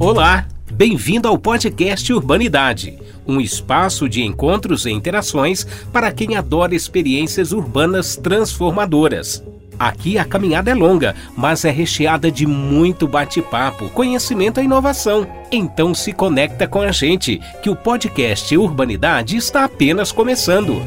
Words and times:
Olá, 0.00 0.46
bem-vindo 0.72 1.28
ao 1.28 1.36
podcast 1.36 2.10
Urbanidade, 2.10 2.98
um 3.28 3.38
espaço 3.38 4.08
de 4.08 4.22
encontros 4.22 4.86
e 4.86 4.90
interações 4.90 5.66
para 5.92 6.10
quem 6.10 6.36
adora 6.36 6.74
experiências 6.74 7.52
urbanas 7.52 8.16
transformadoras. 8.16 9.44
Aqui 9.78 10.16
a 10.16 10.24
caminhada 10.24 10.70
é 10.70 10.74
longa, 10.74 11.14
mas 11.36 11.66
é 11.66 11.70
recheada 11.70 12.30
de 12.30 12.46
muito 12.46 13.06
bate-papo, 13.06 13.90
conhecimento 13.90 14.58
e 14.58 14.64
inovação. 14.64 15.26
Então 15.52 15.94
se 15.94 16.14
conecta 16.14 16.66
com 16.66 16.80
a 16.80 16.90
gente, 16.90 17.38
que 17.62 17.68
o 17.68 17.76
podcast 17.76 18.56
Urbanidade 18.56 19.36
está 19.36 19.64
apenas 19.64 20.10
começando. 20.10 20.80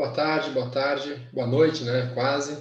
Boa 0.00 0.12
tarde, 0.12 0.50
boa 0.52 0.70
tarde, 0.70 1.28
boa 1.30 1.46
noite, 1.46 1.84
né? 1.84 2.10
Quase. 2.14 2.56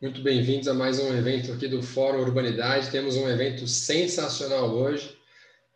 Muito 0.00 0.22
bem-vindos 0.22 0.66
a 0.66 0.72
mais 0.72 0.98
um 0.98 1.14
evento 1.14 1.52
aqui 1.52 1.68
do 1.68 1.82
Fórum 1.82 2.20
Urbanidade. 2.20 2.90
Temos 2.90 3.14
um 3.14 3.28
evento 3.28 3.68
sensacional 3.68 4.70
hoje 4.70 5.14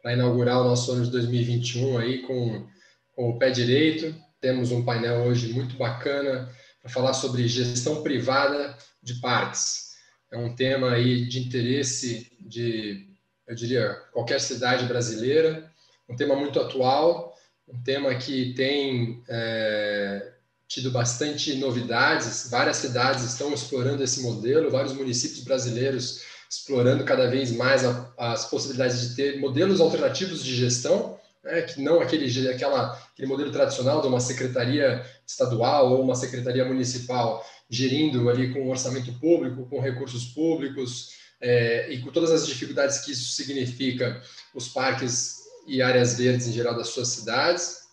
para 0.00 0.14
inaugurar 0.14 0.59
o 0.62 0.64
nosso 0.64 0.91
ano 0.92 1.05
de 1.05 1.10
2021 1.10 1.98
aí 1.98 2.22
com, 2.22 2.66
com 3.14 3.28
o 3.28 3.38
pé 3.38 3.50
direito. 3.50 4.14
Temos 4.41 4.72
um 4.72 4.86
painel 4.86 5.24
hoje 5.24 5.52
muito 5.52 5.77
bacana 5.77 6.50
para 6.80 6.91
falar 6.91 7.12
sobre 7.12 7.47
gestão 7.47 8.02
privada 8.02 8.74
de 9.02 9.20
parques. 9.20 9.91
É 10.33 10.38
um 10.38 10.56
tema 10.56 10.92
aí 10.92 11.28
de 11.28 11.41
interesse 11.41 12.33
de, 12.41 13.06
eu 13.47 13.55
diria, 13.55 13.92
qualquer 14.14 14.41
cidade 14.41 14.86
brasileira, 14.86 15.70
um 16.08 16.16
tema 16.16 16.34
muito 16.34 16.58
atual, 16.58 17.36
um 17.69 17.83
tema 17.83 18.14
que 18.14 18.55
tem 18.55 19.22
é, 19.28 20.36
tido 20.69 20.91
bastante 20.91 21.55
novidades. 21.56 22.48
Várias 22.50 22.78
cidades 22.78 23.25
estão 23.25 23.53
explorando 23.53 24.03
esse 24.03 24.20
modelo, 24.20 24.70
vários 24.70 24.92
municípios 24.92 25.45
brasileiros 25.45 26.23
explorando 26.48 27.05
cada 27.05 27.28
vez 27.28 27.50
mais 27.50 27.84
a, 27.84 28.12
as 28.17 28.48
possibilidades 28.48 29.00
de 29.00 29.17
ter 29.17 29.41
modelos 29.41 29.81
alternativos 29.81 30.45
de 30.45 30.55
gestão, 30.55 31.19
né, 31.42 31.62
que 31.62 31.81
não 31.81 32.00
aquele, 32.00 32.48
aquela, 32.48 32.92
aquele 33.12 33.28
modelo 33.28 33.50
tradicional 33.50 34.00
de 34.00 34.06
uma 34.06 34.20
secretaria 34.20 35.05
estadual 35.27 35.92
ou 35.92 36.03
uma 36.03 36.14
secretaria 36.14 36.64
municipal 36.64 37.45
gerindo 37.69 38.28
ali 38.28 38.53
com 38.53 38.69
orçamento 38.69 39.12
público, 39.14 39.67
com 39.67 39.80
recursos 39.80 40.27
públicos 40.27 41.17
é, 41.41 41.91
e 41.91 42.01
com 42.01 42.11
todas 42.11 42.30
as 42.30 42.47
dificuldades 42.47 42.98
que 42.98 43.12
isso 43.12 43.33
significa 43.33 44.23
os 44.55 44.69
parques 44.69 45.47
e 45.67 45.83
áreas 45.83 46.17
verdes 46.17 46.47
em 46.47 46.53
geral 46.53 46.77
das 46.77 46.89
suas 46.89 47.08
cidades. 47.08 47.86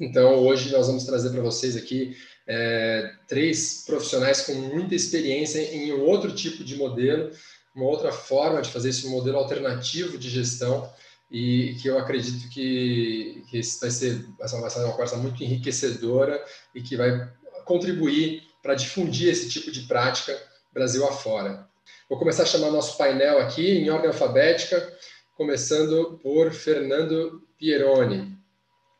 Então, 0.00 0.36
hoje 0.46 0.72
nós 0.72 0.86
vamos 0.86 1.04
trazer 1.04 1.30
para 1.30 1.42
vocês 1.42 1.76
aqui 1.76 2.16
é, 2.46 3.12
três 3.28 3.84
profissionais 3.86 4.40
com 4.42 4.54
muita 4.54 4.94
experiência 4.94 5.60
em 5.60 5.92
um 5.92 6.00
outro 6.00 6.34
tipo 6.34 6.64
de 6.64 6.76
modelo 6.76 7.30
uma 7.74 7.86
outra 7.86 8.12
forma 8.12 8.60
de 8.60 8.70
fazer 8.70 8.90
esse 8.90 9.08
modelo 9.08 9.38
alternativo 9.38 10.18
de 10.18 10.28
gestão 10.28 10.90
e 11.30 11.76
que 11.80 11.88
eu 11.88 11.98
acredito 11.98 12.48
que, 12.50 13.44
que 13.48 13.60
vai 13.80 13.90
ser, 13.90 14.26
vai 14.36 14.48
ser 14.48 14.80
uma 14.80 14.92
conversa 14.92 15.16
muito 15.16 15.42
enriquecedora 15.42 16.44
e 16.74 16.82
que 16.82 16.96
vai 16.96 17.32
contribuir 17.64 18.42
para 18.62 18.74
difundir 18.74 19.28
esse 19.28 19.48
tipo 19.48 19.70
de 19.70 19.82
prática 19.82 20.36
Brasil 20.72 21.06
afora. 21.06 21.68
Vou 22.08 22.18
começar 22.18 22.42
a 22.42 22.46
chamar 22.46 22.70
nosso 22.70 22.98
painel 22.98 23.38
aqui 23.38 23.78
em 23.78 23.90
ordem 23.90 24.08
alfabética, 24.08 24.92
começando 25.36 26.18
por 26.22 26.52
Fernando 26.52 27.42
Pieroni. 27.56 28.39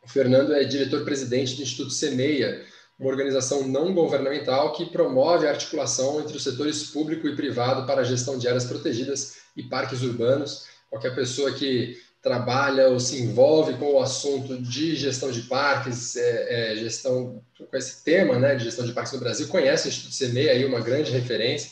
O 0.03 0.09
Fernando 0.09 0.55
é 0.55 0.65
diretor-presidente 0.65 1.56
do 1.56 1.62
Instituto 1.62 1.91
Semeia, 1.91 2.65
uma 2.98 3.09
organização 3.09 3.67
não 3.67 3.95
governamental 3.95 4.73
que 4.73 4.87
promove 4.87 5.47
a 5.47 5.51
articulação 5.51 6.20
entre 6.20 6.36
os 6.36 6.42
setores 6.42 6.85
público 6.85 7.27
e 7.27 7.35
privado 7.35 7.86
para 7.86 8.02
a 8.02 8.05
gestão 8.05 8.39
de 8.39 8.47
áreas 8.47 8.64
protegidas 8.64 9.36
e 9.57 9.63
parques 9.63 10.02
urbanos. 10.02 10.67
Qualquer 10.91 11.14
pessoa 11.14 11.52
que 11.52 11.98
trabalha 12.23 12.89
ou 12.89 13.01
se 13.01 13.23
envolve 13.23 13.74
com 13.79 13.95
o 13.95 14.02
assunto 14.02 14.61
de 14.61 14.95
gestão 14.95 15.30
de 15.30 15.42
parques, 15.42 16.17
é, 16.17 16.73
é, 16.73 16.77
gestão 16.77 17.42
com 17.58 17.77
esse 17.77 18.05
tema 18.05 18.39
né, 18.39 18.55
de 18.55 18.64
gestão 18.64 18.85
de 18.85 18.92
parques 18.92 19.13
no 19.14 19.20
Brasil, 19.20 19.48
conhece 19.48 19.86
o 19.86 19.89
Instituto 19.89 20.14
CEMEI, 20.14 20.51
aí 20.51 20.64
uma 20.67 20.80
grande 20.80 21.11
referência. 21.11 21.70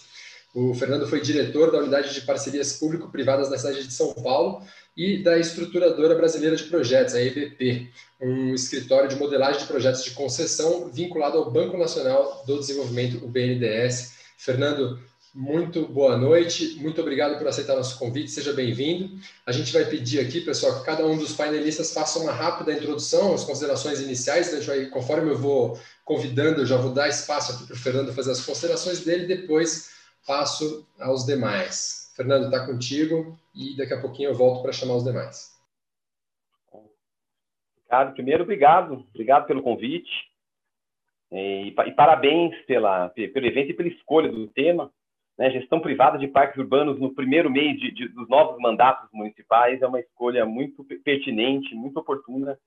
O 0.54 0.72
Fernando 0.72 1.06
foi 1.06 1.20
diretor 1.20 1.70
da 1.70 1.78
unidade 1.78 2.14
de 2.14 2.22
parcerias 2.22 2.72
público-privadas 2.74 3.50
na 3.50 3.58
cidade 3.58 3.86
de 3.86 3.92
São 3.92 4.14
Paulo 4.14 4.62
e 4.98 5.16
da 5.16 5.38
Estruturadora 5.38 6.16
Brasileira 6.16 6.56
de 6.56 6.64
Projetos, 6.64 7.14
a 7.14 7.22
EBP, 7.22 7.88
um 8.20 8.52
escritório 8.52 9.08
de 9.08 9.14
modelagem 9.14 9.60
de 9.60 9.68
projetos 9.68 10.02
de 10.02 10.10
concessão 10.10 10.88
vinculado 10.88 11.38
ao 11.38 11.48
Banco 11.48 11.78
Nacional 11.78 12.42
do 12.44 12.58
Desenvolvimento, 12.58 13.24
o 13.24 13.28
BNDES. 13.28 14.14
Fernando, 14.36 14.98
muito 15.32 15.86
boa 15.86 16.16
noite, 16.16 16.80
muito 16.80 17.00
obrigado 17.00 17.38
por 17.38 17.46
aceitar 17.46 17.76
nosso 17.76 17.96
convite, 17.96 18.32
seja 18.32 18.52
bem-vindo. 18.52 19.08
A 19.46 19.52
gente 19.52 19.72
vai 19.72 19.84
pedir 19.84 20.18
aqui, 20.18 20.40
pessoal, 20.40 20.80
que 20.80 20.84
cada 20.84 21.06
um 21.06 21.16
dos 21.16 21.32
painelistas 21.32 21.92
faça 21.92 22.18
uma 22.18 22.32
rápida 22.32 22.72
introdução, 22.72 23.34
as 23.34 23.44
considerações 23.44 24.00
iniciais, 24.00 24.48
então 24.48 24.60
vai, 24.62 24.86
conforme 24.86 25.30
eu 25.30 25.38
vou 25.38 25.78
convidando, 26.04 26.62
eu 26.62 26.66
já 26.66 26.76
vou 26.76 26.92
dar 26.92 27.08
espaço 27.08 27.52
aqui 27.52 27.66
para 27.66 27.76
o 27.76 27.78
Fernando 27.78 28.12
fazer 28.12 28.32
as 28.32 28.40
considerações 28.40 28.98
dele, 29.04 29.26
depois 29.26 29.90
passo 30.26 30.84
aos 30.98 31.24
demais. 31.24 31.97
Fernando, 32.18 32.46
está 32.46 32.66
contigo 32.66 33.38
e 33.54 33.76
daqui 33.76 33.94
a 33.94 34.00
pouquinho 34.00 34.30
eu 34.30 34.34
volto 34.34 34.60
para 34.60 34.72
chamar 34.72 34.96
os 34.96 35.04
demais. 35.04 35.56
Ricardo, 37.84 38.12
primeiro, 38.12 38.42
obrigado. 38.42 39.06
Obrigado 39.14 39.46
pelo 39.46 39.62
convite. 39.62 40.10
E, 41.30 41.68
e, 41.68 41.92
parabéns 41.92 42.60
pela, 42.66 43.08
pelo 43.10 43.46
evento 43.46 43.70
e 43.70 43.74
pela 43.74 43.88
escolha 43.88 44.32
do 44.32 44.48
tema. 44.48 44.92
Né? 45.38 45.48
Gestão 45.52 45.78
privada 45.78 46.18
de 46.18 46.26
parques 46.26 46.58
urbanos 46.58 46.98
no 46.98 47.14
primeiro 47.14 47.48
mês 47.48 47.78
de, 47.78 47.92
de, 47.92 48.08
dos 48.08 48.28
novos 48.28 48.60
mandatos 48.60 49.08
municipais 49.12 49.80
é 49.80 49.86
uma 49.86 50.00
escolha 50.00 50.44
muito 50.44 50.84
pertinente, 51.04 51.72
muito 51.76 52.00
oportuna 52.00 52.58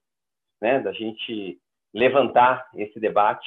né? 0.62 0.80
da 0.80 0.92
gente 0.92 1.60
levantar 1.92 2.70
esse 2.74 2.98
debate, 2.98 3.46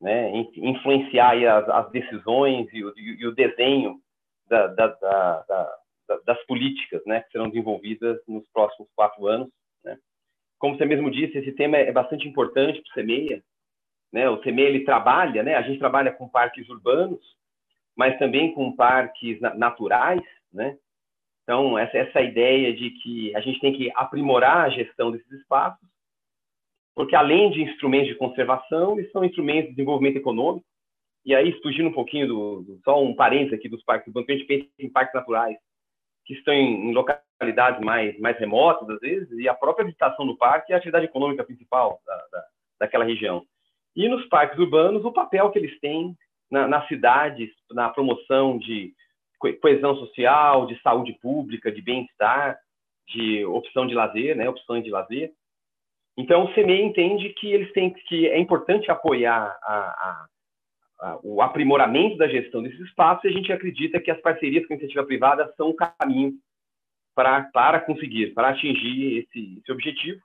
né? 0.00 0.30
influenciar 0.54 1.32
as, 1.32 1.68
as, 1.68 1.90
decisões 1.90 2.68
e 2.72 2.84
o, 2.84 2.96
e 2.96 3.26
o 3.26 3.34
desenho 3.34 4.00
da, 4.48 4.66
da, 4.68 4.86
da, 4.86 5.78
das 6.24 6.46
políticas 6.46 7.02
né? 7.06 7.20
que 7.22 7.32
serão 7.32 7.48
desenvolvidas 7.48 8.20
nos 8.26 8.48
próximos 8.50 8.88
quatro 8.94 9.26
anos 9.26 9.50
como 10.58 10.76
você 10.76 10.84
mesmo 10.84 11.10
disse, 11.10 11.38
esse 11.38 11.52
tema 11.52 11.76
é 11.76 11.92
bastante 11.92 12.26
importante 12.26 12.80
para 12.80 12.90
o 12.90 12.94
CEMEIA. 12.94 13.42
Né? 14.12 14.28
O 14.28 14.42
CEMEIA 14.42 14.68
ele 14.68 14.84
trabalha, 14.84 15.42
né? 15.42 15.54
a 15.54 15.62
gente 15.62 15.78
trabalha 15.78 16.12
com 16.12 16.28
parques 16.28 16.68
urbanos, 16.68 17.20
mas 17.94 18.18
também 18.18 18.52
com 18.54 18.74
parques 18.74 19.40
naturais. 19.40 20.22
Né? 20.52 20.76
Então, 21.42 21.78
essa, 21.78 21.98
essa 21.98 22.20
ideia 22.20 22.74
de 22.74 22.90
que 22.90 23.34
a 23.36 23.40
gente 23.40 23.60
tem 23.60 23.72
que 23.72 23.92
aprimorar 23.94 24.64
a 24.64 24.70
gestão 24.70 25.10
desses 25.10 25.30
espaços, 25.32 25.86
porque 26.94 27.14
além 27.14 27.50
de 27.50 27.62
instrumentos 27.62 28.08
de 28.08 28.14
conservação, 28.14 28.98
eles 28.98 29.12
são 29.12 29.22
instrumentos 29.24 29.68
de 29.70 29.76
desenvolvimento 29.76 30.16
econômico. 30.16 30.66
E 31.26 31.34
aí, 31.34 31.52
fugindo 31.60 31.88
um 31.88 31.92
pouquinho 31.92 32.28
do, 32.28 32.62
do 32.62 32.80
só 32.84 33.02
um 33.02 33.12
parênteses 33.12 33.54
aqui 33.54 33.68
dos 33.68 33.82
parques 33.82 34.06
urbanos, 34.06 34.30
a 34.30 34.32
gente 34.32 34.46
pensa 34.46 34.68
em 34.78 34.88
parques 34.88 35.12
naturais, 35.12 35.56
que 36.24 36.34
estão 36.34 36.54
em, 36.54 36.88
em 36.88 36.94
localidades 36.94 37.80
mais, 37.80 38.16
mais 38.20 38.38
remotas, 38.38 38.88
às 38.88 39.00
vezes, 39.00 39.28
e 39.32 39.48
a 39.48 39.54
própria 39.54 39.84
visitação 39.84 40.24
do 40.24 40.36
parque 40.36 40.72
é 40.72 40.76
a 40.76 40.78
atividade 40.78 41.06
econômica 41.06 41.42
principal 41.42 42.00
da, 42.06 42.16
da, 42.30 42.44
daquela 42.80 43.04
região. 43.04 43.44
E 43.96 44.08
nos 44.08 44.24
parques 44.28 44.56
urbanos, 44.56 45.04
o 45.04 45.12
papel 45.12 45.50
que 45.50 45.58
eles 45.58 45.76
têm 45.80 46.16
na, 46.48 46.68
nas 46.68 46.86
cidades, 46.86 47.50
na 47.72 47.88
promoção 47.88 48.56
de 48.56 48.94
coesão 49.60 49.96
social, 49.96 50.64
de 50.66 50.80
saúde 50.80 51.12
pública, 51.20 51.72
de 51.72 51.82
bem-estar, 51.82 52.56
de 53.08 53.44
opção 53.46 53.84
de 53.84 53.94
lazer, 53.94 54.36
né, 54.36 54.48
opções 54.48 54.84
de 54.84 54.90
lazer. 54.90 55.32
Então, 56.16 56.44
o 56.44 56.54
CME 56.54 56.82
entende 56.82 57.30
que 57.30 57.52
eles 57.52 57.72
têm 57.72 57.92
que 57.92 58.28
é 58.28 58.38
importante 58.38 58.90
apoiar 58.90 59.58
a, 59.62 59.76
a, 59.76 60.26
o 61.22 61.42
aprimoramento 61.42 62.16
da 62.16 62.28
gestão 62.28 62.62
desses 62.62 62.80
espaços 62.80 63.24
e 63.24 63.28
a 63.28 63.32
gente 63.32 63.52
acredita 63.52 64.00
que 64.00 64.10
as 64.10 64.20
parcerias 64.20 64.66
com 64.66 64.72
a 64.72 64.76
iniciativa 64.76 65.04
privada 65.04 65.52
são 65.56 65.68
o 65.68 65.76
caminho 65.76 66.32
para, 67.14 67.42
para 67.44 67.80
conseguir, 67.80 68.32
para 68.34 68.50
atingir 68.50 69.18
esse, 69.18 69.58
esse 69.58 69.72
objetivo. 69.72 70.20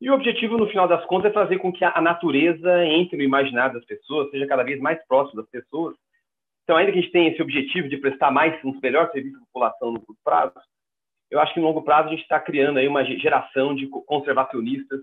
E 0.00 0.10
o 0.10 0.14
objetivo, 0.14 0.56
no 0.56 0.68
final 0.68 0.88
das 0.88 1.04
contas, 1.06 1.30
é 1.30 1.34
fazer 1.34 1.58
com 1.58 1.70
que 1.70 1.84
a 1.84 2.00
natureza 2.00 2.86
entre 2.86 3.18
no 3.18 3.22
imaginário 3.22 3.74
das 3.74 3.84
pessoas, 3.84 4.30
seja 4.30 4.46
cada 4.46 4.62
vez 4.62 4.80
mais 4.80 4.98
próximo 5.06 5.42
das 5.42 5.50
pessoas. 5.50 5.94
Então, 6.64 6.76
ainda 6.76 6.92
que 6.92 6.98
a 6.98 7.02
gente 7.02 7.12
tenha 7.12 7.30
esse 7.30 7.42
objetivo 7.42 7.88
de 7.88 7.98
prestar 7.98 8.30
mais, 8.30 8.58
um 8.64 8.78
melhor 8.80 9.10
serviço 9.12 9.36
à 9.36 9.40
população 9.40 9.92
no 9.92 10.00
curto 10.00 10.20
prazo, 10.24 10.54
eu 11.30 11.38
acho 11.38 11.52
que 11.52 11.60
no 11.60 11.66
longo 11.66 11.82
prazo 11.82 12.08
a 12.08 12.10
gente 12.12 12.22
está 12.22 12.40
criando 12.40 12.78
aí 12.78 12.88
uma 12.88 13.04
geração 13.04 13.74
de 13.74 13.86
conservacionistas 13.88 15.00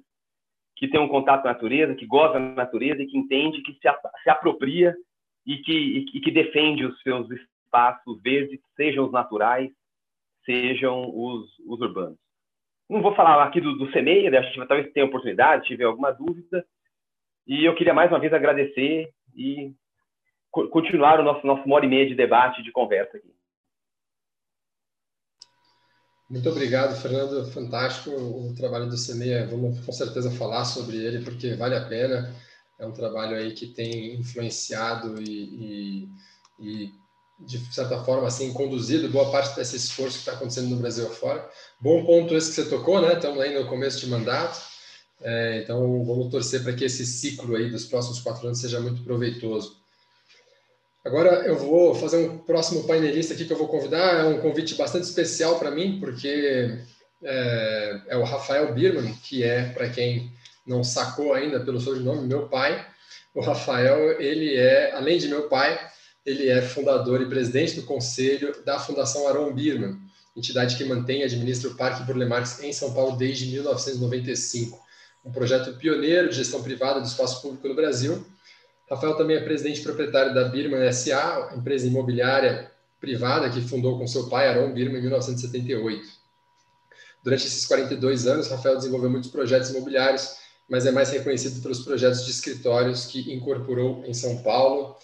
que 0.78 0.88
tem 0.88 1.00
um 1.00 1.08
contato 1.08 1.42
com 1.42 1.48
a 1.48 1.54
natureza, 1.54 1.96
que 1.96 2.06
gosta 2.06 2.40
da 2.40 2.40
natureza 2.40 3.02
e 3.02 3.08
que 3.08 3.18
entende, 3.18 3.62
que 3.64 3.74
se, 3.74 3.90
se 4.24 4.30
apropria 4.30 4.96
e 5.46 5.58
que, 5.58 6.08
e, 6.14 6.22
que 6.22 6.32
defende 6.32 6.86
os 6.86 7.02
seus 7.02 7.28
espaços 7.32 8.22
verdes, 8.22 8.60
sejam 8.76 9.06
os 9.06 9.12
naturais, 9.12 9.72
sejam 10.46 11.10
os, 11.14 11.50
os 11.66 11.82
urbanos. 11.82 12.18
Não 12.88 13.02
vou 13.02 13.14
falar 13.16 13.44
aqui 13.44 13.60
do, 13.60 13.74
do 13.78 13.86
né? 13.86 14.38
a 14.38 14.42
gente 14.42 14.68
talvez 14.68 14.92
tenha 14.94 15.06
oportunidade, 15.06 15.66
tiver 15.66 15.86
alguma 15.86 16.12
dúvida. 16.12 16.64
E 17.46 17.66
eu 17.66 17.76
queria 17.76 17.94
mais 17.94 18.12
uma 18.12 18.20
vez 18.20 18.32
agradecer 18.32 19.10
e 19.36 19.74
continuar 20.52 21.20
o 21.20 21.24
nosso, 21.24 21.46
nosso 21.46 21.64
uma 21.64 21.76
hora 21.76 21.86
e 21.86 21.90
meia 21.90 22.08
de 22.08 22.16
debate, 22.16 22.64
de 22.64 22.72
conversa 22.72 23.18
aqui. 23.18 23.37
Muito 26.30 26.50
obrigado, 26.50 27.00
Fernando. 27.00 27.50
Fantástico 27.52 28.10
o 28.12 28.54
trabalho 28.56 28.90
do 28.90 28.98
CEMEA. 28.98 29.48
Vamos 29.48 29.80
com 29.80 29.92
certeza 29.92 30.30
falar 30.32 30.66
sobre 30.66 30.98
ele, 30.98 31.24
porque 31.24 31.56
vale 31.56 31.76
a 31.76 31.86
pena. 31.86 32.36
É 32.80 32.86
um 32.86 32.92
trabalho 32.92 33.36
aí 33.36 33.54
que 33.54 33.68
tem 33.68 34.20
influenciado 34.20 35.22
e, 35.22 35.30
e, 35.30 36.10
e 36.60 36.92
de 37.40 37.74
certa 37.74 38.04
forma, 38.04 38.28
assim, 38.28 38.52
conduzido 38.52 39.10
boa 39.10 39.32
parte 39.32 39.56
desse 39.56 39.78
esforço 39.78 40.16
que 40.16 40.20
está 40.20 40.34
acontecendo 40.34 40.70
no 40.70 40.78
Brasil 40.78 41.08
afora. 41.08 41.50
Bom 41.80 42.06
ponto 42.06 42.36
esse 42.36 42.50
que 42.50 42.56
você 42.56 42.70
tocou, 42.70 43.02
né? 43.02 43.14
Estamos 43.14 43.40
aí 43.40 43.58
no 43.58 43.68
começo 43.68 44.00
de 44.00 44.08
mandato. 44.08 44.60
É, 45.22 45.62
então, 45.64 46.06
vamos 46.06 46.30
torcer 46.30 46.62
para 46.62 46.74
que 46.74 46.86
esse 46.86 47.06
ciclo 47.06 47.56
aí 47.56 47.72
dos 47.72 47.86
próximos 47.86 48.20
quatro 48.20 48.46
anos 48.46 48.60
seja 48.60 48.80
muito 48.80 49.02
proveitoso. 49.04 49.78
Agora 51.07 51.48
eu 51.48 51.57
vou 51.57 51.95
fazer 51.95 52.18
um 52.18 52.38
próximo 52.38 52.83
painelista 52.83 53.33
aqui 53.33 53.45
que 53.45 53.54
eu 53.54 53.57
vou 53.57 53.69
convidar. 53.69 54.19
É 54.19 54.24
um 54.25 54.42
convite 54.42 54.75
bastante 54.75 55.06
especial 55.06 55.57
para 55.57 55.71
mim, 55.71 56.01
porque 56.01 56.77
é, 57.24 58.01
é, 58.09 58.18
o 58.18 58.25
Rafael 58.25 58.74
Birman, 58.74 59.13
que 59.24 59.42
é, 59.42 59.69
para 59.69 59.88
quem 59.88 60.30
não 60.65 60.83
sacou 60.83 61.33
ainda 61.33 61.62
pelo 61.62 61.80
sobrenome, 61.80 62.27
meu 62.27 62.50
pai. 62.50 62.86
O 63.33 63.39
Rafael, 63.39 64.19
ele 64.19 64.57
é, 64.57 64.92
além 64.95 65.18
de 65.18 65.30
meu 65.30 65.44
pai, 65.44 65.80
ele 66.25 66.50
é 66.50 66.62
fundador 66.62 67.21
e 67.21 67.30
presidente 67.30 67.75
do 67.77 67.83
conselho 67.83 68.54
da 68.65 68.77
Fundação 68.77 69.30
Aron 69.30 69.54
Birman, 69.54 69.98
entidade 70.36 70.75
que 70.75 70.83
mantém 70.83 71.21
e 71.21 71.24
administra 71.24 71.69
o 71.69 71.75
Parque 71.75 72.04
Burle 72.04 72.25
Marx 72.25 72.62
em 72.62 72.74
São 72.74 72.94
Paulo 72.94 73.15
desde 73.15 73.45
1995. 73.45 74.77
Um 75.24 75.31
projeto 75.31 75.77
pioneiro 75.77 76.27
de 76.27 76.36
gestão 76.36 76.62
privada 76.62 77.00
do 77.00 77.07
espaço 77.07 77.42
público 77.42 77.65
no 77.65 77.75
Brasil 77.75 78.25
Rafael 78.89 79.16
também 79.16 79.36
é 79.36 79.42
presidente 79.42 79.81
proprietário 79.81 80.34
da 80.34 80.45
Birman 80.45 80.92
SA, 80.94 81.54
empresa 81.56 81.86
imobiliária 81.86 82.72
privada 83.00 83.50
que 83.50 83.62
fundou 83.62 83.98
com 83.98 84.07
seu 84.07 84.28
pai, 84.30 84.48
Aaron 84.48 84.74
Birman, 84.74 85.00
em 85.00 85.01
1978. 85.01 86.07
Durante 87.24 87.45
esses 87.45 87.66
42 87.66 88.28
anos, 88.28 88.48
Rafael 88.48 88.78
desenvolveu 88.78 89.10
muitos 89.10 89.30
projetos 89.30 89.69
imobiliários, 89.69 90.38
mas 90.69 90.86
é 90.86 90.92
mais 90.92 91.10
reconhecido 91.12 91.62
pelos 91.62 91.80
projetos 91.80 92.25
de 92.25 92.31
escritórios 92.31 93.06
que 93.06 93.34
incorporou 93.34 94.04
em 94.06 94.13
São 94.13 94.42
Paulo. 94.42 94.95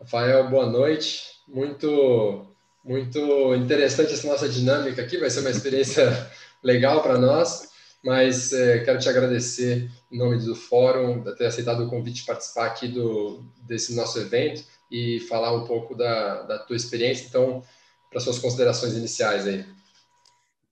Rafael, 0.00 0.48
boa 0.48 0.66
noite. 0.66 1.36
Muito, 1.46 2.46
muito 2.82 3.54
interessante 3.54 4.14
essa 4.14 4.26
nossa 4.26 4.48
dinâmica 4.48 5.02
aqui, 5.02 5.18
vai 5.18 5.30
ser 5.30 5.40
uma 5.40 5.50
experiência 5.50 6.30
legal 6.62 7.02
para 7.02 7.18
nós 7.18 7.68
mas 8.06 8.52
é, 8.52 8.84
quero 8.84 9.00
te 9.00 9.08
agradecer 9.08 9.90
em 10.12 10.16
nome 10.16 10.38
do 10.38 10.54
fórum, 10.54 11.24
de 11.24 11.34
ter 11.34 11.46
aceitado 11.46 11.84
o 11.84 11.90
convite 11.90 12.20
de 12.20 12.26
participar 12.26 12.66
aqui 12.66 12.86
do, 12.86 13.44
desse 13.66 13.96
nosso 13.96 14.20
evento 14.20 14.64
e 14.88 15.18
falar 15.28 15.52
um 15.52 15.66
pouco 15.66 15.92
da, 15.92 16.42
da 16.42 16.58
tua 16.60 16.76
experiência. 16.76 17.26
Então, 17.26 17.64
para 18.08 18.20
suas 18.20 18.38
considerações 18.38 18.94
iniciais 18.94 19.44
aí. 19.48 19.66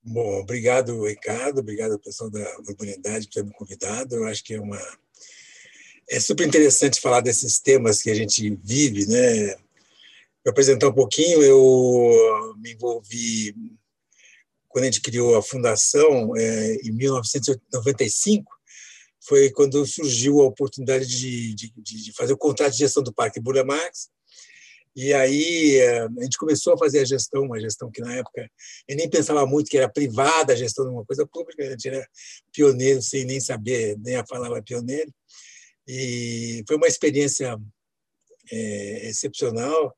Bom, 0.01 0.43
obrigado, 0.43 1.05
Ricardo, 1.05 1.59
obrigado 1.59 1.99
pessoal 1.99 2.31
da 2.31 2.57
Urbanidade 2.69 3.27
por 3.27 3.35
ter 3.35 3.45
me 3.45 3.53
convidado. 3.53 4.15
Eu 4.15 4.27
acho 4.27 4.45
que 4.45 4.55
é 4.55 4.61
uma 4.61 4.81
é 6.09 6.21
super 6.21 6.47
interessante 6.47 7.01
falar 7.01 7.21
desses 7.21 7.59
temas 7.59 8.01
que 8.01 8.11
a 8.11 8.15
gente 8.15 8.57
vive, 8.63 9.07
né? 9.09 9.57
Para 10.41 10.53
apresentar 10.53 10.87
um 10.87 10.95
pouquinho, 10.95 11.43
eu 11.43 12.55
me 12.59 12.75
envolvi 12.75 13.57
quando 14.75 14.83
a 14.83 14.87
gente 14.87 15.03
criou 15.03 15.37
a 15.37 15.43
fundação, 15.43 16.37
é, 16.37 16.75
em 16.83 16.91
1995, 16.91 18.53
foi 19.25 19.49
quando 19.53 19.87
surgiu 19.87 20.41
a 20.41 20.47
oportunidade 20.47 21.07
de, 21.07 21.55
de, 21.55 21.73
de, 21.77 22.13
fazer 22.13 22.33
o 22.33 22.37
contrato 22.37 22.73
de 22.73 22.79
gestão 22.79 23.01
do 23.01 23.15
Parque 23.15 23.39
Burle 23.39 23.63
Marx. 23.63 24.09
E 24.97 25.15
aí 25.15 25.77
é, 25.77 26.01
a 26.01 26.23
gente 26.25 26.37
começou 26.37 26.75
a 26.75 26.79
fazer 26.79 26.99
a 26.99 27.05
gestão, 27.05 27.45
uma 27.45 27.61
gestão 27.61 27.89
que 27.89 28.01
na 28.01 28.17
época 28.17 28.51
eu 28.89 28.97
nem 28.97 29.09
pensava 29.09 29.47
muito 29.47 29.71
que 29.71 29.79
era 29.79 29.89
privada 29.89 30.53
a 30.53 30.57
gestão 30.57 30.85
de 30.85 30.91
uma 30.91 31.05
coisa 31.05 31.25
pública, 31.25 31.63
a 31.65 31.71
gente 31.71 31.87
era 31.87 32.05
pioneiro 32.53 33.01
sem 33.01 33.25
nem 33.25 33.39
saber, 33.39 33.97
nem 34.01 34.17
a 34.17 34.25
palavra 34.25 34.61
pioneiro. 34.61 35.15
E 35.87 36.65
foi 36.67 36.77
uma 36.77 36.89
experiência 36.89 37.57
é, 38.51 39.09
excepcional 39.09 39.95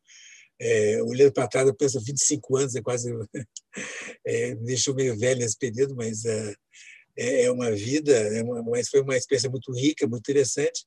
é, 0.60 1.02
olhando 1.02 1.32
para 1.32 1.48
trás, 1.48 1.66
eu 1.66 1.74
penso 1.74 2.00
25 2.00 2.56
anos, 2.56 2.74
é 2.74 2.82
quase. 2.82 3.12
É, 4.24 4.54
me 4.54 4.64
deixou 4.64 4.94
meio 4.94 5.16
velho 5.18 5.38
nesse 5.38 5.56
período, 5.58 5.94
mas 5.94 6.24
é, 6.24 6.54
é, 7.16 7.42
é 7.42 7.50
uma 7.50 7.70
vida, 7.70 8.12
é 8.12 8.42
uma, 8.42 8.62
mas 8.62 8.88
foi 8.88 9.02
uma 9.02 9.16
experiência 9.16 9.50
muito 9.50 9.70
rica, 9.70 10.06
muito 10.06 10.22
interessante. 10.22 10.86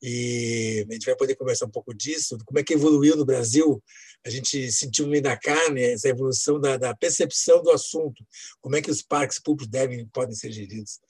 E 0.00 0.86
a 0.88 0.92
gente 0.92 1.04
vai 1.04 1.16
poder 1.16 1.34
conversar 1.34 1.66
um 1.66 1.70
pouco 1.70 1.92
disso, 1.92 2.38
como 2.44 2.60
é 2.60 2.62
que 2.62 2.74
evoluiu 2.74 3.16
no 3.16 3.24
Brasil. 3.24 3.82
A 4.24 4.30
gente 4.30 4.70
sentiu 4.70 5.06
meio 5.06 5.22
na 5.22 5.36
carne 5.36 5.82
essa 5.82 6.08
evolução 6.08 6.60
da, 6.60 6.76
da 6.76 6.94
percepção 6.94 7.62
do 7.62 7.70
assunto, 7.70 8.24
como 8.60 8.76
é 8.76 8.82
que 8.82 8.90
os 8.90 9.02
parques 9.02 9.40
públicos 9.40 9.70
devem 9.70 10.06
podem 10.08 10.34
ser 10.34 10.52
geridos. 10.52 11.00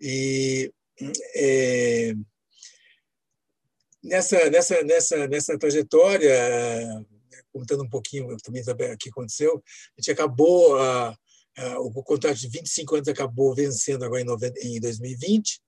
E 0.00 0.70
é, 1.34 2.14
nessa, 4.02 4.50
nessa, 4.50 4.82
nessa, 4.82 5.28
nessa 5.28 5.58
trajetória, 5.58 6.34
contando 7.52 7.82
um 7.82 7.88
pouquinho 7.88 8.36
também 8.38 8.62
o 8.62 8.98
que 8.98 9.10
aconteceu, 9.10 9.62
a 9.96 10.00
gente 10.00 10.10
acabou, 10.10 10.76
o 11.78 12.02
contrato 12.02 12.38
de 12.38 12.48
25 12.48 12.96
anos 12.96 13.08
acabou 13.08 13.54
vencendo 13.54 14.04
agora 14.04 14.22
em, 14.22 14.24
90, 14.24 14.60
em 14.60 14.80
2020, 14.80 15.60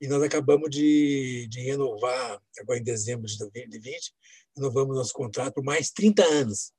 e 0.00 0.06
nós 0.06 0.22
acabamos 0.22 0.70
de, 0.70 1.48
de, 1.50 1.60
renovar, 1.60 2.40
agora 2.60 2.78
em 2.78 2.84
dezembro 2.84 3.26
de 3.26 3.36
2020, 3.38 4.12
renovamos 4.56 4.96
nosso 4.96 5.12
contrato 5.12 5.54
por 5.54 5.64
mais 5.64 5.90
30 5.90 6.24
anos. 6.24 6.72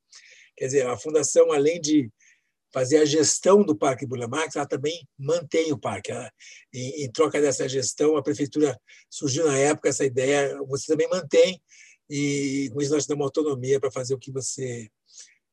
Quer 0.56 0.66
dizer, 0.66 0.88
a 0.88 0.98
Fundação, 0.98 1.52
além 1.52 1.82
de 1.82 2.10
fazer 2.72 2.98
a 2.98 3.06
gestão 3.06 3.64
do 3.64 3.76
Parque 3.76 4.06
Burle 4.06 4.28
Marx, 4.28 4.56
ela 4.56 4.66
também 4.66 5.08
mantém 5.18 5.72
o 5.72 5.80
parque. 5.80 6.12
Ela, 6.12 6.32
em, 6.74 7.04
em, 7.04 7.12
troca 7.12 7.42
dessa 7.42 7.68
gestão, 7.68 8.16
a 8.16 8.24
prefeitura 8.24 8.80
surgiu 9.10 9.46
na 9.48 9.58
época 9.58 9.90
essa 9.90 10.06
ideia, 10.06 10.58
você 10.68 10.86
também 10.88 11.10
mantém, 11.10 11.62
e 12.10 12.70
com 12.74 12.82
isso 12.82 12.94
nós 12.94 13.06
damos 13.06 13.26
autonomia 13.26 13.80
para 13.80 13.92
fazer 13.92 14.14
o 14.14 14.20
que 14.20 14.32
você 14.32 14.90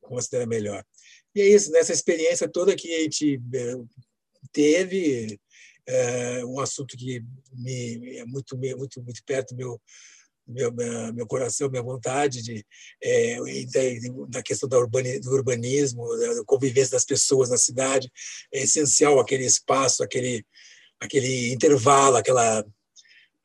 considera 0.00 0.46
melhor. 0.46 0.84
E 1.34 1.40
é 1.40 1.48
isso, 1.48 1.70
nessa 1.70 1.92
experiência 1.92 2.48
toda 2.48 2.76
que 2.76 2.94
a 2.94 3.00
gente 3.02 3.40
é, 3.54 3.74
teve, 4.52 5.38
é 5.86 6.44
um 6.44 6.58
assunto 6.60 6.96
que 6.96 7.22
me 7.52 8.16
é 8.16 8.24
muito 8.24 8.56
muito 8.56 9.02
muito 9.02 9.22
perto 9.24 9.54
do 9.54 9.56
meu 9.56 9.80
meu, 10.46 10.72
meu 11.12 11.26
coração, 11.26 11.68
minha 11.68 11.82
vontade 11.82 12.40
de 12.40 12.64
é, 13.02 13.36
da, 14.28 14.42
questão 14.42 14.68
da 14.68 14.78
urbani, 14.78 15.18
do 15.18 15.30
urbanismo, 15.32 16.06
da 16.16 16.44
convivência 16.44 16.92
das 16.92 17.04
pessoas 17.04 17.50
na 17.50 17.56
cidade, 17.56 18.10
é 18.52 18.62
essencial 18.62 19.18
aquele 19.18 19.44
espaço, 19.44 20.02
aquele 20.04 20.46
aquele 21.00 21.52
intervalo, 21.52 22.16
aquela 22.16 22.64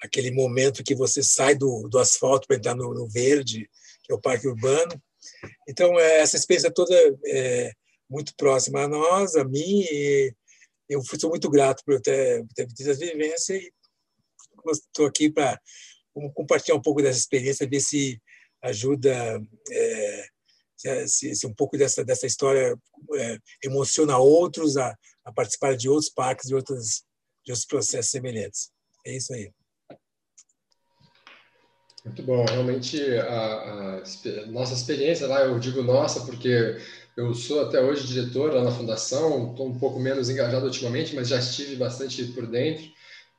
aquele 0.02 0.32
momento 0.32 0.84
que 0.84 0.96
você 0.96 1.22
sai 1.22 1.56
do, 1.56 1.88
do 1.88 2.00
asfalto 2.00 2.48
para 2.48 2.58
entrar 2.58 2.76
no, 2.76 2.94
no, 2.94 3.08
verde, 3.08 3.70
que 4.04 4.12
é 4.12 4.16
o 4.16 4.22
parque 4.22 4.48
urbano. 4.48 5.02
Então, 5.70 6.00
é, 6.00 6.20
essa 6.20 6.36
experiência 6.36 6.72
toda 6.72 6.96
é 7.28 7.72
muito 8.10 8.34
próxima 8.36 8.82
a 8.82 8.88
nós, 8.88 9.36
a 9.36 9.44
mim, 9.44 9.84
e 9.90 10.34
eu 10.90 11.02
sou 11.20 11.30
muito 11.30 11.50
grato 11.50 11.84
por 11.86 12.02
ter, 12.02 12.46
ter 12.56 12.68
tido 12.68 12.92
essa 12.92 13.00
vivência 13.00 13.56
e 13.56 13.72
estou 14.70 15.06
aqui 15.06 15.32
para 15.32 15.60
compartilhar 16.34 16.76
um 16.76 16.82
pouco 16.82 17.02
dessa 17.02 17.20
experiência, 17.20 17.70
ver 17.70 17.80
se 17.80 18.22
ajuda, 18.62 19.42
é, 19.72 20.28
se, 21.08 21.36
se, 21.36 21.48
um 21.48 21.54
pouco 21.54 21.78
dessa, 21.78 22.04
dessa 22.04 22.28
história 22.28 22.76
é, 23.16 23.38
emociona 23.64 24.18
outros 24.18 24.78
a, 24.78 24.96
a 25.24 25.32
participar 25.32 25.78
de 25.78 25.88
outros 25.88 26.10
parques 26.10 26.50
e 26.50 26.56
outros, 26.56 27.04
de 27.46 27.52
outros 27.52 27.66
processos 27.66 28.12
semelhantes. 28.12 28.72
É 29.06 29.16
isso 29.16 29.34
aí. 29.34 29.52
Muito 32.04 32.24
bom, 32.24 32.44
realmente 32.46 33.00
a, 33.18 34.02
a, 34.02 34.46
nossa 34.48 34.74
experiência 34.74 35.28
lá, 35.28 35.42
eu 35.42 35.60
digo 35.60 35.84
nossa 35.84 36.22
porque 36.22 36.78
eu 37.16 37.34
sou 37.36 37.62
até 37.62 37.80
hoje 37.80 38.08
diretor 38.08 38.54
lá 38.54 38.64
na 38.64 38.72
fundação, 38.72 39.52
estou 39.52 39.68
um 39.68 39.78
pouco 39.78 40.00
menos 40.00 40.28
engajado 40.28 40.66
ultimamente, 40.66 41.16
mas 41.16 41.28
já 41.28 41.38
estive 41.38 41.76
bastante 41.76 42.24
por 42.26 42.48
dentro 42.48 42.90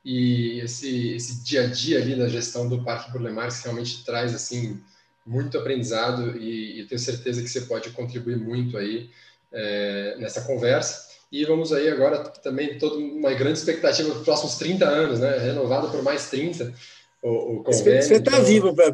e 0.04 0.60
esse, 0.60 1.14
esse 1.14 1.42
dia 1.42 1.62
a 1.62 1.66
dia 1.66 1.98
ali 1.98 2.14
na 2.14 2.28
gestão 2.28 2.68
do 2.68 2.84
Parque 2.84 3.10
Burle 3.10 3.32
Marx 3.32 3.62
realmente 3.62 4.04
traz 4.04 4.32
assim 4.32 4.80
muito 5.26 5.58
aprendizado 5.58 6.36
e, 6.38 6.80
e 6.80 6.86
tenho 6.86 7.00
certeza 7.00 7.42
que 7.42 7.48
você 7.48 7.62
pode 7.62 7.90
contribuir 7.90 8.36
muito 8.36 8.78
aí 8.78 9.10
é, 9.52 10.16
nessa 10.18 10.42
conversa. 10.42 11.10
E 11.30 11.44
vamos 11.44 11.72
aí 11.72 11.88
agora 11.88 12.18
também 12.18 12.78
toda 12.78 12.96
uma 12.96 13.32
grande 13.32 13.58
expectativa 13.58 14.10
para 14.10 14.18
os 14.18 14.24
próximos 14.24 14.56
30 14.56 14.84
anos, 14.86 15.18
né? 15.18 15.38
Renovado 15.38 15.90
por 15.90 16.02
mais 16.02 16.28
30 16.28 16.74
o, 17.22 17.60
o 17.60 17.62
convênio. 17.62 18.02
Você 18.02 18.14
está 18.14 18.32
então... 18.32 18.44
vivo 18.44 18.74
para 18.74 18.88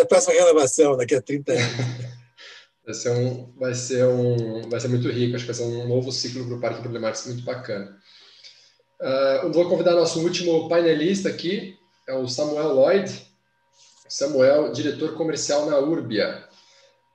a 0.00 0.06
próxima 0.06 0.34
renovação 0.34 0.96
daqui 0.96 1.14
a 1.14 1.22
30 1.22 1.52
anos. 1.52 1.64
vai, 2.84 2.94
ser 2.94 3.10
um, 3.10 3.52
vai, 3.56 3.74
ser 3.74 4.04
um, 4.06 4.68
vai 4.68 4.80
ser 4.80 4.88
muito 4.88 5.08
rico, 5.10 5.36
acho 5.36 5.46
que 5.46 5.52
vai 5.52 5.66
ser 5.66 5.70
um 5.70 5.86
novo 5.86 6.10
ciclo 6.10 6.44
para 6.46 6.56
o 6.56 6.60
Parque 6.60 6.80
Problemático 6.80 7.28
muito 7.28 7.44
bacana. 7.44 7.96
Uh, 9.00 9.52
vou 9.52 9.68
convidar 9.68 9.92
nosso 9.92 10.20
último 10.20 10.68
painelista 10.68 11.28
aqui, 11.28 11.76
é 12.08 12.14
o 12.14 12.26
Samuel 12.26 12.74
Lloyd. 12.74 13.28
Samuel, 14.08 14.72
diretor 14.72 15.14
comercial 15.14 15.66
na 15.66 15.78
Urbia. 15.78 16.44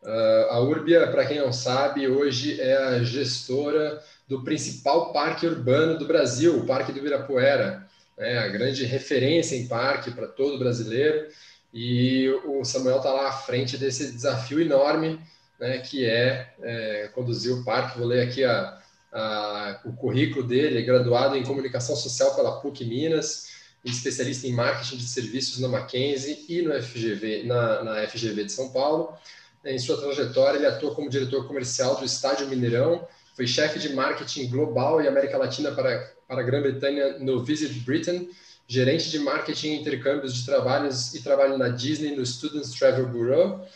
Uh, 0.04 0.52
a 0.52 0.60
Urbia, 0.60 1.08
para 1.08 1.26
quem 1.26 1.40
não 1.40 1.52
sabe, 1.52 2.08
hoje 2.08 2.62
é 2.62 2.78
a 2.78 3.04
gestora 3.04 4.02
do 4.28 4.44
principal 4.44 5.12
parque 5.12 5.48
urbano 5.48 5.98
do 5.98 6.06
Brasil, 6.06 6.58
o 6.58 6.66
Parque 6.66 6.92
do 6.92 7.00
Ibirapuera. 7.00 7.88
É 8.18 8.38
a 8.38 8.48
grande 8.48 8.86
referência 8.86 9.56
em 9.56 9.68
parque 9.68 10.12
para 10.12 10.28
todo 10.28 10.60
brasileiro. 10.60 11.28
E 11.74 12.30
o 12.46 12.64
Samuel 12.64 12.98
está 12.98 13.12
lá 13.12 13.30
à 13.30 13.32
frente 13.32 13.78
desse 13.78 14.12
desafio 14.12 14.62
enorme, 14.62 15.20
né, 15.60 15.80
que 15.80 16.06
é, 16.06 16.54
é 16.62 17.10
conduzir 17.14 17.52
o 17.52 17.64
parque. 17.64 17.98
Vou 17.98 18.08
ler 18.08 18.28
aqui 18.28 18.44
a, 18.44 18.80
a, 19.12 19.82
o 19.86 19.94
currículo 19.94 20.46
dele, 20.46 20.80
é 20.80 20.82
graduado 20.84 21.36
em 21.36 21.44
Comunicação 21.44 21.96
Social 21.96 22.36
pela 22.36 22.60
PUC 22.62 22.86
Minas, 22.86 23.48
especialista 23.84 24.48
em 24.48 24.54
marketing 24.54 24.98
de 24.98 25.08
serviços 25.08 25.60
na 25.60 25.68
Mackenzie 25.68 26.46
e 26.48 26.62
no 26.62 26.74
FGV, 26.82 27.44
na, 27.44 27.84
na 27.84 28.08
FGV 28.08 28.46
de 28.46 28.52
São 28.52 28.72
Paulo. 28.72 29.18
Em 29.66 29.80
sua 29.80 30.00
trajetória, 30.00 30.58
ele 30.58 30.68
atua 30.68 30.94
como 30.94 31.10
diretor 31.10 31.48
comercial 31.48 31.96
do 31.96 32.06
Estádio 32.06 32.48
Mineirão, 32.48 33.08
foi 33.36 33.48
chefe 33.48 33.80
de 33.80 33.94
marketing 33.94 34.50
global 34.50 35.02
e 35.02 35.08
América 35.08 35.38
Latina 35.38 35.72
para, 35.72 36.14
para 36.28 36.42
a 36.42 36.44
Grã-Bretanha 36.44 37.20
no 37.20 37.44
Visit 37.44 37.80
Britain, 37.80 38.30
gerente 38.68 39.10
de 39.10 39.20
marketing 39.20 39.70
e 39.70 39.82
intercâmbios 39.82 40.34
de 40.34 40.46
trabalhos 40.46 41.14
e 41.14 41.22
trabalho 41.22 41.58
na 41.58 41.70
Disney 41.70 42.16
no 42.16 42.26
Students 42.26 42.72
Travel 42.72 43.08
Bureau 43.08 43.68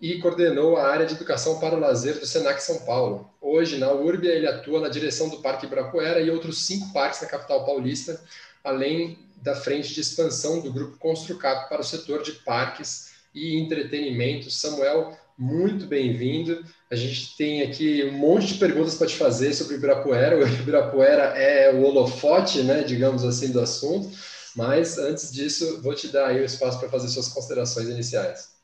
e 0.00 0.18
coordenou 0.18 0.76
a 0.76 0.88
área 0.88 1.06
de 1.06 1.14
educação 1.14 1.58
para 1.58 1.74
o 1.74 1.80
lazer 1.80 2.18
do 2.18 2.26
Senac 2.26 2.62
São 2.62 2.80
Paulo. 2.84 3.30
Hoje, 3.40 3.78
na 3.78 3.90
Urbia, 3.90 4.34
ele 4.34 4.46
atua 4.46 4.80
na 4.80 4.88
direção 4.88 5.28
do 5.28 5.40
Parque 5.40 5.66
Ibirapuera 5.66 6.20
e 6.20 6.30
outros 6.30 6.66
cinco 6.66 6.92
parques 6.92 7.22
na 7.22 7.28
capital 7.28 7.64
paulista, 7.64 8.22
além 8.62 9.18
da 9.36 9.54
frente 9.54 9.94
de 9.94 10.00
expansão 10.00 10.60
do 10.60 10.72
grupo 10.72 10.98
Construcap 10.98 11.68
para 11.68 11.80
o 11.80 11.84
setor 11.84 12.22
de 12.22 12.32
parques 12.32 13.12
e 13.34 13.56
entretenimento. 13.58 14.50
Samuel, 14.50 15.16
muito 15.38 15.86
bem-vindo. 15.86 16.62
A 16.90 16.94
gente 16.94 17.36
tem 17.36 17.62
aqui 17.62 18.04
um 18.04 18.18
monte 18.18 18.54
de 18.54 18.58
perguntas 18.58 18.94
para 18.94 19.06
te 19.06 19.16
fazer 19.16 19.52
sobre 19.52 19.74
o 19.74 19.78
Ibirapuera. 19.78 20.38
O 20.38 20.48
Ibirapuera 20.48 21.22
é 21.36 21.72
o 21.74 21.82
holofote, 21.82 22.62
né, 22.62 22.82
digamos 22.82 23.24
assim, 23.24 23.52
do 23.52 23.60
assunto. 23.60 24.08
Mas 24.56 24.96
antes 24.96 25.30
disso, 25.30 25.82
vou 25.82 25.94
te 25.94 26.10
dar 26.10 26.28
aí 26.28 26.40
o 26.40 26.44
espaço 26.44 26.80
para 26.80 26.88
fazer 26.88 27.08
suas 27.08 27.28
considerações 27.28 27.88
iniciais. 27.88 28.56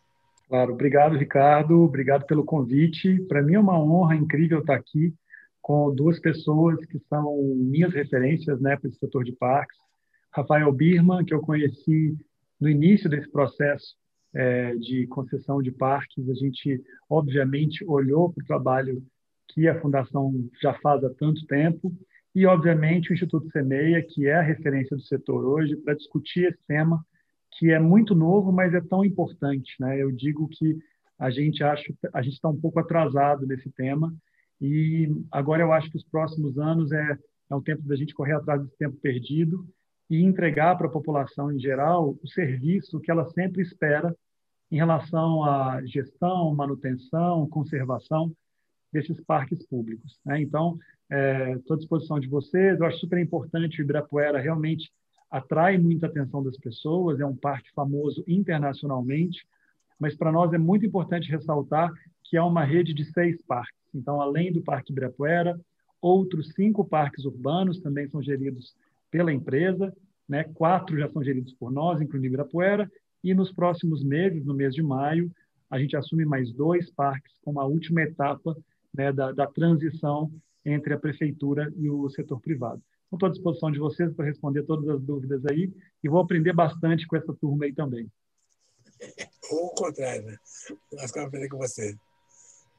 Claro, 0.48 0.72
obrigado, 0.72 1.16
Ricardo. 1.16 1.82
Obrigado 1.82 2.24
pelo 2.26 2.44
convite. 2.44 3.20
Para 3.28 3.42
mim 3.42 3.54
é 3.54 3.60
uma 3.60 3.78
honra 3.78 4.16
incrível 4.16 4.60
estar 4.60 4.74
aqui 4.74 5.14
com 5.60 5.94
duas 5.94 6.18
pessoas 6.18 6.84
que 6.86 6.98
são 7.08 7.36
minhas 7.54 7.92
referências 7.92 8.60
né, 8.60 8.76
para 8.76 8.88
esse 8.88 8.98
setor 8.98 9.24
de 9.24 9.32
parques. 9.32 9.78
Rafael 10.34 10.72
Birman, 10.72 11.24
que 11.24 11.34
eu 11.34 11.40
conheci 11.40 12.16
no 12.58 12.68
início 12.68 13.08
desse 13.08 13.30
processo 13.30 13.94
é, 14.34 14.74
de 14.76 15.06
concessão 15.06 15.60
de 15.60 15.70
parques, 15.70 16.28
a 16.28 16.34
gente, 16.34 16.82
obviamente, 17.08 17.84
olhou 17.84 18.32
para 18.32 18.42
o 18.42 18.46
trabalho 18.46 19.02
que 19.48 19.68
a 19.68 19.80
Fundação 19.80 20.32
já 20.60 20.72
faz 20.74 21.04
há 21.04 21.10
tanto 21.10 21.46
tempo 21.46 21.92
e, 22.34 22.46
obviamente, 22.46 23.10
o 23.10 23.14
Instituto 23.14 23.50
Semeia, 23.50 24.02
que 24.02 24.26
é 24.26 24.34
a 24.34 24.42
referência 24.42 24.96
do 24.96 25.02
setor 25.02 25.44
hoje, 25.44 25.76
para 25.76 25.94
discutir 25.94 26.46
esse 26.46 26.60
tema 26.66 27.04
que 27.58 27.70
é 27.70 27.78
muito 27.78 28.14
novo, 28.14 28.50
mas 28.50 28.72
é 28.72 28.80
tão 28.80 29.04
importante. 29.04 29.74
Né? 29.78 30.02
Eu 30.02 30.10
digo 30.10 30.48
que 30.48 30.78
a 31.18 31.30
gente 31.30 31.62
acha 31.62 31.84
a 32.12 32.22
gente 32.22 32.34
está 32.34 32.48
um 32.48 32.58
pouco 32.58 32.80
atrasado 32.80 33.46
nesse 33.46 33.70
tema 33.70 34.12
e 34.60 35.08
agora 35.30 35.62
eu 35.62 35.72
acho 35.72 35.90
que 35.90 35.96
os 35.96 36.04
próximos 36.04 36.58
anos 36.58 36.90
é, 36.90 37.18
é 37.50 37.54
um 37.54 37.60
tempo 37.60 37.82
da 37.82 37.94
gente 37.94 38.14
correr 38.14 38.32
atrás 38.32 38.62
desse 38.62 38.76
tempo 38.78 38.96
perdido 38.96 39.66
e 40.10 40.22
entregar 40.22 40.76
para 40.76 40.86
a 40.86 40.90
população 40.90 41.52
em 41.52 41.58
geral 41.58 42.16
o 42.22 42.28
serviço 42.28 43.00
que 43.00 43.10
ela 43.10 43.24
sempre 43.30 43.62
espera 43.62 44.14
em 44.70 44.76
relação 44.76 45.44
à 45.44 45.84
gestão, 45.84 46.54
manutenção, 46.54 47.46
conservação 47.48 48.32
desses 48.92 49.20
parques 49.22 49.66
públicos. 49.66 50.18
Né? 50.24 50.40
Então, 50.42 50.78
estou 51.58 51.74
é, 51.74 51.76
à 51.76 51.78
disposição 51.78 52.18
de 52.18 52.28
vocês. 52.28 52.78
Eu 52.78 52.86
acho 52.86 52.98
super 52.98 53.18
importante 53.18 53.80
o 53.80 53.84
Ibirapuera 53.84 54.38
realmente 54.38 54.90
atrai 55.30 55.78
muita 55.78 56.06
atenção 56.06 56.42
das 56.42 56.58
pessoas, 56.58 57.18
é 57.18 57.24
um 57.24 57.36
parque 57.36 57.70
famoso 57.74 58.22
internacionalmente, 58.28 59.46
mas 59.98 60.14
para 60.14 60.32
nós 60.32 60.52
é 60.52 60.58
muito 60.58 60.84
importante 60.84 61.30
ressaltar 61.30 61.90
que 62.24 62.36
é 62.36 62.42
uma 62.42 62.64
rede 62.64 62.92
de 62.92 63.04
seis 63.12 63.40
parques. 63.42 63.80
Então, 63.94 64.20
além 64.20 64.52
do 64.52 64.62
Parque 64.62 64.90
Ibirapuera, 64.92 65.58
outros 66.00 66.52
cinco 66.54 66.84
parques 66.84 67.24
urbanos 67.24 67.80
também 67.80 68.08
são 68.08 68.22
geridos 68.22 68.74
pela 69.12 69.32
empresa, 69.32 69.94
né? 70.28 70.42
quatro 70.54 70.98
já 70.98 71.08
são 71.12 71.22
geridos 71.22 71.52
por 71.52 71.70
nós, 71.70 72.00
incluindo 72.00 72.26
Ibirapuera, 72.26 72.90
e 73.22 73.34
nos 73.34 73.52
próximos 73.52 74.02
meses, 74.02 74.44
no 74.44 74.54
mês 74.54 74.74
de 74.74 74.82
maio, 74.82 75.30
a 75.70 75.78
gente 75.78 75.96
assume 75.96 76.24
mais 76.24 76.50
dois 76.50 76.90
parques 76.90 77.32
como 77.44 77.60
a 77.60 77.66
última 77.66 78.02
etapa 78.02 78.56
né, 78.92 79.12
da, 79.12 79.30
da 79.30 79.46
transição 79.46 80.32
entre 80.64 80.94
a 80.94 80.98
prefeitura 80.98 81.72
e 81.76 81.88
o 81.88 82.08
setor 82.10 82.40
privado. 82.40 82.82
Estou 83.12 83.28
à 83.28 83.32
disposição 83.32 83.70
de 83.70 83.78
vocês 83.78 84.12
para 84.14 84.24
responder 84.24 84.62
todas 84.62 84.88
as 84.88 85.02
dúvidas 85.02 85.44
aí 85.46 85.70
e 86.02 86.08
vou 86.08 86.20
aprender 86.20 86.54
bastante 86.54 87.06
com 87.06 87.14
essa 87.14 87.34
turma 87.34 87.66
aí 87.66 87.72
também. 87.72 88.10
Ou 89.50 89.66
o 89.66 89.74
contrário, 89.74 90.24
né? 90.24 90.36
Nós 90.92 91.10
vamos 91.10 91.28
aprender 91.28 91.48
com 91.48 91.58
você. 91.58 91.94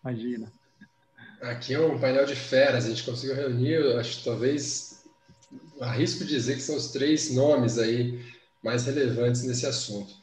Imagina. 0.04 0.52
Aqui 1.42 1.74
é 1.74 1.80
um 1.80 2.00
painel 2.00 2.26
de 2.26 2.36
feras, 2.36 2.86
a 2.86 2.90
gente 2.90 3.06
conseguiu 3.06 3.36
reunir, 3.36 3.78
acho 3.98 4.24
talvez 4.24 5.03
arrisco 5.82 6.24
dizer 6.26 6.56
que 6.56 6.62
são 6.62 6.76
os 6.76 6.88
três 6.88 7.32
nomes 7.32 7.78
aí 7.78 8.20
mais 8.64 8.86
relevantes 8.86 9.44
nesse 9.44 9.66
assunto. 9.66 10.14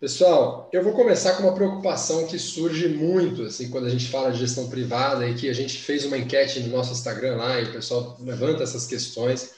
Pessoal, 0.00 0.68
eu 0.72 0.82
vou 0.82 0.92
começar 0.92 1.34
com 1.34 1.44
uma 1.44 1.54
preocupação 1.54 2.26
que 2.26 2.38
surge 2.38 2.88
muito 2.88 3.44
assim 3.44 3.70
quando 3.70 3.86
a 3.86 3.90
gente 3.90 4.08
fala 4.08 4.32
de 4.32 4.38
gestão 4.38 4.68
privada 4.68 5.26
e 5.26 5.34
que 5.34 5.48
a 5.48 5.52
gente 5.52 5.78
fez 5.78 6.04
uma 6.04 6.18
enquete 6.18 6.60
no 6.60 6.76
nosso 6.76 6.92
Instagram 6.92 7.36
lá 7.36 7.60
e 7.60 7.64
o 7.64 7.72
pessoal 7.72 8.16
levanta 8.20 8.62
essas 8.64 8.86
questões. 8.86 9.52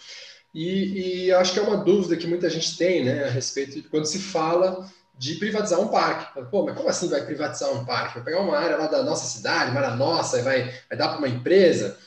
E, 0.55 1.27
e 1.27 1.33
acho 1.33 1.53
que 1.53 1.59
é 1.59 1.63
uma 1.63 1.79
dúvida 1.79 2.17
que 2.17 2.27
muita 2.27 2.49
gente 2.49 2.77
tem 2.77 3.05
né, 3.05 3.25
a 3.25 3.31
respeito 3.31 3.75
de 3.75 3.89
quando 3.89 4.07
se 4.07 4.19
fala 4.19 4.89
de 5.19 5.35
privatizar 5.37 5.81
um 5.81 5.89
parque. 5.89 6.41
Pô, 6.51 6.65
mas 6.65 6.77
como 6.77 6.89
assim 6.89 7.09
vai 7.09 7.25
privatizar 7.25 7.73
um 7.73 7.85
parque? 7.85 8.17
Vai 8.17 8.25
pegar 8.25 8.41
uma 8.41 8.57
área 8.57 8.77
lá 8.77 8.87
da 8.87 9.03
nossa 9.03 9.27
cidade, 9.27 9.71
uma 9.71 9.81
área 9.81 9.97
nossa, 9.97 10.39
e 10.39 10.43
vai, 10.43 10.73
vai 10.89 10.99
dar 10.99 11.09
para 11.09 11.19
uma 11.19 11.29
empresa? 11.29 11.99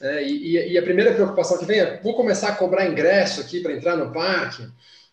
É, 0.00 0.26
e, 0.26 0.72
e, 0.72 0.78
a 0.78 0.82
primeira 0.82 1.14
preocupação 1.14 1.58
que 1.58 1.64
vem 1.64 1.80
é: 1.80 2.00
vou 2.02 2.14
começar 2.14 2.48
a 2.48 2.56
cobrar 2.56 2.86
ingresso 2.86 3.40
aqui 3.40 3.60
para 3.60 3.72
entrar 3.72 3.96
no 3.96 4.12
parque? 4.12 4.66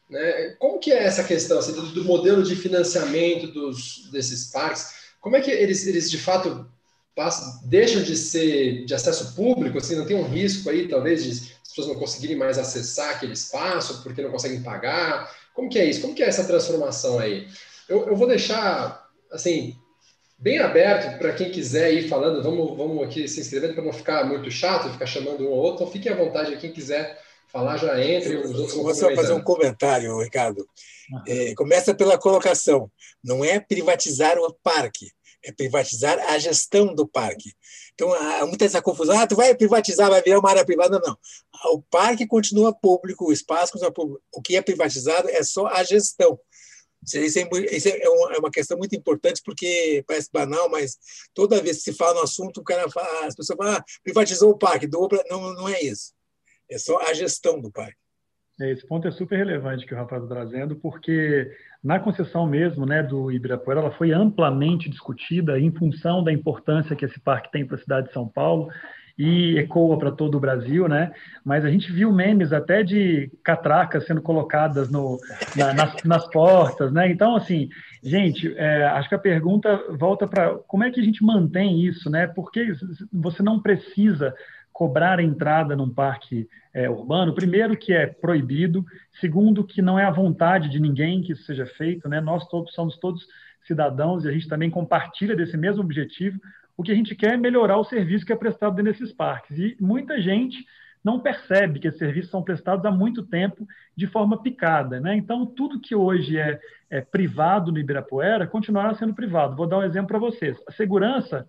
Né? 0.10 0.56
Como 0.60 0.80
que 0.80 0.92
é 0.92 1.04
essa 1.04 1.24
questão 1.24 1.60
assim, 1.60 1.74
do, 1.74 1.82
do, 1.88 2.04
modelo 2.04 2.44
de 2.44 2.56
financiamento 2.56 3.48
dos, 3.48 4.10
desses 4.12 4.52
parques? 4.52 5.04
Como 5.22 5.36
é 5.36 5.42
que 5.42 5.50
eles, 5.50 5.88
eles 5.88 6.12
de 6.12 6.18
fato 6.18 6.70
passam, 7.16 7.62
deixam 7.66 8.04
de 8.04 8.16
ser 8.18 8.84
de 8.86 8.94
acesso 8.94 9.34
público? 9.36 9.78
Assim, 9.78 9.96
não 9.96 10.06
tem 10.06 10.18
um 10.18 10.28
risco 10.28 10.70
aí, 10.70 10.88
talvez, 10.88 11.24
de 11.24 11.32
as 11.32 11.70
pessoas 11.70 11.88
não 11.88 11.96
conseguirem 11.96 12.36
mais 12.36 12.58
acessar 12.58 13.12
aquele 13.12 13.34
espaço 13.34 14.04
porque 14.04 14.22
não 14.22 14.32
conseguem 14.32 14.62
pagar? 14.62 15.34
Como 15.54 15.70
que 15.70 15.80
é 15.80 15.86
isso? 15.86 16.02
Como 16.02 16.14
que 16.14 16.22
é 16.22 16.28
essa 16.28 16.44
transformação 16.44 17.20
aí? 17.20 17.48
Eu, 17.88 18.08
eu 18.08 18.16
vou 18.16 18.28
deixar, 18.28 19.10
assim, 19.32 19.76
bem 20.44 20.60
aberto 20.60 21.18
para 21.18 21.32
quem 21.32 21.50
quiser 21.50 21.94
ir 21.94 22.10
falando. 22.10 22.44
Vamos, 22.44 22.78
vamos 22.78 23.02
aqui 23.02 23.28
se 23.30 23.40
inscrevendo 23.40 23.76
para 23.76 23.84
não 23.84 23.94
ficar 23.94 24.26
muito 24.26 24.52
chato, 24.52 24.92
ficar 24.92 25.06
chamando 25.06 25.46
um 25.46 25.50
ou 25.50 25.58
outro. 25.58 25.84
Então, 25.84 25.92
fiquem 25.92 26.12
à 26.12 26.16
vontade, 26.16 26.58
quem 26.58 26.74
quiser 26.74 27.18
falar 27.48 27.78
já 27.78 28.04
entre. 28.04 28.36
Os 28.36 28.60
outros 28.60 28.74
vou 28.76 28.94
só 28.94 29.16
fazer 29.16 29.32
um 29.32 29.42
comentário, 29.42 30.20
Ricardo. 30.20 30.68
É, 31.26 31.56
começa 31.56 31.96
pela 31.96 32.18
colocação. 32.18 32.92
Não 33.24 33.44
é 33.44 33.58
privatizar 33.58 34.38
o 34.38 34.54
parque, 34.62 35.08
é 35.46 35.52
privatizar 35.54 36.20
a 36.20 36.38
gestão 36.38 36.94
do 36.94 37.08
parque. 37.08 37.54
Então, 37.94 38.12
há 38.12 38.46
muita 38.46 38.66
essa 38.66 38.82
confusão. 38.82 39.18
Ah, 39.18 39.26
tu 39.26 39.38
vai 39.38 39.56
privatizar, 39.56 40.10
vai 40.10 40.22
virar 40.22 40.40
uma 40.40 40.50
área 40.50 40.66
privada. 40.66 41.00
Não, 41.00 41.08
não. 41.08 41.18
O 41.74 41.82
parque 41.84 42.28
continua 42.28 42.74
público, 42.74 43.30
o 43.30 43.32
espaço 43.32 43.72
continua 43.72 43.94
público. 43.94 44.22
O 44.34 44.42
que 44.42 44.58
é 44.58 44.62
privatizado 44.62 45.30
é 45.30 45.42
só 45.42 45.68
a 45.68 45.84
gestão. 45.84 46.38
Isso 47.06 47.40
é, 47.40 47.42
é, 47.42 48.06
é 48.06 48.40
uma 48.40 48.52
questão 48.52 48.78
muito 48.78 48.96
importante, 48.96 49.42
porque 49.44 50.04
parece 50.08 50.30
banal, 50.32 50.70
mas 50.70 50.98
toda 51.34 51.62
vez 51.62 51.78
que 51.78 51.92
se 51.92 51.94
fala 51.94 52.16
no 52.16 52.22
assunto, 52.22 52.62
o 52.62 52.64
cara 52.64 52.90
fala, 52.90 53.26
as 53.26 53.36
pessoas 53.36 53.58
falam, 53.58 53.74
ah, 53.74 53.84
privatizou 54.04 54.52
o 54.52 54.58
parque, 54.58 54.88
doou 54.88 55.10
não, 55.30 55.54
não 55.54 55.70
é 55.70 55.82
isso. 55.82 56.14
É 56.70 56.78
só 56.78 57.00
a 57.02 57.14
gestão 57.14 57.60
do 57.60 57.72
parque. 57.72 57.98
É, 58.62 58.72
esse 58.72 58.86
ponto 58.86 59.08
é 59.08 59.12
super 59.12 59.36
relevante 59.36 59.86
que 59.86 59.94
o 59.94 59.98
Rafael 59.98 60.24
está 60.24 60.36
trazendo, 60.36 60.76
porque 60.76 61.52
na 61.84 62.00
concessão 62.00 62.48
mesmo 62.48 62.86
né, 62.86 63.02
do 63.02 63.32
Ibirapuera, 63.32 63.82
ela 63.82 63.92
foi 63.98 64.12
amplamente 64.12 64.90
discutida 64.90 65.60
em 65.60 65.72
função 65.72 66.24
da 66.24 66.32
importância 66.32 66.96
que 66.96 67.04
esse 67.04 67.20
parque 67.20 67.52
tem 67.52 67.66
para 67.66 67.78
a 67.78 67.80
cidade 67.80 68.08
de 68.08 68.14
São 68.14 68.28
Paulo 68.28 68.70
e 69.18 69.58
ecoa 69.60 69.98
para 69.98 70.12
todo 70.12 70.36
o 70.36 70.40
Brasil, 70.40 70.88
né? 70.88 71.12
Mas 71.46 71.64
a 71.64 71.70
gente 71.70 71.92
viu 71.92 72.12
memes 72.12 72.52
até 72.52 72.84
de 72.84 73.32
catracas 73.44 74.06
sendo 74.06 74.22
colocadas 74.22 74.90
no, 74.90 75.20
na, 75.56 75.74
nas, 75.74 76.04
nas, 76.04 76.28
portas, 76.30 76.92
né? 76.92 77.12
Então, 77.12 77.36
assim, 77.36 77.70
gente, 78.02 78.54
é, 78.58 78.86
acho 78.86 79.10
que 79.10 79.16
a 79.16 79.20
pergunta 79.20 79.80
volta 79.92 80.28
para 80.28 80.56
como 80.68 80.84
é 80.84 80.92
que 80.92 81.00
a 81.00 81.04
gente 81.04 81.24
mantém 81.24 81.82
isso, 81.86 82.10
né? 82.10 82.26
Porque 82.26 82.74
você 83.12 83.44
não 83.44 83.62
precisa 83.62 84.34
cobrar 84.72 85.20
a 85.20 85.24
entrada 85.24 85.76
num 85.76 85.90
parque 85.90 86.48
é, 86.74 86.90
urbano, 86.90 87.36
primeiro 87.36 87.78
que 87.78 87.94
é 87.94 88.08
proibido, 88.08 88.84
segundo 89.22 89.64
que 89.64 89.84
não 89.84 90.00
é 90.00 90.06
a 90.06 90.12
vontade 90.12 90.68
de 90.68 90.80
ninguém 90.80 91.22
que 91.22 91.34
isso 91.34 91.44
seja 91.44 91.68
feito, 91.68 92.10
né? 92.10 92.20
Nós 92.20 92.48
todos 92.48 92.74
somos 92.74 92.98
todos 92.98 93.28
cidadãos 93.68 94.26
e 94.26 94.28
a 94.28 94.32
gente 94.32 94.48
também 94.48 94.72
compartilha 94.72 95.36
desse 95.36 95.56
mesmo 95.56 95.84
objetivo. 95.84 96.40
O 96.76 96.84
que 96.84 96.92
a 96.92 96.96
gente 96.96 97.16
quer 97.16 97.34
é 97.34 97.38
melhorar 97.38 97.78
o 97.78 97.84
serviço 97.84 98.26
que 98.26 98.34
é 98.34 98.36
prestado 98.36 98.82
nesses 98.82 99.12
parques 99.12 99.58
e 99.58 99.78
muita 99.80 100.20
gente 100.20 100.66
não 101.04 101.20
percebe 101.20 101.80
que 101.80 101.88
esses 101.88 102.00
serviços 102.00 102.32
são 102.32 102.42
prestados 102.42 102.86
há 102.86 102.92
muito 102.92 103.24
tempo 103.24 103.68
de 103.96 104.08
forma 104.08 104.42
picada. 104.42 105.00
Né? 105.00 105.16
Então, 105.16 105.46
tudo 105.46 105.80
que 105.80 105.94
hoje 105.94 106.40
é, 106.40 106.60
é 106.90 107.02
privado 107.02 107.72
no 107.72 107.78
Ibirapuera 107.78 108.48
continuará 108.48 108.94
sendo 108.96 109.14
privado. 109.14 109.56
Vou 109.56 109.68
dar 109.68 109.80
um 109.80 109.84
exemplo 109.84 110.08
para 110.08 110.20
vocês. 110.20 110.58
A 110.66 110.72
segurança 110.72 111.48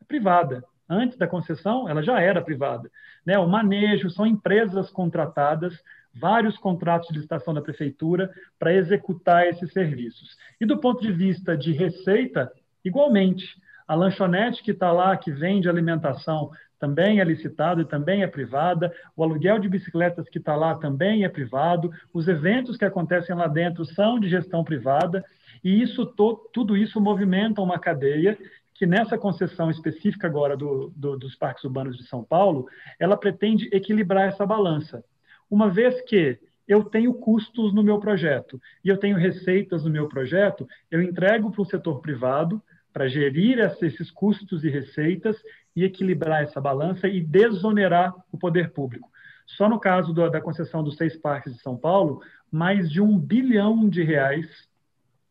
é 0.00 0.04
privada. 0.04 0.64
Antes 0.90 1.16
da 1.16 1.28
concessão, 1.28 1.88
ela 1.88 2.02
já 2.02 2.20
era 2.20 2.42
privada. 2.42 2.90
Né? 3.24 3.38
O 3.38 3.46
manejo 3.46 4.10
são 4.10 4.26
empresas 4.26 4.90
contratadas, 4.90 5.78
vários 6.12 6.58
contratos 6.58 7.08
de 7.08 7.14
licitação 7.14 7.54
da 7.54 7.62
prefeitura 7.62 8.32
para 8.58 8.74
executar 8.74 9.46
esses 9.46 9.72
serviços. 9.72 10.36
E 10.60 10.66
do 10.66 10.78
ponto 10.78 11.00
de 11.00 11.12
vista 11.12 11.56
de 11.56 11.72
receita, 11.72 12.50
igualmente. 12.84 13.46
A 13.88 13.94
lanchonete 13.94 14.62
que 14.62 14.72
está 14.72 14.92
lá, 14.92 15.16
que 15.16 15.32
vende 15.32 15.68
alimentação, 15.68 16.50
também 16.78 17.20
é 17.20 17.24
licitado 17.24 17.80
e 17.80 17.84
também 17.84 18.22
é 18.22 18.26
privada. 18.26 18.92
O 19.16 19.24
aluguel 19.24 19.58
de 19.58 19.68
bicicletas 19.68 20.28
que 20.28 20.38
está 20.38 20.54
lá 20.54 20.74
também 20.74 21.24
é 21.24 21.28
privado. 21.28 21.90
Os 22.12 22.28
eventos 22.28 22.76
que 22.76 22.84
acontecem 22.84 23.34
lá 23.34 23.48
dentro 23.48 23.84
são 23.84 24.20
de 24.20 24.28
gestão 24.28 24.62
privada. 24.62 25.24
E 25.64 25.82
isso 25.82 26.06
tudo 26.52 26.76
isso 26.76 27.00
movimenta 27.00 27.62
uma 27.62 27.78
cadeia 27.78 28.38
que 28.74 28.86
nessa 28.86 29.18
concessão 29.18 29.70
específica 29.70 30.28
agora 30.28 30.56
do, 30.56 30.92
do, 30.94 31.18
dos 31.18 31.34
parques 31.34 31.64
urbanos 31.64 31.96
de 31.96 32.06
São 32.06 32.22
Paulo, 32.22 32.68
ela 33.00 33.16
pretende 33.16 33.68
equilibrar 33.72 34.28
essa 34.28 34.46
balança. 34.46 35.02
Uma 35.50 35.68
vez 35.68 36.00
que 36.02 36.38
eu 36.68 36.84
tenho 36.84 37.12
custos 37.14 37.74
no 37.74 37.82
meu 37.82 37.98
projeto 37.98 38.60
e 38.84 38.88
eu 38.88 38.96
tenho 38.96 39.16
receitas 39.16 39.82
no 39.82 39.90
meu 39.90 40.06
projeto, 40.06 40.68
eu 40.90 41.02
entrego 41.02 41.50
para 41.50 41.62
o 41.62 41.66
setor 41.66 42.00
privado 42.00 42.62
para 42.92 43.08
gerir 43.08 43.58
esses 43.58 44.10
custos 44.10 44.64
e 44.64 44.68
receitas 44.68 45.36
e 45.74 45.84
equilibrar 45.84 46.42
essa 46.42 46.60
balança 46.60 47.06
e 47.06 47.20
desonerar 47.20 48.14
o 48.32 48.38
poder 48.38 48.70
público. 48.70 49.08
Só 49.46 49.68
no 49.68 49.80
caso 49.80 50.12
da 50.12 50.40
concessão 50.40 50.82
dos 50.82 50.96
seis 50.96 51.16
parques 51.16 51.54
de 51.54 51.62
São 51.62 51.76
Paulo, 51.76 52.20
mais 52.50 52.90
de 52.90 53.00
um 53.00 53.18
bilhão 53.18 53.88
de 53.88 54.02
reais 54.02 54.46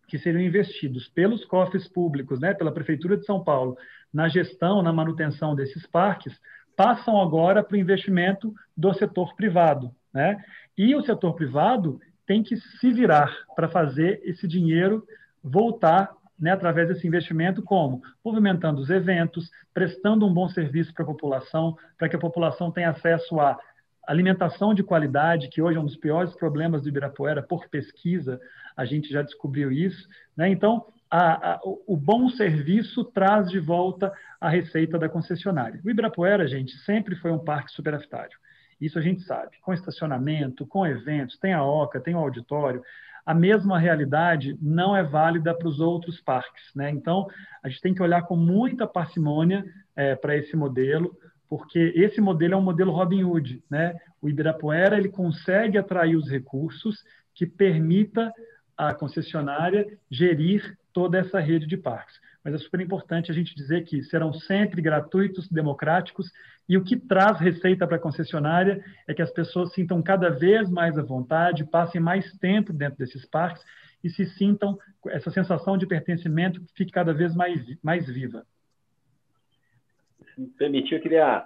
que 0.08 0.18
seriam 0.18 0.42
investidos 0.42 1.08
pelos 1.10 1.44
cofres 1.46 1.88
públicos, 1.88 2.40
né, 2.40 2.54
pela 2.54 2.72
Prefeitura 2.72 3.18
de 3.18 3.26
São 3.26 3.44
Paulo, 3.44 3.78
na 4.14 4.28
gestão, 4.30 4.82
na 4.82 4.94
manutenção 4.94 5.54
desses 5.54 5.86
parques, 5.86 6.34
passam 6.76 7.20
agora 7.20 7.64
para 7.64 7.76
o 7.76 7.80
investimento 7.80 8.54
do 8.76 8.94
setor 8.94 9.36
privado. 9.36 9.92
Né? 10.14 10.42
E 10.78 10.96
o 10.96 11.02
setor 11.02 11.34
privado 11.34 12.00
tem 12.26 12.42
que 12.42 12.56
se 12.56 12.92
virar 12.92 13.36
para 13.56 13.68
fazer 13.68 14.22
esse 14.24 14.48
dinheiro 14.48 15.06
voltar 15.44 16.12
né, 16.40 16.52
através 16.52 16.88
desse 16.88 17.08
investimento, 17.08 17.62
como? 17.64 18.02
Movimentando 18.24 18.82
os 18.82 18.90
eventos, 18.90 19.50
prestando 19.74 20.26
um 20.26 20.34
bom 20.34 20.48
serviço 20.48 20.94
para 20.94 21.04
a 21.04 21.08
população, 21.08 21.76
para 21.98 22.08
que 22.08 22.16
a 22.16 22.20
população 22.20 22.72
tenha 22.72 22.90
acesso 22.90 23.40
a 23.40 23.58
alimentação 24.08 24.74
de 24.74 24.84
qualidade, 24.84 25.50
que 25.50 25.62
hoje 25.62 25.78
é 25.78 25.82
um 25.82 25.86
dos 25.86 25.98
piores 25.98 26.34
problemas 26.36 26.82
do 26.82 26.90
Ibirapuera, 26.90 27.44
por 27.44 27.68
pesquisa, 27.68 28.40
a 28.76 28.86
gente 28.86 29.10
já 29.10 29.22
descobriu 29.22 29.72
isso. 29.72 30.08
Né? 30.36 30.50
Então, 30.50 30.86
a, 31.10 31.54
a, 31.54 31.60
o 31.64 31.98
bom 31.98 32.30
serviço 32.30 33.04
traz 33.04 33.50
de 33.50 33.60
volta 33.60 34.14
a 34.40 34.50
receita 34.50 34.98
da 34.98 35.10
concessionária. 35.10 35.82
O 35.84 35.90
Ibirapuera, 35.90 36.48
gente, 36.48 36.78
sempre 36.80 37.16
foi 37.16 37.32
um 37.32 37.40
parque 37.40 37.72
superafitário. 37.72 38.38
Isso 38.80 39.00
a 39.00 39.02
gente 39.02 39.22
sabe. 39.24 39.58
Com 39.62 39.74
estacionamento, 39.74 40.66
com 40.66 40.86
eventos, 40.86 41.38
tem 41.40 41.54
a 41.54 41.64
OCA, 41.64 42.00
tem 42.00 42.16
o 42.16 42.20
auditório 42.20 42.82
a 43.28 43.34
mesma 43.34 43.78
realidade 43.78 44.58
não 44.62 44.96
é 44.96 45.04
válida 45.04 45.54
para 45.54 45.68
os 45.68 45.82
outros 45.82 46.22
parques. 46.22 46.64
Né? 46.74 46.90
Então, 46.90 47.28
a 47.62 47.68
gente 47.68 47.82
tem 47.82 47.94
que 47.94 48.02
olhar 48.02 48.22
com 48.22 48.38
muita 48.38 48.88
parcimônia 48.88 49.66
é, 49.98 50.16
para 50.16 50.38
esse 50.38 50.56
modelo, 50.56 51.14
porque 51.50 51.92
esse 51.94 52.22
modelo 52.22 52.54
é 52.54 52.58
um 52.58 52.62
modelo 52.62 52.94
Robin 52.94 53.26
Hood. 53.26 53.62
Né? 53.70 53.94
O 54.22 54.30
Ibirapuera 54.30 54.98
ele 54.98 55.10
consegue 55.10 55.78
atrair 55.78 56.16
os 56.16 56.30
recursos 56.30 57.04
que 57.36 57.46
permita 57.46 58.32
a 58.78 58.94
concessionária 58.94 59.86
gerir 60.10 60.78
toda 60.94 61.18
essa 61.18 61.38
rede 61.38 61.68
de 61.68 61.76
parques 61.76 62.18
mas 62.48 62.56
é 62.56 62.58
super 62.60 62.80
importante 62.80 63.30
a 63.30 63.34
gente 63.34 63.54
dizer 63.54 63.84
que 63.84 64.02
serão 64.04 64.32
sempre 64.32 64.82
gratuitos, 64.82 65.50
democráticos, 65.50 66.32
e 66.70 66.78
o 66.78 66.84
que 66.84 66.96
traz 66.96 67.38
receita 67.42 67.86
para 67.86 67.98
a 67.98 68.00
concessionária 68.00 68.82
é 69.06 69.14
que 69.14 69.22
as 69.22 69.30
pessoas 69.32 69.74
sintam 69.74 70.02
cada 70.02 70.30
vez 70.30 70.70
mais 70.70 70.98
à 70.98 71.04
vontade, 71.04 71.70
passem 71.70 72.00
mais 72.00 72.32
tempo 72.38 72.72
dentro 72.72 73.00
desses 73.00 73.26
parques 73.26 73.62
e 74.02 74.10
se 74.10 74.26
sintam 74.26 74.80
essa 75.10 75.30
sensação 75.30 75.78
de 75.78 75.86
pertencimento 75.86 76.62
que 76.62 76.74
fique 76.74 76.92
cada 76.94 77.14
vez 77.14 77.36
mais, 77.36 77.62
mais 77.84 78.08
viva. 78.08 78.46
Se 80.34 80.40
me 80.40 80.48
permitir, 80.48 80.96
eu 80.96 81.02
queria 81.02 81.46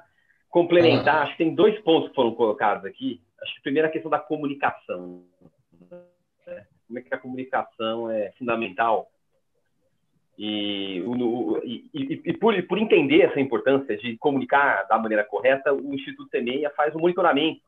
complementar, 0.51 1.23
acho 1.23 1.31
que 1.31 1.43
tem 1.43 1.55
dois 1.55 1.79
pontos 1.79 2.09
que 2.09 2.15
foram 2.15 2.35
colocados 2.35 2.85
aqui. 2.85 3.19
Acho 3.41 3.53
que 3.53 3.59
a 3.59 3.63
primeira 3.63 3.87
é 3.87 3.89
a 3.89 3.91
questão 3.91 4.11
da 4.11 4.19
comunicação. 4.19 5.23
Né? 5.89 6.67
Como 6.85 6.99
é 6.99 7.01
que 7.01 7.15
a 7.15 7.17
comunicação 7.17 8.07
é 8.07 8.31
fundamental 8.37 9.09
e, 10.37 10.99
e, 11.63 11.89
e, 11.93 12.21
e 12.25 12.33
por, 12.37 12.59
por, 12.63 12.77
entender 12.77 13.21
essa 13.21 13.39
importância 13.39 13.97
de 13.97 14.17
comunicar 14.17 14.87
da 14.87 14.97
maneira 14.97 15.23
correta, 15.23 15.73
o 15.73 15.93
Instituto 15.93 16.29
Semeia 16.29 16.71
faz 16.71 16.95
um 16.95 16.99
monitoramento. 16.99 17.61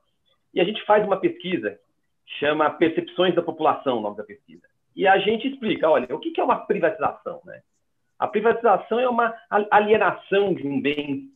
E 0.53 0.61
a 0.61 0.63
gente 0.63 0.83
faz 0.85 1.05
uma 1.05 1.17
pesquisa, 1.17 1.77
chama 2.39 2.69
Percepções 2.69 3.35
da 3.35 3.41
População, 3.41 3.97
o 3.97 4.01
nome 4.01 4.17
da 4.17 4.23
pesquisa. 4.23 4.63
E 4.95 5.07
a 5.07 5.17
gente 5.19 5.47
explica, 5.47 5.89
olha, 5.89 6.13
o 6.15 6.19
que 6.19 6.39
é 6.39 6.43
uma 6.43 6.65
privatização? 6.65 7.41
Né? 7.45 7.61
A 8.19 8.27
privatização 8.27 8.99
é 8.99 9.09
uma 9.09 9.35
alienação 9.71 10.53
de 10.53 10.67
um 10.67 10.79
bem 10.79 11.29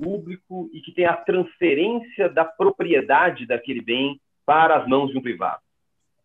público 0.00 0.70
e 0.72 0.80
que 0.80 0.92
tem 0.92 1.04
a 1.04 1.16
transferência 1.16 2.28
da 2.28 2.44
propriedade 2.44 3.46
daquele 3.46 3.82
bem 3.82 4.20
para 4.46 4.76
as 4.76 4.88
mãos 4.88 5.10
de 5.10 5.18
um 5.18 5.22
privado. 5.22 5.60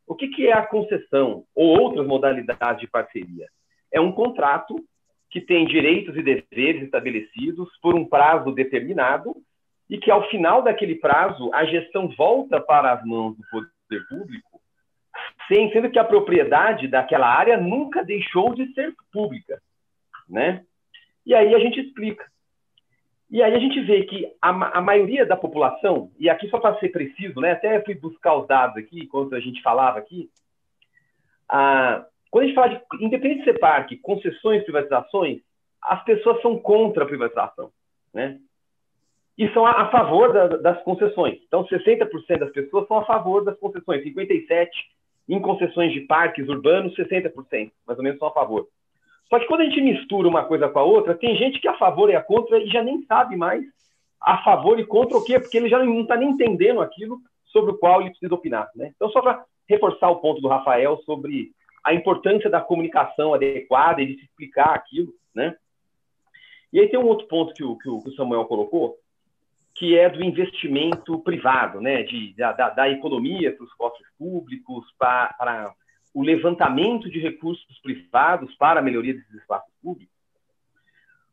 O 0.08 0.16
que 0.16 0.48
é 0.48 0.54
a 0.54 0.66
concessão 0.66 1.44
ou 1.54 1.80
outras 1.80 2.06
modalidades 2.06 2.80
de 2.80 2.88
parceria? 2.88 3.48
É 3.96 4.02
um 4.02 4.12
contrato 4.12 4.76
que 5.32 5.40
tem 5.40 5.66
direitos 5.66 6.16
e 6.18 6.22
deveres 6.22 6.84
estabelecidos 6.84 7.70
por 7.82 7.96
um 7.96 8.06
prazo 8.06 8.52
determinado 8.52 9.34
e 9.90 9.98
que, 9.98 10.12
ao 10.12 10.28
final 10.30 10.62
daquele 10.62 10.96
prazo, 10.96 11.50
a 11.54 11.64
gestão 11.64 12.10
volta 12.10 12.60
para 12.60 12.92
as 12.92 13.06
mãos 13.06 13.38
do 13.38 13.44
poder 13.50 14.06
público, 14.10 14.62
sem, 15.48 15.72
sendo 15.72 15.90
que 15.90 15.98
a 15.98 16.04
propriedade 16.04 16.90
daquela 16.90 17.28
área 17.28 17.58
nunca 17.58 18.04
deixou 18.04 18.54
de 18.54 18.72
ser 18.74 18.94
pública. 19.14 19.62
Né? 20.30 20.66
E 21.26 21.34
aí 21.34 21.56
a 21.56 21.60
gente 21.60 21.80
explica. 21.80 22.26
E 23.32 23.42
aí 23.42 23.54
a 23.54 23.60
gente 23.60 23.80
vê 23.82 24.04
que 24.04 24.30
a, 24.42 24.78
a 24.78 24.82
maioria 24.82 25.26
da 25.26 25.38
população, 25.38 26.12
e 26.20 26.30
aqui 26.30 26.50
só 26.50 26.60
para 26.60 26.78
ser 26.80 26.90
preciso, 26.90 27.40
né, 27.40 27.54
até 27.54 27.82
fui 27.82 27.96
buscar 27.96 28.36
os 28.36 28.48
dados 28.48 28.76
aqui, 28.76 29.00
enquanto 29.00 29.36
a 29.36 29.40
gente 29.40 29.62
falava 29.62 29.98
aqui, 29.98 30.30
a, 31.50 32.06
quando 32.36 32.44
a 32.44 32.48
gente 32.48 32.56
fala 32.56 32.68
de, 32.68 33.06
independente 33.06 33.46
de 33.46 33.58
parque, 33.58 33.96
concessões, 33.96 34.62
privatizações, 34.64 35.40
as 35.82 36.04
pessoas 36.04 36.42
são 36.42 36.60
contra 36.60 37.06
a 37.06 37.08
privatização, 37.08 37.72
né? 38.14 38.40
E 39.38 39.48
são 39.54 39.66
a, 39.66 39.84
a 39.84 39.90
favor 39.90 40.34
da, 40.34 40.48
das 40.48 40.84
concessões. 40.84 41.40
Então, 41.48 41.64
60% 41.64 42.10
das 42.38 42.52
pessoas 42.52 42.90
são 42.90 42.98
a 42.98 43.06
favor 43.06 43.46
das 43.46 43.58
concessões, 43.58 44.04
57% 44.04 44.68
em 45.30 45.40
concessões 45.40 45.94
de 45.94 46.02
parques 46.02 46.46
urbanos, 46.50 46.94
60%, 46.98 47.72
mais 47.88 47.98
ou 47.98 48.04
menos, 48.04 48.20
são 48.20 48.28
a 48.28 48.34
favor. 48.34 48.68
Só 49.30 49.40
que 49.40 49.46
quando 49.46 49.62
a 49.62 49.66
gente 49.66 49.80
mistura 49.80 50.28
uma 50.28 50.44
coisa 50.44 50.68
com 50.68 50.80
a 50.80 50.84
outra, 50.84 51.16
tem 51.16 51.38
gente 51.38 51.62
que 51.62 51.70
é 51.70 51.72
a 51.72 51.78
favor 51.78 52.10
e 52.10 52.18
a 52.18 52.22
contra 52.22 52.60
e 52.60 52.68
já 52.68 52.84
nem 52.84 53.02
sabe 53.04 53.38
mais 53.38 53.64
a 54.20 54.44
favor 54.44 54.78
e 54.78 54.86
contra 54.86 55.18
o 55.18 55.24
quê, 55.24 55.40
porque 55.40 55.56
ele 55.56 55.70
já 55.70 55.82
não 55.82 56.02
está 56.02 56.18
nem 56.18 56.32
entendendo 56.32 56.82
aquilo 56.82 57.18
sobre 57.46 57.72
o 57.72 57.78
qual 57.78 58.02
ele 58.02 58.10
precisa 58.10 58.36
opinar. 58.36 58.70
Né? 58.76 58.92
Então, 58.94 59.10
só 59.10 59.22
para 59.22 59.46
reforçar 59.70 60.10
o 60.10 60.18
ponto 60.18 60.42
do 60.42 60.50
Rafael 60.50 60.98
sobre 61.06 61.55
a 61.86 61.94
importância 61.94 62.50
da 62.50 62.60
comunicação 62.60 63.36
adequada 63.36 64.02
e 64.02 64.08
de 64.08 64.16
se 64.16 64.26
explicar 64.26 64.74
aquilo, 64.74 65.14
né? 65.34 65.56
E 66.74 66.80
aí 66.80 66.90
tem 66.90 67.00
um 67.00 67.06
outro 67.06 67.28
ponto 67.28 67.54
que 67.54 67.64
o, 67.64 67.78
que 67.78 67.88
o 67.88 68.16
Samuel 68.16 68.46
colocou, 68.46 68.98
que 69.76 69.96
é 69.96 70.10
do 70.10 70.24
investimento 70.24 71.20
privado, 71.20 71.80
né? 71.80 72.02
De, 72.02 72.34
da, 72.34 72.52
da 72.52 72.90
economia 72.90 73.56
para 73.56 73.64
os 73.64 73.74
cofres 73.74 74.08
públicos, 74.18 74.92
para, 74.98 75.76
o 76.12 76.24
levantamento 76.24 77.08
de 77.10 77.20
recursos 77.20 77.80
privados 77.82 78.56
para 78.56 78.80
a 78.80 78.84
melhoria 78.84 79.14
desses 79.14 79.36
espaços 79.36 79.72
públicos. 79.84 80.16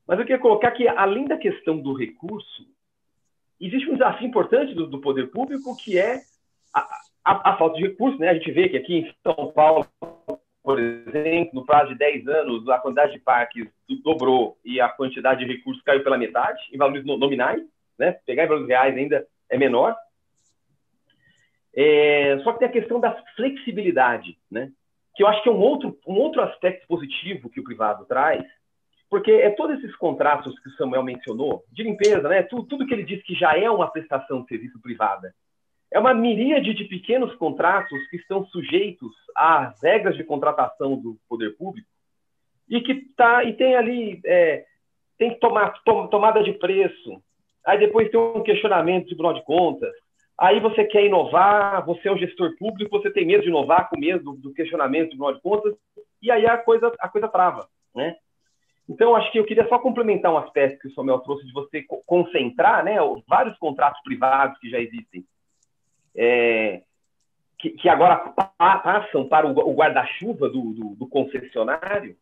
Mas 0.06 0.18
eu 0.18 0.26
queria 0.26 0.40
colocar 0.40 0.72
que, 0.72 0.86
além 0.86 1.24
da 1.24 1.38
questão 1.38 1.78
do 1.78 1.94
recurso, 1.94 2.66
existe 3.60 3.88
um 3.88 3.94
desafio 3.94 4.26
importante 4.26 4.74
do, 4.74 4.86
do 4.86 5.00
poder 5.00 5.30
público, 5.30 5.76
que 5.76 5.96
é 5.96 6.20
a, 6.74 6.80
a, 7.24 7.52
a, 7.52 7.56
falta 7.56 7.76
de 7.76 7.86
recursos. 7.86 8.18
Né? 8.18 8.28
A 8.28 8.34
gente 8.34 8.50
vê 8.50 8.68
que 8.68 8.76
aqui 8.76 8.96
em 8.96 9.14
São 9.22 9.52
Paulo 9.52 9.86
por 10.62 10.78
exemplo, 10.78 11.50
no 11.54 11.66
prazo 11.66 11.90
de 11.90 11.98
10 11.98 12.28
anos, 12.28 12.68
a 12.68 12.78
quantidade 12.78 13.12
de 13.12 13.18
parques 13.18 13.66
dobrou 14.04 14.56
e 14.64 14.80
a 14.80 14.88
quantidade 14.88 15.44
de 15.44 15.52
recursos 15.52 15.82
caiu 15.82 16.04
pela 16.04 16.16
metade, 16.16 16.60
em 16.72 16.78
valores 16.78 17.04
nominais. 17.04 17.62
né? 17.98 18.12
Pegar 18.24 18.44
em 18.44 18.48
valores 18.48 18.68
reais 18.68 18.96
ainda 18.96 19.26
é 19.50 19.58
menor. 19.58 19.96
É, 21.74 22.38
só 22.44 22.52
que 22.52 22.60
tem 22.60 22.68
a 22.68 22.72
questão 22.72 23.00
da 23.00 23.12
flexibilidade, 23.34 24.38
né? 24.50 24.70
Que 25.14 25.22
eu 25.22 25.26
acho 25.26 25.42
que 25.42 25.48
é 25.48 25.52
um 25.52 25.60
outro, 25.60 25.98
um 26.06 26.14
outro 26.14 26.42
aspecto 26.42 26.86
positivo 26.86 27.50
que 27.50 27.60
o 27.60 27.64
privado 27.64 28.04
traz, 28.04 28.44
porque 29.10 29.30
é 29.30 29.50
todos 29.50 29.78
esses 29.78 29.94
contratos 29.96 30.58
que 30.60 30.68
o 30.68 30.72
Samuel 30.72 31.02
mencionou, 31.02 31.64
de 31.70 31.82
limpeza, 31.82 32.28
né? 32.28 32.42
Tudo, 32.42 32.64
tudo 32.64 32.86
que 32.86 32.94
ele 32.94 33.04
diz 33.04 33.22
que 33.22 33.34
já 33.34 33.56
é 33.56 33.70
uma 33.70 33.90
prestação 33.90 34.42
de 34.42 34.48
serviço 34.48 34.80
privada. 34.80 35.34
É 35.92 35.98
uma 35.98 36.14
miríade 36.14 36.72
de 36.74 36.84
pequenos 36.84 37.34
contratos 37.34 37.98
que 38.08 38.16
estão 38.16 38.46
sujeitos 38.46 39.12
às 39.36 39.80
regras 39.82 40.16
de 40.16 40.24
contratação 40.24 40.96
do 40.96 41.18
poder 41.28 41.56
público 41.56 41.86
e 42.68 42.80
que 42.80 42.94
tá 43.14 43.44
e 43.44 43.52
tem 43.52 43.76
ali 43.76 44.20
é, 44.24 44.64
tem 45.18 45.38
tomar 45.38 45.82
tom, 45.84 46.06
tomada 46.06 46.42
de 46.42 46.54
preço, 46.54 47.22
aí 47.66 47.78
depois 47.78 48.10
tem 48.10 48.18
um 48.18 48.42
questionamento 48.42 49.02
de 49.02 49.08
Tribunal 49.08 49.34
de 49.34 49.44
Contas, 49.44 49.92
aí 50.38 50.58
você 50.60 50.84
quer 50.84 51.04
inovar, 51.04 51.84
você 51.84 52.08
é 52.08 52.12
um 52.12 52.18
gestor 52.18 52.56
público, 52.56 52.98
você 52.98 53.10
tem 53.10 53.26
medo 53.26 53.42
de 53.42 53.48
inovar 53.48 53.90
com 53.90 53.98
medo 53.98 54.24
do, 54.24 54.32
do 54.32 54.54
questionamento 54.54 55.04
do 55.04 55.10
Tribunal 55.10 55.34
de 55.34 55.42
Contas, 55.42 55.74
e 56.22 56.30
aí 56.30 56.46
a 56.46 56.56
coisa 56.56 56.90
a 56.98 57.08
coisa 57.08 57.28
trava, 57.28 57.68
né? 57.94 58.16
Então, 58.88 59.14
acho 59.14 59.30
que 59.30 59.38
eu 59.38 59.44
queria 59.44 59.68
só 59.68 59.78
complementar 59.78 60.32
um 60.32 60.38
aspecto 60.38 60.80
que 60.80 60.88
o 60.88 60.92
Samuel 60.92 61.20
trouxe 61.20 61.46
de 61.46 61.52
você 61.52 61.84
concentrar, 62.04 62.84
né, 62.84 62.96
vários 63.28 63.56
contratos 63.58 64.02
privados 64.02 64.58
que 64.58 64.68
já 64.68 64.78
existem 64.78 65.24
é, 66.16 66.82
que, 67.58 67.70
que, 67.70 67.88
agora 67.88 68.16
passam 68.58 69.28
para 69.28 69.46
o, 69.46 69.74
guarda-chuva 69.74 70.48
do, 70.48 70.72
do, 70.72 70.94
do, 70.96 71.06
concessionário, 71.06 72.16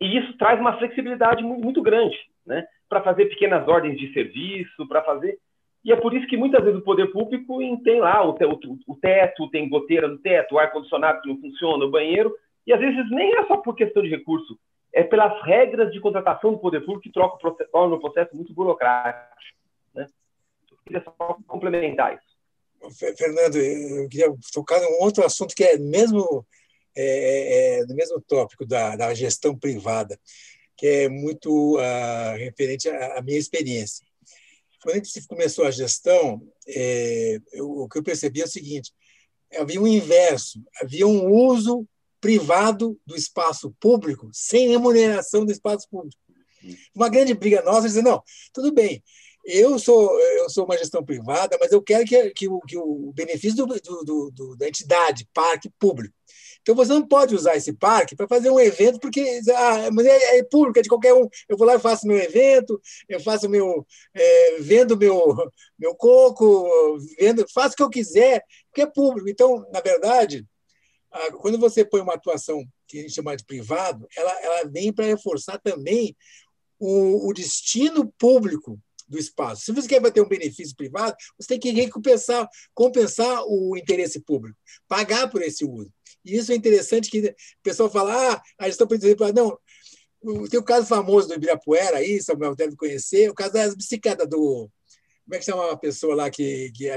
e 0.00 0.18
isso 0.18 0.36
traz 0.36 0.58
uma 0.58 0.76
flexibilidade 0.78 1.42
muito, 1.42 1.62
muito 1.62 1.82
grande, 1.82 2.18
né? 2.44 2.66
Para 2.88 3.02
fazer 3.02 3.26
pequenas 3.26 3.66
ordens 3.68 3.98
de 3.98 4.12
serviço, 4.12 4.86
para 4.88 5.02
fazer. 5.02 5.38
E 5.84 5.92
é 5.92 5.96
por 5.96 6.14
isso 6.14 6.26
que 6.26 6.36
muitas 6.36 6.62
vezes 6.62 6.80
o 6.80 6.84
poder 6.84 7.06
público 7.12 7.58
tem 7.82 8.00
lá 8.00 8.24
o, 8.24 8.30
o, 8.30 8.78
o 8.88 8.96
teto, 8.96 9.48
tem 9.50 9.68
goteira 9.68 10.08
no 10.08 10.18
teto, 10.18 10.54
o 10.54 10.58
ar-condicionado 10.58 11.20
que 11.22 11.28
não 11.28 11.40
funciona, 11.40 11.84
o 11.84 11.90
banheiro, 11.90 12.32
e 12.66 12.72
às 12.72 12.80
vezes 12.80 13.10
nem 13.10 13.34
é 13.36 13.46
só 13.46 13.56
por 13.56 13.74
questão 13.74 14.02
de 14.02 14.08
recurso, 14.08 14.58
é 14.92 15.02
pelas 15.02 15.40
regras 15.42 15.92
de 15.92 16.00
contratação 16.00 16.52
do 16.52 16.58
poder 16.58 16.80
público 16.80 17.02
que 17.02 17.12
troca 17.12 17.36
o 17.36 17.38
processo, 17.38 17.70
torna 17.70 17.94
o 17.94 18.00
processo 18.00 18.36
muito 18.36 18.52
burocrático. 18.52 19.58
Né? 19.94 20.06
Eu 20.70 20.76
queria 20.84 21.02
só 21.02 21.36
complementar 21.46 22.14
isso. 22.14 22.31
Fernando, 22.90 23.56
eu 23.56 24.08
queria 24.08 24.32
tocar 24.52 24.80
num 24.80 25.02
outro 25.02 25.24
assunto 25.24 25.54
que 25.54 25.64
é 25.64 25.78
mesmo 25.78 26.46
é, 26.94 27.04
é, 27.04 27.78
é, 27.80 27.86
no 27.86 27.94
mesmo 27.94 28.20
tópico 28.20 28.66
da, 28.66 28.96
da, 28.96 29.14
gestão 29.14 29.56
privada, 29.56 30.18
que 30.76 30.86
é 30.86 31.08
muito 31.08 31.78
uh, 31.78 32.36
referente 32.36 32.88
à, 32.88 33.18
à, 33.18 33.22
minha 33.22 33.38
experiência. 33.38 34.04
Quando 34.82 34.96
a 34.96 34.98
gente 34.98 35.26
começou 35.26 35.64
a 35.64 35.70
gestão, 35.70 36.42
é, 36.68 37.38
eu, 37.52 37.70
o 37.70 37.88
que 37.88 37.98
eu 37.98 38.02
percebi 38.02 38.42
é 38.42 38.44
o 38.44 38.48
seguinte: 38.48 38.92
havia 39.56 39.80
um 39.80 39.86
inverso, 39.86 40.62
havia 40.82 41.06
um 41.06 41.32
uso 41.32 41.86
privado 42.20 43.00
do 43.06 43.16
espaço 43.16 43.74
público 43.80 44.28
sem 44.32 44.68
remuneração 44.68 45.46
do 45.46 45.52
espaço 45.52 45.88
público. 45.88 46.20
Uma 46.94 47.08
grande 47.08 47.34
briga 47.34 47.62
nossa 47.62 47.88
dizer, 47.88 48.02
não, 48.02 48.22
tudo 48.52 48.72
bem, 48.72 49.02
eu 49.44 49.78
sou, 49.78 50.18
eu 50.20 50.48
sou 50.48 50.64
uma 50.64 50.78
gestão 50.78 51.04
privada, 51.04 51.56
mas 51.60 51.72
eu 51.72 51.82
quero 51.82 52.04
que, 52.04 52.30
que, 52.30 52.48
o, 52.48 52.60
que 52.60 52.76
o 52.76 53.12
benefício 53.14 53.56
do, 53.56 53.66
do, 53.66 54.30
do, 54.30 54.56
da 54.56 54.68
entidade, 54.68 55.28
parque 55.32 55.70
público. 55.78 56.14
Então 56.60 56.76
você 56.76 56.92
não 56.92 57.06
pode 57.06 57.34
usar 57.34 57.56
esse 57.56 57.72
parque 57.72 58.14
para 58.14 58.28
fazer 58.28 58.48
um 58.48 58.60
evento, 58.60 59.00
porque 59.00 59.40
ah, 59.54 59.90
mas 59.92 60.06
é, 60.06 60.38
é, 60.38 60.44
público, 60.44 60.78
é 60.78 60.82
de 60.82 60.88
qualquer 60.88 61.12
um. 61.12 61.28
Eu 61.48 61.56
vou 61.56 61.66
lá 61.66 61.74
e 61.74 61.80
faço 61.80 62.06
meu 62.06 62.16
evento, 62.16 62.80
eu 63.08 63.18
faço 63.20 63.48
meu. 63.48 63.84
É, 64.14 64.58
vendo 64.60 64.96
meu, 64.96 65.36
meu 65.76 65.94
coco, 65.96 66.98
vendo, 67.18 67.44
faço 67.52 67.74
o 67.74 67.76
que 67.76 67.82
eu 67.82 67.90
quiser, 67.90 68.44
porque 68.68 68.82
é 68.82 68.86
público. 68.86 69.28
Então, 69.28 69.66
na 69.72 69.80
verdade, 69.80 70.46
quando 71.40 71.58
você 71.58 71.84
põe 71.84 72.00
uma 72.00 72.14
atuação 72.14 72.64
que 72.86 72.98
a 72.98 73.02
gente 73.02 73.14
chama 73.14 73.36
de 73.36 73.44
privado, 73.44 74.06
ela, 74.16 74.40
ela 74.42 74.68
vem 74.68 74.92
para 74.92 75.04
reforçar 75.04 75.58
também 75.58 76.16
o, 76.78 77.28
o 77.28 77.32
destino 77.32 78.12
público 78.18 78.78
do 79.12 79.18
espaço. 79.18 79.66
Se 79.66 79.72
você 79.72 79.86
quer 79.86 80.10
ter 80.10 80.20
um 80.20 80.28
benefício 80.28 80.74
privado, 80.74 81.14
você 81.38 81.48
tem 81.48 81.60
que 81.60 81.70
recompensar 81.70 82.48
compensar 82.74 83.44
o 83.46 83.76
interesse 83.76 84.20
público, 84.20 84.58
pagar 84.88 85.30
por 85.30 85.42
esse 85.42 85.64
uso. 85.64 85.92
E 86.24 86.36
isso 86.36 86.50
é 86.50 86.54
interessante 86.54 87.10
que 87.10 87.20
o 87.20 87.34
pessoal 87.62 87.90
fala, 87.90 88.32
ah, 88.32 88.42
a 88.58 88.66
gestão 88.66 88.86
privada. 88.86 89.32
Não, 89.32 89.58
tem 90.48 90.58
o 90.58 90.64
caso 90.64 90.86
famoso 90.86 91.28
do 91.28 91.34
Ibirapuera 91.34 91.98
aí, 91.98 92.20
Samuel 92.22 92.54
deve 92.54 92.76
conhecer, 92.76 93.30
o 93.30 93.34
caso 93.34 93.52
das 93.52 93.74
bicicletas 93.74 94.28
do. 94.28 94.70
Como 95.24 95.36
é 95.36 95.38
que 95.38 95.44
chama 95.44 95.66
uma 95.66 95.78
pessoa 95.78 96.14
lá 96.14 96.30
que, 96.30 96.72
que 96.74 96.90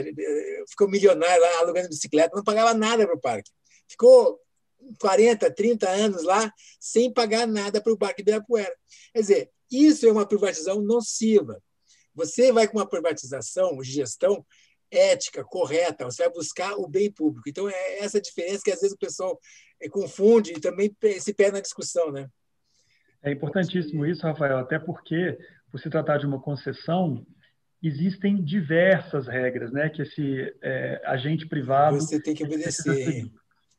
ficou 0.68 0.90
milionária 0.90 1.40
lá 1.40 1.60
alugando 1.60 1.90
bicicleta, 1.90 2.36
não 2.36 2.44
pagava 2.44 2.74
nada 2.74 3.06
para 3.06 3.16
o 3.16 3.20
parque. 3.20 3.52
Ficou 3.88 4.40
40, 5.00 5.52
30 5.52 5.90
anos 5.90 6.24
lá 6.24 6.52
sem 6.80 7.14
pagar 7.14 7.48
nada 7.48 7.80
para 7.82 7.94
o 7.94 7.98
Parque 7.98 8.22
Ibirapuera. 8.22 8.74
Quer 9.14 9.22
dizer, 9.22 9.52
isso 9.72 10.08
é 10.08 10.12
uma 10.12 10.26
privatização 10.26 10.82
nociva. 10.82 11.62
Você 12.16 12.52
vai 12.52 12.68
com 12.68 12.78
uma 12.78 12.90
privatização 12.90 13.78
de 13.78 13.92
gestão 13.92 14.46
ética, 14.90 15.44
correta, 15.44 16.06
você 16.06 16.24
vai 16.24 16.32
buscar 16.32 16.74
o 16.76 16.88
bem 16.88 17.12
público. 17.12 17.50
Então, 17.50 17.68
é 17.70 18.00
essa 18.00 18.22
diferença 18.22 18.62
que 18.64 18.72
às 18.72 18.80
vezes 18.80 18.96
o 18.96 19.00
pessoal 19.00 19.40
eh, 19.82 19.90
confunde 19.90 20.54
e 20.54 20.60
também 20.60 20.96
se 21.20 21.34
perde 21.34 21.54
na 21.54 21.62
discussão. 21.62 22.12
Né? 22.12 22.28
É 23.22 23.32
importantíssimo 23.32 24.06
isso, 24.06 24.24
Rafael, 24.24 24.58
até 24.60 24.80
porque, 24.80 25.38
por 25.72 25.80
se 25.80 25.90
tratar 25.90 26.18
de 26.18 26.26
uma 26.26 26.42
concessão, 26.42 27.26
existem 27.82 28.44
diversas 28.44 29.28
regras 29.28 29.72
né, 29.72 29.90
que 29.90 30.02
esse 30.02 30.56
é, 30.62 31.02
agente 31.06 31.48
privado. 31.48 32.00
Você 32.00 32.22
tem 32.22 32.34
que 32.34 32.44
obedecer. 32.44 33.26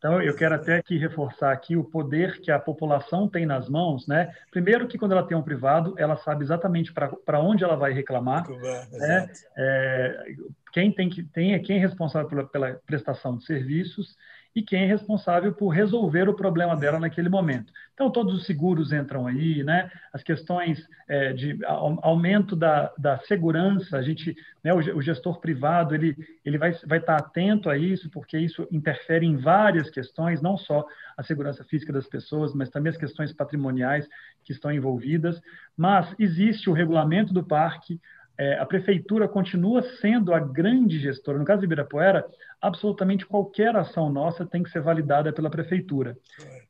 Então, 0.07 0.23
eu 0.23 0.37
quero 0.37 0.55
até 0.55 0.77
aqui 0.77 0.97
reforçar 0.97 1.51
aqui 1.51 1.77
o 1.77 1.83
poder 1.83 2.41
que 2.41 2.53
a 2.53 2.61
população 2.61 3.29
tem 3.29 3.45
nas 3.45 3.69
mãos, 3.69 4.07
né? 4.07 4.33
Primeiro 4.53 4.87
que 4.87 4.97
quando 4.97 5.11
ela 5.11 5.27
tem 5.27 5.37
um 5.37 5.43
privado, 5.43 5.97
ela 5.99 6.17
sabe 6.17 6.45
exatamente 6.45 6.93
para 6.93 7.41
onde 7.41 7.65
ela 7.65 7.75
vai 7.75 7.93
reclamar. 7.93 8.49
Né? 8.49 9.29
É, 9.57 10.27
quem 10.73 10.93
tem 10.93 11.09
que 11.09 11.25
tem 11.25 11.55
é 11.55 11.59
quem 11.59 11.79
é 11.79 11.81
responsável 11.81 12.29
pela, 12.29 12.47
pela 12.47 12.81
prestação 12.87 13.37
de 13.37 13.45
serviços 13.45 14.17
e 14.57 14.63
quem 14.63 14.85
é 14.85 14.87
responsável 14.87 15.53
por 15.53 15.69
resolver 15.69 16.31
o 16.31 16.35
problema 16.35 16.75
dela 16.75 16.99
naquele 16.99 17.29
momento. 17.29 17.71
Então, 17.93 18.11
todos 18.11 18.35
os 18.35 18.47
seguros 18.47 18.91
entram 18.91 19.27
aí, 19.27 19.63
né? 19.63 19.91
as 20.15 20.23
questões 20.23 20.83
é, 21.07 21.35
de 21.35 21.59
aumento 21.67 22.57
da, 22.57 22.91
da 22.97 23.19
segurança, 23.19 23.99
a 23.99 24.03
gente, 24.03 24.35
né, 24.65 24.73
o, 24.73 24.79
o, 24.79 25.03
gestor 25.03 25.41
privado 25.41 25.95
ele, 25.95 26.17
ele 26.43 26.57
vai, 26.57 26.73
vai 26.87 26.99
estar 26.99 27.17
atento 27.17 27.69
a 27.69 27.77
isso, 27.77 28.09
porque 28.09 28.39
isso 28.39 28.67
interfere 28.73 29.27
em 29.27 29.37
várias 29.37 29.91
questões, 29.91 30.41
não 30.41 30.57
só 30.57 30.87
a 31.19 31.23
segurança 31.23 31.63
física 31.63 31.93
das 31.93 32.07
pessoas, 32.07 32.55
mas 32.55 32.71
também 32.71 32.89
as 32.89 32.97
questões 32.97 33.35
patrimoniais 33.35 34.09
que 34.43 34.53
estão 34.53 34.73
envolvidas. 34.73 35.39
Mas 35.77 36.15
existe 36.19 36.71
o 36.71 36.73
regulamento 36.73 37.35
do 37.35 37.45
parque, 37.45 38.01
é, 38.39 38.59
a 38.59 38.67
prefeitura 38.67 39.27
continua 39.27 39.83
sendo 40.01 40.35
a 40.35 40.41
grande 40.41 40.99
gestora. 40.99 41.39
No 41.39 41.45
caso 41.45 41.61
de 41.61 41.67
Ibirapuera, 41.67 42.27
absolutamente 42.61 43.27
qualquer 43.27 43.75
ação 43.77 44.11
nossa 44.11 44.45
tem 44.45 44.63
que 44.63 44.71
ser 44.71 44.81
validada 44.81 45.33
pela 45.33 45.51
prefeitura. 45.51 46.17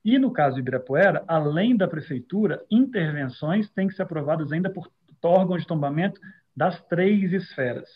E 0.04 0.18
no 0.18 0.30
caso 0.30 0.54
de 0.54 0.60
Ibirapuera, 0.60 1.24
além 1.26 1.76
da 1.76 1.88
prefeitura, 1.88 2.62
intervenções 2.70 3.68
têm 3.70 3.88
que 3.88 3.94
ser 3.94 4.02
aprovadas 4.02 4.52
ainda 4.52 4.70
por 4.70 4.88
órgãos 5.22 5.62
de 5.62 5.66
tombamento 5.66 6.20
das 6.56 6.80
três 6.86 7.32
esferas. 7.32 7.88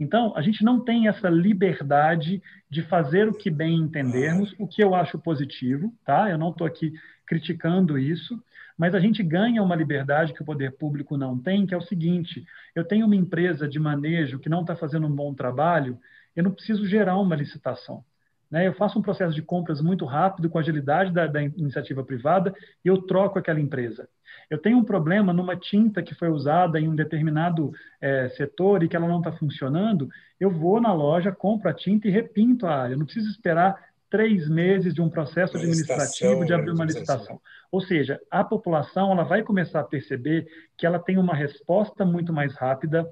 Então, 0.00 0.32
a 0.36 0.42
gente 0.42 0.64
não 0.64 0.80
tem 0.80 1.08
essa 1.08 1.28
liberdade 1.28 2.40
de 2.70 2.82
fazer 2.82 3.28
o 3.28 3.34
que 3.34 3.50
bem 3.50 3.74
entendermos, 3.74 4.54
o 4.58 4.66
que 4.66 4.82
eu 4.82 4.94
acho 4.94 5.18
positivo, 5.18 5.92
tá? 6.04 6.30
Eu 6.30 6.38
não 6.38 6.50
estou 6.50 6.66
aqui 6.66 6.92
criticando 7.26 7.98
isso, 7.98 8.42
mas 8.78 8.94
a 8.94 9.00
gente 9.00 9.22
ganha 9.24 9.60
uma 9.60 9.74
liberdade 9.74 10.32
que 10.32 10.40
o 10.40 10.44
poder 10.44 10.76
público 10.78 11.16
não 11.16 11.36
tem, 11.36 11.66
que 11.66 11.74
é 11.74 11.76
o 11.76 11.82
seguinte: 11.82 12.46
eu 12.74 12.84
tenho 12.84 13.04
uma 13.04 13.16
empresa 13.16 13.68
de 13.68 13.80
manejo 13.80 14.38
que 14.38 14.48
não 14.48 14.60
está 14.60 14.76
fazendo 14.76 15.06
um 15.08 15.14
bom 15.14 15.34
trabalho, 15.34 15.98
eu 16.36 16.44
não 16.44 16.52
preciso 16.52 16.86
gerar 16.86 17.18
uma 17.18 17.34
licitação. 17.34 18.04
Né? 18.48 18.66
Eu 18.66 18.72
faço 18.72 18.98
um 18.98 19.02
processo 19.02 19.34
de 19.34 19.42
compras 19.42 19.80
muito 19.80 20.04
rápido, 20.04 20.48
com 20.48 20.58
agilidade 20.58 21.12
da, 21.12 21.26
da 21.26 21.42
iniciativa 21.42 22.04
privada, 22.04 22.54
e 22.84 22.88
eu 22.88 23.02
troco 23.02 23.38
aquela 23.38 23.60
empresa. 23.60 24.08
Eu 24.48 24.58
tenho 24.58 24.78
um 24.78 24.84
problema 24.84 25.32
numa 25.32 25.56
tinta 25.56 26.02
que 26.02 26.14
foi 26.14 26.28
usada 26.28 26.80
em 26.80 26.88
um 26.88 26.94
determinado 26.94 27.72
é, 28.00 28.28
setor 28.30 28.82
e 28.82 28.88
que 28.88 28.96
ela 28.96 29.08
não 29.08 29.18
está 29.18 29.32
funcionando, 29.32 30.08
eu 30.40 30.50
vou 30.50 30.80
na 30.80 30.92
loja, 30.92 31.32
compro 31.32 31.68
a 31.68 31.74
tinta 31.74 32.08
e 32.08 32.10
repinto 32.10 32.66
a 32.66 32.74
área. 32.74 32.94
Eu 32.94 32.98
não 32.98 33.04
preciso 33.04 33.28
esperar 33.28 33.87
três 34.10 34.48
meses 34.48 34.94
de 34.94 35.02
um 35.02 35.08
processo 35.08 35.56
administrativo 35.56 36.44
de 36.44 36.52
abrir 36.52 36.72
uma 36.72 36.84
licitação. 36.84 37.40
Ou 37.70 37.80
seja, 37.80 38.20
a 38.30 38.42
população 38.42 39.12
ela 39.12 39.24
vai 39.24 39.42
começar 39.42 39.80
a 39.80 39.84
perceber 39.84 40.46
que 40.76 40.86
ela 40.86 40.98
tem 40.98 41.18
uma 41.18 41.34
resposta 41.34 42.04
muito 42.04 42.32
mais 42.32 42.54
rápida 42.54 43.06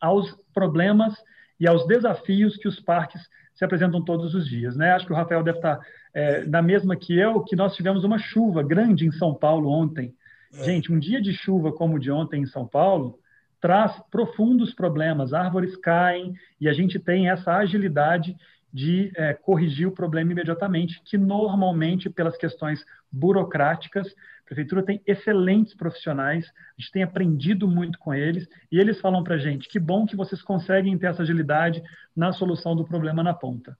aos 0.00 0.36
problemas 0.52 1.14
e 1.58 1.66
aos 1.66 1.86
desafios 1.86 2.56
que 2.56 2.68
os 2.68 2.80
parques 2.80 3.22
se 3.54 3.64
apresentam 3.64 4.04
todos 4.04 4.34
os 4.34 4.46
dias. 4.46 4.76
Né? 4.76 4.92
Acho 4.92 5.06
que 5.06 5.12
o 5.12 5.16
Rafael 5.16 5.42
deve 5.42 5.58
estar 5.58 5.80
é, 6.12 6.44
na 6.44 6.60
mesma 6.60 6.96
que 6.96 7.16
eu, 7.18 7.42
que 7.42 7.56
nós 7.56 7.74
tivemos 7.74 8.04
uma 8.04 8.18
chuva 8.18 8.62
grande 8.62 9.06
em 9.06 9.12
São 9.12 9.34
Paulo 9.34 9.70
ontem. 9.70 10.14
É. 10.52 10.64
Gente, 10.64 10.92
um 10.92 10.98
dia 10.98 11.22
de 11.22 11.32
chuva 11.32 11.72
como 11.72 11.96
o 11.96 11.98
de 11.98 12.10
ontem 12.10 12.42
em 12.42 12.46
São 12.46 12.66
Paulo, 12.66 13.18
traz 13.60 13.98
profundos 14.10 14.74
problemas. 14.74 15.32
Árvores 15.32 15.76
caem 15.76 16.34
e 16.60 16.68
a 16.68 16.72
gente 16.72 16.98
tem 16.98 17.30
essa 17.30 17.56
agilidade 17.56 18.36
de 18.76 19.10
é, 19.16 19.32
corrigir 19.32 19.88
o 19.88 19.90
problema 19.90 20.32
imediatamente, 20.32 21.00
que 21.02 21.16
normalmente, 21.16 22.10
pelas 22.10 22.36
questões 22.36 22.84
burocráticas, 23.10 24.06
a 24.06 24.44
prefeitura 24.44 24.84
tem 24.84 25.00
excelentes 25.06 25.72
profissionais, 25.72 26.44
a 26.44 26.80
gente 26.82 26.92
tem 26.92 27.02
aprendido 27.02 27.66
muito 27.66 27.98
com 27.98 28.12
eles, 28.12 28.46
e 28.70 28.78
eles 28.78 29.00
falam 29.00 29.24
para 29.24 29.36
a 29.36 29.38
gente, 29.38 29.66
que 29.66 29.78
bom 29.78 30.04
que 30.04 30.14
vocês 30.14 30.42
conseguem 30.42 30.98
ter 30.98 31.06
essa 31.06 31.22
agilidade 31.22 31.82
na 32.14 32.34
solução 32.34 32.76
do 32.76 32.84
problema 32.84 33.22
na 33.22 33.32
ponta. 33.32 33.78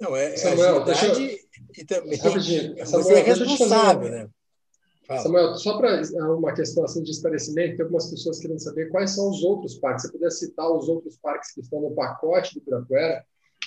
Não, 0.00 0.14
é, 0.14 0.32
é 0.32 0.36
Samuel, 0.36 0.84
agilidade 0.84 1.20
eu... 1.20 1.38
e 1.76 1.84
também 1.84 2.16
Rapidinho. 2.16 2.76
você 2.76 3.14
é 3.14 3.22
responsável, 3.22 4.08
né? 4.08 4.28
Fala. 5.04 5.20
Samuel, 5.20 5.54
só 5.56 5.78
para 5.78 6.00
uma 6.36 6.54
questão 6.54 6.84
assim 6.84 7.02
de 7.02 7.10
esclarecimento, 7.10 7.76
tem 7.76 7.82
algumas 7.82 8.08
pessoas 8.08 8.38
querendo 8.38 8.60
saber 8.60 8.88
quais 8.90 9.10
são 9.10 9.30
os 9.30 9.42
outros 9.42 9.74
parques. 9.78 10.02
Se 10.02 10.08
você 10.08 10.12
puder 10.12 10.30
citar 10.30 10.70
os 10.70 10.88
outros 10.88 11.16
parques 11.16 11.52
que 11.52 11.60
estão 11.60 11.80
no 11.80 11.90
pacote 11.90 12.54
do 12.54 12.60
Ibirapuera 12.60 13.24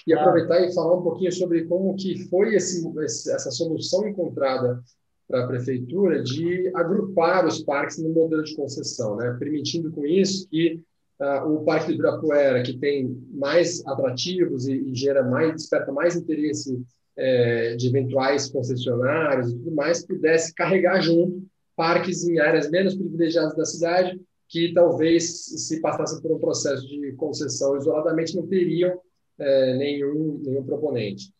e 0.07 0.13
aproveitar 0.13 0.61
e 0.61 0.73
falar 0.73 0.95
um 0.95 1.03
pouquinho 1.03 1.31
sobre 1.31 1.65
como 1.65 1.95
que 1.95 2.17
foi 2.29 2.55
esse, 2.55 2.87
essa 2.99 3.51
solução 3.51 4.07
encontrada 4.07 4.81
para 5.27 5.43
a 5.43 5.47
prefeitura 5.47 6.21
de 6.21 6.71
agrupar 6.75 7.45
os 7.45 7.63
parques 7.63 7.97
no 7.97 8.09
modelo 8.09 8.43
de 8.43 8.55
concessão, 8.55 9.15
né? 9.15 9.35
permitindo 9.39 9.91
com 9.91 10.05
isso 10.05 10.47
que 10.49 10.81
uh, 11.21 11.47
o 11.47 11.63
Parque 11.63 11.87
do 11.87 11.93
Ibirapuera, 11.93 12.63
que 12.63 12.77
tem 12.77 13.17
mais 13.31 13.85
atrativos 13.87 14.67
e, 14.67 14.73
e 14.73 14.95
gera 14.95 15.23
mais, 15.23 15.53
desperta 15.53 15.91
mais 15.91 16.15
interesse 16.15 16.81
é, 17.15 17.75
de 17.75 17.87
eventuais 17.87 18.49
concessionários 18.49 19.51
e 19.51 19.55
tudo 19.57 19.71
mais, 19.75 20.05
pudesse 20.05 20.53
carregar 20.53 21.01
junto 21.01 21.43
parques 21.75 22.27
em 22.27 22.39
áreas 22.39 22.69
menos 22.69 22.95
privilegiadas 22.95 23.55
da 23.55 23.65
cidade, 23.65 24.19
que 24.47 24.73
talvez, 24.73 25.45
se 25.45 25.79
passassem 25.79 26.21
por 26.21 26.31
um 26.31 26.39
processo 26.39 26.85
de 26.87 27.13
concessão 27.13 27.77
isoladamente, 27.77 28.35
não 28.35 28.45
teriam 28.45 28.99
é, 29.39 29.73
nenhum, 29.75 30.41
nenhum 30.43 30.63
proponente. 30.63 31.33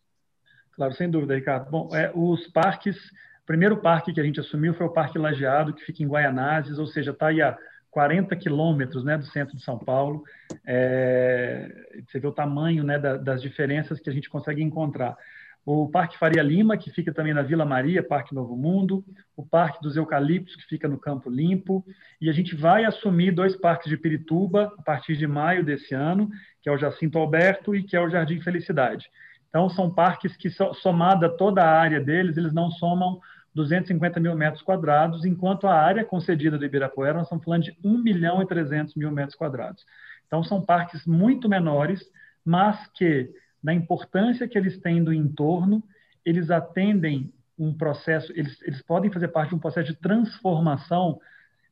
Claro, 0.72 0.94
sem 0.94 1.10
dúvida, 1.10 1.34
Ricardo. 1.34 1.70
Bom, 1.70 1.94
é, 1.94 2.10
os 2.14 2.46
parques, 2.48 2.96
o 3.42 3.46
primeiro 3.46 3.76
parque 3.80 4.12
que 4.12 4.20
a 4.20 4.24
gente 4.24 4.40
assumiu 4.40 4.74
foi 4.74 4.86
o 4.86 4.92
Parque 4.92 5.18
Lajeado, 5.18 5.74
que 5.74 5.84
fica 5.84 6.02
em 6.02 6.08
Guaianazes, 6.08 6.78
ou 6.78 6.86
seja, 6.86 7.10
está 7.10 7.28
aí 7.28 7.42
a 7.42 7.56
40 7.90 8.34
quilômetros 8.36 9.04
né, 9.04 9.18
do 9.18 9.26
centro 9.26 9.54
de 9.56 9.62
São 9.62 9.78
Paulo. 9.78 10.24
É, 10.66 11.68
você 12.08 12.18
vê 12.18 12.26
o 12.26 12.32
tamanho 12.32 12.82
né, 12.82 12.98
da, 12.98 13.18
das 13.18 13.42
diferenças 13.42 14.00
que 14.00 14.08
a 14.08 14.12
gente 14.12 14.30
consegue 14.30 14.62
encontrar 14.62 15.16
o 15.64 15.88
Parque 15.88 16.18
Faria 16.18 16.42
Lima, 16.42 16.76
que 16.76 16.90
fica 16.90 17.12
também 17.12 17.32
na 17.32 17.42
Vila 17.42 17.64
Maria, 17.64 18.02
Parque 18.02 18.34
Novo 18.34 18.56
Mundo, 18.56 19.04
o 19.36 19.46
Parque 19.46 19.80
dos 19.80 19.96
Eucaliptos, 19.96 20.56
que 20.56 20.64
fica 20.64 20.88
no 20.88 20.98
Campo 20.98 21.30
Limpo, 21.30 21.84
e 22.20 22.28
a 22.28 22.32
gente 22.32 22.56
vai 22.56 22.84
assumir 22.84 23.30
dois 23.30 23.54
parques 23.54 23.88
de 23.88 23.96
Pirituba 23.96 24.72
a 24.76 24.82
partir 24.82 25.16
de 25.16 25.26
maio 25.26 25.64
desse 25.64 25.94
ano, 25.94 26.28
que 26.60 26.68
é 26.68 26.72
o 26.72 26.78
Jacinto 26.78 27.16
Alberto 27.16 27.76
e 27.76 27.82
que 27.82 27.96
é 27.96 28.00
o 28.00 28.10
Jardim 28.10 28.40
Felicidade. 28.40 29.08
Então, 29.48 29.68
são 29.68 29.92
parques 29.92 30.36
que, 30.36 30.50
somada 30.50 31.28
toda 31.28 31.62
a 31.62 31.78
área 31.78 32.00
deles, 32.00 32.36
eles 32.36 32.52
não 32.52 32.70
somam 32.70 33.20
250 33.54 34.18
mil 34.18 34.34
metros 34.34 34.62
quadrados, 34.62 35.24
enquanto 35.24 35.66
a 35.68 35.74
área 35.74 36.04
concedida 36.04 36.58
do 36.58 36.64
Ibirapuera, 36.64 37.18
nós 37.18 37.24
estamos 37.24 37.44
falando 37.44 37.62
de 37.62 37.76
1 37.84 37.98
milhão 37.98 38.42
e 38.42 38.46
300 38.46 38.94
mil 38.96 39.12
metros 39.12 39.36
quadrados. 39.36 39.84
Então, 40.26 40.42
são 40.42 40.60
parques 40.60 41.06
muito 41.06 41.48
menores, 41.48 42.02
mas 42.44 42.84
que 42.94 43.30
da 43.62 43.72
importância 43.72 44.48
que 44.48 44.58
eles 44.58 44.78
têm 44.78 45.02
do 45.02 45.12
entorno, 45.12 45.82
eles 46.24 46.50
atendem 46.50 47.32
um 47.58 47.72
processo, 47.72 48.32
eles, 48.34 48.60
eles 48.62 48.82
podem 48.82 49.10
fazer 49.10 49.28
parte 49.28 49.50
de 49.50 49.54
um 49.54 49.58
processo 49.58 49.92
de 49.92 49.98
transformação, 49.98 51.20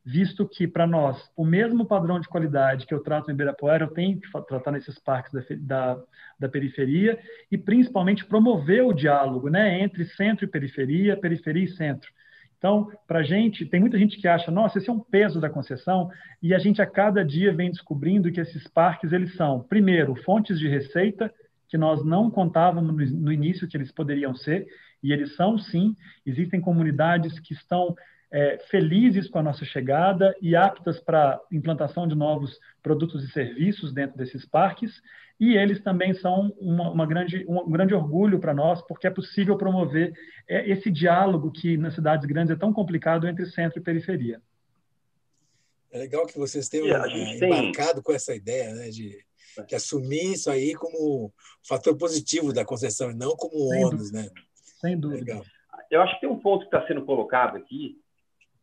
visto 0.03 0.47
que, 0.47 0.67
para 0.67 0.87
nós, 0.87 1.29
o 1.35 1.45
mesmo 1.45 1.85
padrão 1.85 2.19
de 2.19 2.27
qualidade 2.27 2.87
que 2.87 2.93
eu 2.93 3.01
trato 3.01 3.29
em 3.29 3.33
Ibirapuera, 3.33 3.85
eu 3.85 3.91
tenho 3.91 4.19
que 4.19 4.27
tratar 4.47 4.71
nesses 4.71 4.97
parques 4.99 5.31
da, 5.31 5.41
da, 5.59 6.03
da 6.39 6.49
periferia, 6.49 7.19
e 7.51 7.57
principalmente 7.57 8.25
promover 8.25 8.83
o 8.83 8.93
diálogo 8.93 9.49
né, 9.49 9.81
entre 9.81 10.05
centro 10.05 10.45
e 10.45 10.47
periferia, 10.47 11.17
periferia 11.17 11.65
e 11.65 11.67
centro. 11.67 12.09
Então, 12.57 12.91
para 13.07 13.19
a 13.19 13.23
gente, 13.23 13.65
tem 13.65 13.79
muita 13.79 13.97
gente 13.97 14.17
que 14.19 14.27
acha, 14.27 14.51
nossa, 14.51 14.77
esse 14.77 14.87
é 14.89 14.93
um 14.93 14.99
peso 14.99 15.41
da 15.41 15.49
concessão, 15.49 16.11
e 16.41 16.53
a 16.53 16.59
gente 16.59 16.81
a 16.81 16.85
cada 16.85 17.25
dia 17.25 17.51
vem 17.51 17.71
descobrindo 17.71 18.31
que 18.31 18.39
esses 18.39 18.67
parques, 18.67 19.11
eles 19.11 19.35
são, 19.35 19.61
primeiro, 19.61 20.15
fontes 20.23 20.59
de 20.59 20.67
receita, 20.67 21.33
que 21.71 21.77
nós 21.77 22.03
não 22.03 22.29
contávamos 22.29 23.13
no 23.13 23.31
início 23.31 23.65
que 23.65 23.77
eles 23.77 23.93
poderiam 23.93 24.35
ser, 24.35 24.67
e 25.01 25.13
eles 25.13 25.37
são 25.37 25.57
sim. 25.57 25.95
Existem 26.25 26.59
comunidades 26.59 27.39
que 27.39 27.53
estão 27.53 27.95
é, 28.29 28.57
felizes 28.69 29.29
com 29.29 29.39
a 29.39 29.43
nossa 29.43 29.63
chegada 29.63 30.35
e 30.41 30.53
aptas 30.53 30.99
para 30.99 31.39
implantação 31.49 32.05
de 32.05 32.13
novos 32.13 32.59
produtos 32.83 33.23
e 33.23 33.31
serviços 33.31 33.93
dentro 33.93 34.17
desses 34.17 34.45
parques, 34.45 35.01
e 35.39 35.55
eles 35.55 35.81
também 35.81 36.13
são 36.13 36.53
uma, 36.59 36.91
uma 36.91 37.05
grande, 37.05 37.45
um 37.47 37.71
grande 37.71 37.93
orgulho 37.93 38.37
para 38.37 38.53
nós, 38.53 38.81
porque 38.81 39.07
é 39.07 39.09
possível 39.09 39.57
promover 39.57 40.13
é, 40.49 40.69
esse 40.69 40.91
diálogo 40.91 41.51
que 41.51 41.77
nas 41.77 41.95
cidades 41.95 42.25
grandes 42.25 42.53
é 42.53 42.59
tão 42.59 42.73
complicado 42.73 43.25
entre 43.29 43.45
centro 43.45 43.79
e 43.79 43.81
periferia. 43.81 44.41
É 45.89 45.99
legal 45.99 46.25
que 46.25 46.37
vocês 46.37 46.67
tenham 46.67 46.87
embarcado 46.87 47.93
tem... 47.93 48.03
com 48.03 48.11
essa 48.11 48.35
ideia 48.35 48.73
né, 48.73 48.89
de 48.89 49.25
que 49.67 49.75
assumir 49.75 50.33
isso 50.33 50.49
aí 50.49 50.73
como 50.73 51.31
fator 51.67 51.97
positivo 51.97 52.53
da 52.53 52.65
concessão 52.65 53.11
e 53.11 53.15
não 53.15 53.35
como 53.35 53.53
um 53.55 53.87
ônus, 53.87 54.11
né? 54.11 54.29
Sem 54.79 54.99
dúvida. 54.99 55.33
Legal. 55.33 55.45
Eu 55.89 56.01
acho 56.01 56.15
que 56.15 56.21
tem 56.21 56.29
um 56.29 56.39
ponto 56.39 56.61
que 56.67 56.75
está 56.75 56.87
sendo 56.87 57.03
colocado 57.05 57.57
aqui, 57.57 57.99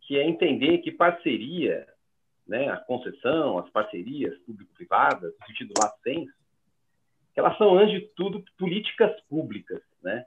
que 0.02 0.18
é 0.18 0.26
entender 0.26 0.78
que 0.78 0.90
parceria, 0.90 1.86
né, 2.46 2.68
a 2.70 2.78
concessão, 2.78 3.58
as 3.58 3.68
parcerias 3.70 4.36
público-privadas, 4.46 5.34
no 5.38 5.46
sentido 5.46 5.74
lato 5.78 5.98
senso, 6.02 6.32
elas 7.36 7.56
são, 7.56 7.78
antes 7.78 8.00
de 8.00 8.06
tudo, 8.16 8.42
políticas 8.58 9.12
públicas, 9.28 9.80
né? 10.02 10.24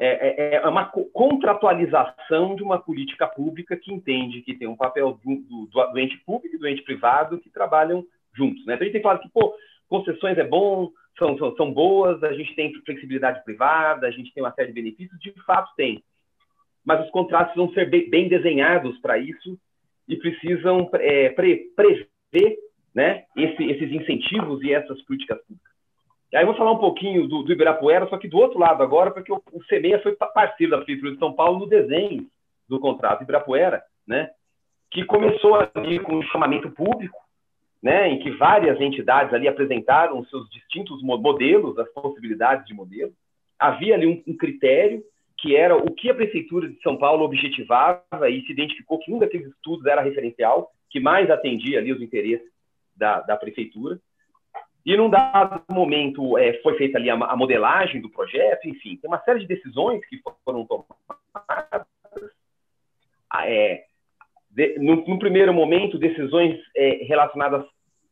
É, 0.00 0.28
é, 0.28 0.54
é, 0.54 0.68
uma 0.68 0.86
contratualização 0.86 2.54
de 2.54 2.62
uma 2.62 2.78
política 2.78 3.26
pública 3.26 3.76
que 3.76 3.92
entende 3.92 4.42
que 4.42 4.54
tem 4.54 4.68
um 4.68 4.76
papel 4.76 5.18
do, 5.24 5.66
do, 5.66 5.66
do 5.66 5.98
ente 5.98 6.16
público 6.18 6.54
e 6.54 6.58
do 6.58 6.68
ente 6.68 6.82
privado 6.82 7.40
que 7.40 7.50
trabalham 7.50 8.06
juntos. 8.32 8.64
Né? 8.64 8.74
Então 8.74 8.82
a 8.82 8.84
gente 8.84 8.92
tem 8.92 9.02
falado 9.02 9.22
que, 9.22 9.28
pô, 9.28 9.52
concessões 9.88 10.38
é 10.38 10.44
bom, 10.44 10.90
são, 11.18 11.36
são, 11.36 11.56
são 11.56 11.72
boas, 11.72 12.22
a 12.22 12.32
gente 12.32 12.54
tem 12.54 12.72
flexibilidade 12.84 13.42
privada, 13.44 14.06
a 14.06 14.10
gente 14.10 14.32
tem 14.32 14.42
uma 14.42 14.52
série 14.52 14.68
de 14.68 14.74
benefícios, 14.74 15.18
de 15.20 15.32
fato 15.44 15.74
tem. 15.76 16.02
Mas 16.84 17.04
os 17.04 17.10
contratos 17.10 17.54
vão 17.54 17.70
ser 17.72 17.90
bem, 17.90 18.08
bem 18.08 18.28
desenhados 18.28 18.98
para 19.00 19.18
isso 19.18 19.58
e 20.06 20.16
precisam 20.16 20.88
é, 20.94 21.30
pre, 21.30 21.70
prever 21.76 22.56
né, 22.94 23.24
esse, 23.36 23.62
esses 23.64 23.92
incentivos 23.92 24.62
e 24.62 24.72
essas 24.72 25.00
políticas 25.02 25.38
públicas. 25.42 25.68
Aí 26.34 26.42
eu 26.42 26.46
vou 26.46 26.56
falar 26.56 26.72
um 26.72 26.78
pouquinho 26.78 27.26
do, 27.26 27.42
do 27.42 27.52
Ibirapuera, 27.52 28.06
só 28.08 28.18
que 28.18 28.28
do 28.28 28.38
outro 28.38 28.58
lado 28.58 28.82
agora, 28.82 29.10
porque 29.10 29.32
o, 29.32 29.42
o 29.52 29.60
CMEA 29.64 30.00
foi 30.02 30.14
parceiro 30.14 30.72
da 30.72 30.78
Prefeitura 30.78 31.12
de 31.12 31.18
São 31.18 31.32
Paulo 31.32 31.60
no 31.60 31.66
desenho 31.66 32.26
do 32.68 32.78
contrato 32.78 33.22
Ibirapuera, 33.22 33.82
né, 34.06 34.30
que 34.90 35.04
começou 35.04 35.56
ali 35.74 35.98
com 36.00 36.16
um 36.16 36.22
chamamento 36.24 36.70
público, 36.70 37.18
né, 37.82 38.08
em 38.08 38.18
que 38.18 38.30
várias 38.32 38.80
entidades 38.80 39.32
ali 39.32 39.46
apresentaram 39.46 40.24
seus 40.24 40.48
distintos 40.50 41.02
modelos, 41.02 41.78
as 41.78 41.88
possibilidades 41.92 42.66
de 42.66 42.74
modelo. 42.74 43.12
Havia 43.58 43.94
ali 43.94 44.06
um, 44.06 44.22
um, 44.26 44.36
critério 44.36 45.02
que 45.36 45.54
era 45.54 45.76
o 45.76 45.92
que 45.92 46.10
a 46.10 46.14
prefeitura 46.14 46.68
de 46.68 46.80
São 46.82 46.96
Paulo 46.96 47.24
objetivava 47.24 48.28
e 48.28 48.44
se 48.44 48.52
identificou 48.52 48.98
que 48.98 49.12
um 49.12 49.20
daqueles 49.20 49.46
estudos 49.48 49.86
era 49.86 50.02
referencial, 50.02 50.72
que 50.90 50.98
mais 50.98 51.30
atendia 51.30 51.78
ali 51.78 51.92
os 51.92 52.02
interesses 52.02 52.48
da, 52.96 53.20
da 53.20 53.36
prefeitura. 53.36 54.00
E 54.84 54.96
num 54.96 55.08
dado 55.08 55.62
momento 55.70 56.36
é, 56.38 56.54
foi 56.62 56.76
feita 56.76 56.98
ali 56.98 57.08
a, 57.08 57.14
a, 57.14 57.36
modelagem 57.36 58.00
do 58.00 58.10
projeto, 58.10 58.68
enfim, 58.68 58.96
tem 58.96 59.08
uma 59.08 59.22
série 59.22 59.40
de 59.40 59.46
decisões 59.46 60.04
que 60.06 60.20
foram 60.44 60.66
tomadas. 60.66 61.86
É, 63.44 63.84
de, 64.50 64.78
no, 64.78 64.96
no, 65.06 65.18
primeiro 65.18 65.52
momento, 65.52 65.98
decisões 65.98 66.58
é, 66.76 67.04
relacionadas 67.04 67.64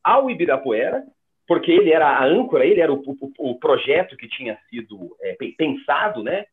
ao 0.03 0.31
Ibirapuera, 0.31 1.03
porque 1.47 1.71
ele 1.71 1.93
era 1.93 2.09
a 2.09 2.25
âncora, 2.25 2.65
ele 2.65 2.81
era 2.81 2.93
o, 2.93 2.97
o, 2.97 3.51
o 3.51 3.59
projeto 3.59 4.17
que 4.17 4.29
tinha 4.29 4.59
sido 4.69 5.17
é, 5.21 5.37
pensado, 5.57 6.23
né? 6.23 6.45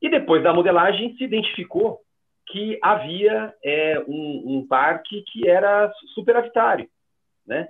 E 0.00 0.08
depois 0.08 0.42
da 0.42 0.52
modelagem 0.52 1.14
se 1.16 1.24
identificou 1.24 2.00
que 2.46 2.78
havia 2.82 3.54
é, 3.64 4.02
um, 4.08 4.58
um, 4.58 4.66
parque 4.66 5.22
que 5.30 5.48
era 5.48 5.92
superavitário, 6.14 6.88
né? 7.46 7.68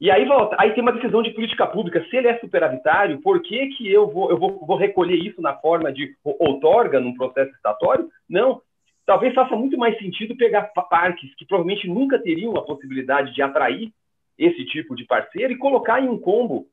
E 0.00 0.12
aí 0.12 0.24
volta, 0.26 0.54
aí 0.60 0.72
tem 0.72 0.82
uma 0.82 0.92
decisão 0.92 1.22
de 1.22 1.30
política 1.30 1.66
pública, 1.66 2.04
se 2.08 2.16
ele 2.16 2.28
é 2.28 2.38
superavitário, 2.38 3.20
por 3.20 3.42
que, 3.42 3.66
que 3.70 3.92
eu, 3.92 4.08
vou, 4.08 4.30
eu 4.30 4.38
vou, 4.38 4.64
vou 4.64 4.76
recolher 4.76 5.16
isso 5.16 5.42
na 5.42 5.56
forma 5.56 5.92
de 5.92 6.14
outorga 6.22 7.00
num 7.00 7.16
processo 7.16 7.50
estatório? 7.50 8.08
Não, 8.28 8.62
talvez 9.08 9.32
faça 9.32 9.56
muito 9.56 9.78
mais 9.78 9.96
sentido 9.96 10.36
pegar 10.36 10.64
parques 10.90 11.34
que 11.34 11.46
provavelmente 11.46 11.88
nunca 11.88 12.18
teriam 12.18 12.54
a 12.58 12.62
possibilidade 12.62 13.32
de 13.32 13.40
atrair 13.40 13.90
esse 14.36 14.66
tipo 14.66 14.94
de 14.94 15.06
parceiro 15.06 15.50
e 15.50 15.56
colocar 15.56 15.98
em 15.98 16.10
um 16.10 16.18
combo 16.18 16.66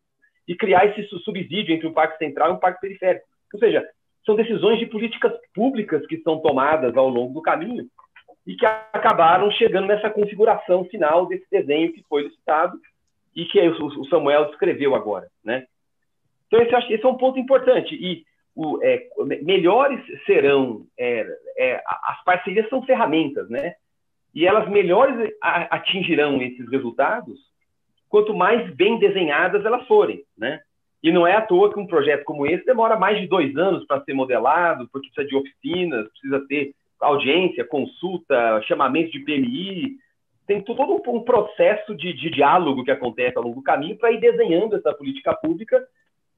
e 0.46 0.54
criar 0.54 0.86
esse 0.86 1.08
subsídio 1.20 1.74
entre 1.74 1.88
um 1.88 1.94
parque 1.94 2.18
central 2.18 2.50
e 2.50 2.54
um 2.56 2.60
parque 2.60 2.82
periférico. 2.82 3.26
Ou 3.54 3.60
seja, 3.60 3.88
são 4.26 4.36
decisões 4.36 4.80
de 4.80 4.86
políticas 4.86 5.32
públicas 5.54 6.06
que 6.08 6.18
são 6.24 6.42
tomadas 6.42 6.98
ao 6.98 7.08
longo 7.08 7.34
do 7.34 7.42
caminho 7.42 7.88
e 8.46 8.54
que 8.54 8.66
acabaram 8.66 9.50
chegando 9.52 9.88
nessa 9.88 10.10
configuração 10.10 10.84
final 10.84 11.28
desse 11.28 11.50
desenho 11.50 11.94
que 11.94 12.04
foi 12.04 12.24
licitado 12.24 12.78
e 13.34 13.46
que 13.46 13.66
o 13.66 14.06
Samuel 14.08 14.48
descreveu 14.48 14.94
agora, 14.94 15.30
né? 15.42 15.66
Então 16.48 16.62
esse, 16.62 16.94
esse 16.94 17.06
é 17.06 17.08
um 17.08 17.16
ponto 17.16 17.40
importante 17.40 17.96
e 17.96 18.26
o, 18.56 18.80
é, 18.82 19.08
melhores 19.42 20.00
serão 20.26 20.86
é, 20.98 21.26
é, 21.58 21.84
as 21.86 22.24
parcerias 22.24 22.70
são 22.70 22.82
ferramentas, 22.84 23.50
né? 23.50 23.76
E 24.34 24.46
elas 24.46 24.70
melhores 24.70 25.34
atingirão 25.42 26.42
esses 26.42 26.70
resultados 26.70 27.40
quanto 28.10 28.34
mais 28.34 28.74
bem 28.76 28.98
desenhadas 28.98 29.66
elas 29.66 29.86
forem, 29.88 30.24
né? 30.38 30.62
E 31.04 31.12
não 31.12 31.28
é 31.28 31.36
à 31.36 31.42
toa 31.42 31.72
que 31.72 31.80
um 31.80 31.86
projeto 31.86 32.24
como 32.24 32.48
esse 32.48 32.66
demora 32.66 32.98
mais 32.98 33.20
de 33.20 33.28
dois 33.28 33.56
anos 33.58 33.86
para 33.86 34.02
ser 34.04 34.14
modelado, 34.14 34.88
porque 34.92 35.10
precisa 35.10 35.28
de 35.28 35.36
oficinas, 35.36 36.10
precisa 36.10 36.48
ter 36.48 36.74
audiência, 37.00 37.66
consulta, 37.66 38.62
chamamento 38.64 39.12
de 39.12 39.20
PMI, 39.20 39.98
tem 40.48 40.62
todo 40.62 41.02
um 41.08 41.24
processo 41.24 41.96
de, 41.96 42.14
de 42.14 42.30
diálogo 42.30 42.84
que 42.84 42.92
acontece 42.92 43.38
ao 43.38 43.44
longo 43.44 43.58
do 43.58 43.64
caminho 43.64 43.98
para 43.98 44.12
ir 44.12 44.20
desenhando 44.20 44.76
essa 44.76 44.94
política 44.94 45.34
pública 45.34 45.86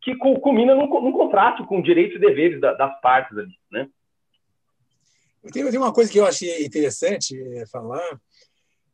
que 0.08 0.16
culmina 0.16 0.74
num, 0.74 0.88
num 0.88 1.12
contrato 1.12 1.66
com 1.66 1.82
direitos 1.82 2.16
e 2.16 2.20
deveres 2.20 2.62
da, 2.62 2.74
das 2.74 3.02
partes 3.02 3.38
ali, 3.38 3.54
né? 3.70 3.90
Tem, 5.52 5.70
tem 5.70 5.80
uma 5.80 5.94
coisa 5.94 6.10
que 6.10 6.18
eu 6.18 6.26
achei 6.26 6.66
interessante 6.66 7.38
é, 7.58 7.66
falar, 7.68 8.20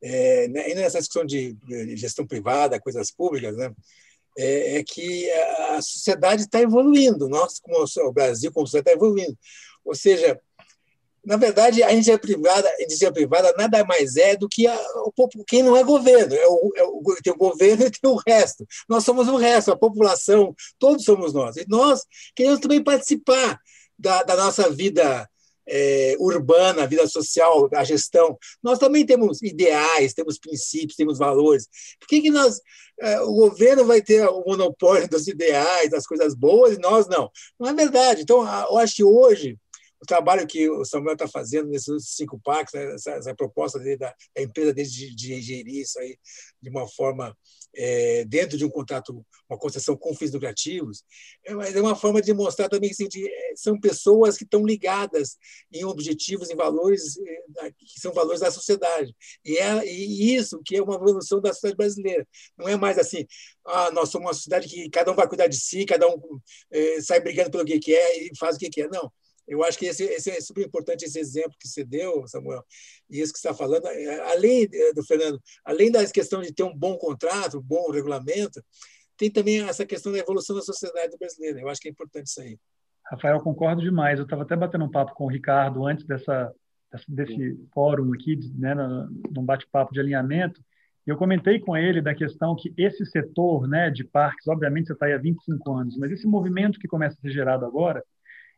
é, 0.02 0.47
né, 0.47 0.73
nessa 0.73 0.97
discussão 0.97 1.23
de, 1.23 1.54
de, 1.54 1.95
gestão 1.95 2.26
privada, 2.26 2.80
coisas 2.80 3.12
públicas, 3.12 3.56
né? 3.56 3.71
É, 4.36 4.78
é 4.78 4.84
que 4.84 5.30
a 5.69 5.82
sociedade 5.84 6.43
está 6.43 6.60
evoluindo, 6.60 7.30
nós, 7.30 7.60
como 7.60 7.86
o 7.86 8.12
Brasil, 8.12 8.52
como 8.52 8.65
sociedade, 8.65 8.95
está 8.95 9.06
evoluindo. 9.06 9.38
Ou 9.86 9.93
seja, 9.93 10.39
na 11.25 11.38
verdade, 11.38 11.81
a 11.81 11.91
iniciativa 11.91 12.19
privada, 12.19 12.67
a 12.67 12.81
iniciativa 12.81 13.13
privada 13.13 13.53
nada 13.57 13.86
mais 13.86 14.17
é 14.17 14.36
do 14.36 14.49
que 14.49 14.67
a, 14.67 14.77
o, 15.17 15.29
quem 15.47 15.63
não 15.63 15.77
é 15.77 15.83
governo. 15.83 16.36
É 16.36 16.47
o, 16.47 16.71
é 16.75 16.83
o, 16.83 17.01
tem 17.23 17.31
o 17.31 17.38
governo 17.38 17.86
e 17.88 17.91
tem 17.91 18.09
o 18.09 18.19
resto. 18.27 18.65
Nós 18.89 19.05
somos 19.05 19.27
o 19.27 19.38
resto, 19.38 19.71
a 19.71 19.77
população, 19.77 20.53
todos 20.77 21.05
somos 21.05 21.33
nós. 21.33 21.55
E 21.55 21.65
nós 21.67 22.01
queremos 22.36 22.59
também 22.59 22.83
participar 22.83 23.59
da, 23.97 24.23
da 24.23 24.36
nossa 24.36 24.69
vida 24.69 25.27
é, 25.65 26.15
urbana, 26.19 26.83
a 26.83 26.88
vida 26.88 27.07
social, 27.07 27.69
a 27.73 27.83
gestão. 27.86 28.38
Nós 28.62 28.77
também 28.77 29.05
temos 29.05 29.41
ideais, 29.41 30.13
temos 30.13 30.38
princípios, 30.38 30.97
temos 30.97 31.17
valores. 31.17 31.67
Por 31.99 32.07
que, 32.07 32.21
que 32.21 32.31
nós, 32.31 32.59
é, 32.99 33.21
o 33.21 33.33
governo 33.33 33.86
vai 33.86 34.01
ter 34.01 34.27
o 34.27 34.43
monopólio 34.45 35.07
dos 35.09 35.27
ideais, 35.27 35.89
das 35.89 36.05
coisas 36.05 36.36
boas, 36.36 36.75
e 36.75 36.81
nós 36.81 37.07
não? 37.07 37.31
Não 37.57 37.69
é 37.69 37.73
verdade. 37.73 38.21
Então, 38.21 38.39
eu 38.41 38.77
acho 38.77 38.95
que 38.95 39.03
hoje 39.03 39.57
o 40.03 40.05
trabalho 40.05 40.45
que 40.45 40.69
o 40.69 40.83
Samuel 40.83 41.13
está 41.13 41.27
fazendo 41.27 41.69
nesses 41.69 42.09
cinco 42.09 42.37
parques, 42.43 42.73
né, 42.73 42.93
essa, 42.93 43.11
essa, 43.11 43.33
proposta 43.33 43.79
dele, 43.79 43.97
da, 43.97 44.13
da, 44.35 44.41
empresa 44.41 44.73
dele 44.73 44.89
de, 44.89 45.15
de 45.15 45.41
gerir 45.41 45.81
isso 45.81 45.97
aí 45.97 46.17
de 46.61 46.69
uma 46.69 46.85
forma 46.87 47.35
é, 47.73 48.25
dentro 48.25 48.57
de 48.57 48.65
um 48.65 48.69
contrato, 48.69 49.25
uma 49.49 49.57
concessão 49.57 49.95
com 49.95 50.13
fins 50.13 50.31
lucrativos, 50.33 51.03
é, 51.45 51.51
é 51.53 51.81
uma 51.81 51.95
forma 51.95 52.21
de 52.21 52.33
mostrar 52.33 52.67
também 52.67 52.89
que 52.89 53.01
assim, 53.01 53.25
é, 53.25 53.53
são 53.55 53.79
pessoas 53.79 54.37
que 54.37 54.43
estão 54.43 54.65
ligadas 54.65 55.37
em 55.71 55.85
objetivos, 55.85 56.49
em 56.49 56.55
valores 56.55 57.17
é, 57.61 57.71
que 57.71 57.99
são 57.99 58.11
valores 58.11 58.41
da 58.41 58.51
sociedade. 58.51 59.15
E, 59.45 59.57
é, 59.57 59.85
e 59.85 60.35
isso 60.35 60.61
que 60.65 60.75
é 60.75 60.83
uma 60.83 60.95
evolução 60.95 61.39
da 61.39 61.53
sociedade 61.53 61.77
brasileira. 61.77 62.27
Não 62.57 62.67
é 62.67 62.75
mais 62.75 62.99
assim, 62.99 63.25
ah, 63.65 63.89
nós 63.91 64.09
somos 64.09 64.27
uma 64.27 64.33
sociedade 64.33 64.67
que 64.67 64.89
cada 64.89 65.11
um 65.13 65.15
vai 65.15 65.27
cuidar 65.29 65.47
de 65.47 65.55
si, 65.55 65.85
cada 65.85 66.07
um 66.09 66.19
é, 66.71 66.99
sai 67.01 67.21
brigando 67.21 67.51
pelo 67.51 67.63
que 67.63 67.79
quer 67.79 68.17
e 68.17 68.31
faz 68.37 68.57
o 68.57 68.59
que 68.59 68.69
quer. 68.69 68.89
Não 68.89 69.09
eu 69.47 69.63
acho 69.63 69.77
que 69.77 69.86
esse, 69.86 70.03
esse, 70.03 70.29
é 70.32 70.39
super 70.41 70.65
importante 70.65 71.06
esse 71.06 71.19
exemplo 71.19 71.53
que 71.60 71.67
você 71.67 71.84
deu, 71.84 72.27
Samuel, 72.27 72.63
e 73.10 73.19
isso 73.19 73.34
que 73.34 73.39
você 73.39 73.49
está 73.49 73.58
falando, 73.58 73.86
é, 73.88 74.32
além 74.32 74.67
do 74.95 75.03
Fernando, 75.03 75.41
além 75.65 75.91
da 75.91 76.06
questão 76.10 76.41
de 76.41 76.53
ter 76.53 76.63
um 76.63 76.75
bom 76.75 76.97
contrato, 76.97 77.58
um 77.58 77.62
bom 77.62 77.91
regulamento, 77.91 78.63
tem 79.17 79.29
também 79.29 79.62
essa 79.62 79.86
questão 79.86 80.12
da 80.12 80.17
evolução 80.19 80.56
da 80.56 80.62
sociedade 80.62 81.17
brasileira. 81.17 81.60
Eu 81.60 81.69
acho 81.69 81.82
que 81.82 81.88
é 81.88 81.91
importante 81.91 82.27
isso 82.27 82.41
aí. 82.41 82.58
Rafael, 83.06 83.39
concordo 83.41 83.82
demais. 83.82 84.17
Eu 84.17 84.23
estava 84.23 84.43
até 84.43 84.56
batendo 84.56 84.86
um 84.86 84.91
papo 84.91 85.13
com 85.13 85.25
o 85.25 85.29
Ricardo 85.29 85.86
antes 85.86 86.06
dessa, 86.06 86.51
desse 87.08 87.60
fórum 87.73 88.13
aqui, 88.13 88.39
né, 88.56 88.73
num 88.75 89.45
bate-papo 89.45 89.93
de 89.93 89.99
alinhamento, 89.99 90.62
eu 91.06 91.17
comentei 91.17 91.60
com 91.60 91.75
ele 91.75 92.01
da 92.01 92.15
questão 92.15 92.56
que 92.56 92.73
esse 92.77 93.06
setor 93.06 93.67
né, 93.67 93.89
de 93.89 94.06
parques, 94.06 94.47
obviamente 94.47 94.88
você 94.88 94.93
está 94.93 95.06
aí 95.06 95.13
há 95.13 95.17
25 95.17 95.71
anos, 95.73 95.97
mas 95.97 96.12
esse 96.12 96.25
movimento 96.25 96.79
que 96.79 96.88
começa 96.88 97.17
a 97.17 97.21
ser 97.21 97.32
gerado 97.32 97.65
agora, 97.65 98.01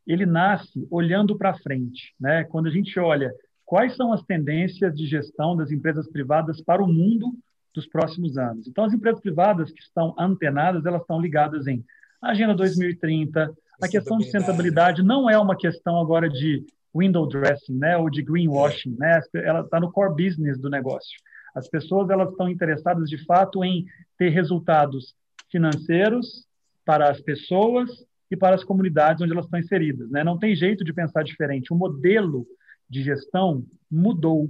ele 0.05 0.25
nasce 0.25 0.87
olhando 0.89 1.37
para 1.37 1.57
frente. 1.57 2.13
Né? 2.19 2.43
Quando 2.43 2.67
a 2.67 2.71
gente 2.71 2.99
olha 2.99 3.33
quais 3.65 3.95
são 3.95 4.13
as 4.13 4.23
tendências 4.23 4.95
de 4.95 5.07
gestão 5.07 5.55
das 5.55 5.71
empresas 5.71 6.07
privadas 6.07 6.61
para 6.61 6.83
o 6.83 6.87
mundo 6.87 7.33
dos 7.73 7.87
próximos 7.87 8.37
anos. 8.37 8.67
Então, 8.67 8.85
as 8.85 8.93
empresas 8.93 9.19
privadas 9.19 9.71
que 9.71 9.81
estão 9.81 10.15
antenadas, 10.17 10.85
elas 10.85 11.01
estão 11.01 11.19
ligadas 11.19 11.67
em 11.67 11.83
Agenda 12.21 12.55
2030, 12.55 13.53
a 13.81 13.87
questão 13.87 14.17
de 14.17 14.23
sustentabilidade 14.23 15.03
não 15.03 15.29
é 15.29 15.37
uma 15.37 15.55
questão 15.55 15.99
agora 15.99 16.29
de 16.29 16.65
window 16.95 17.27
dressing, 17.27 17.77
né, 17.77 17.97
ou 17.97 18.09
de 18.09 18.23
greenwashing, 18.23 18.95
né? 18.97 19.19
Ela 19.33 19.61
está 19.61 19.79
no 19.79 19.91
core 19.91 20.15
business 20.15 20.59
do 20.59 20.69
negócio. 20.69 21.19
As 21.53 21.67
pessoas 21.67 22.09
elas 22.09 22.29
estão 22.29 22.49
interessadas 22.49 23.09
de 23.09 23.23
fato 23.25 23.63
em 23.63 23.85
ter 24.17 24.29
resultados 24.29 25.13
financeiros 25.51 26.47
para 26.85 27.09
as 27.09 27.19
pessoas 27.19 27.89
e 28.29 28.35
para 28.35 28.55
as 28.55 28.63
comunidades 28.63 29.21
onde 29.21 29.31
elas 29.31 29.45
estão 29.45 29.59
inseridas. 29.59 30.09
Né? 30.09 30.23
Não 30.23 30.37
tem 30.37 30.55
jeito 30.55 30.83
de 30.83 30.93
pensar 30.93 31.23
diferente. 31.23 31.71
O 31.71 31.75
modelo 31.75 32.45
de 32.89 33.03
gestão 33.03 33.65
mudou. 33.89 34.47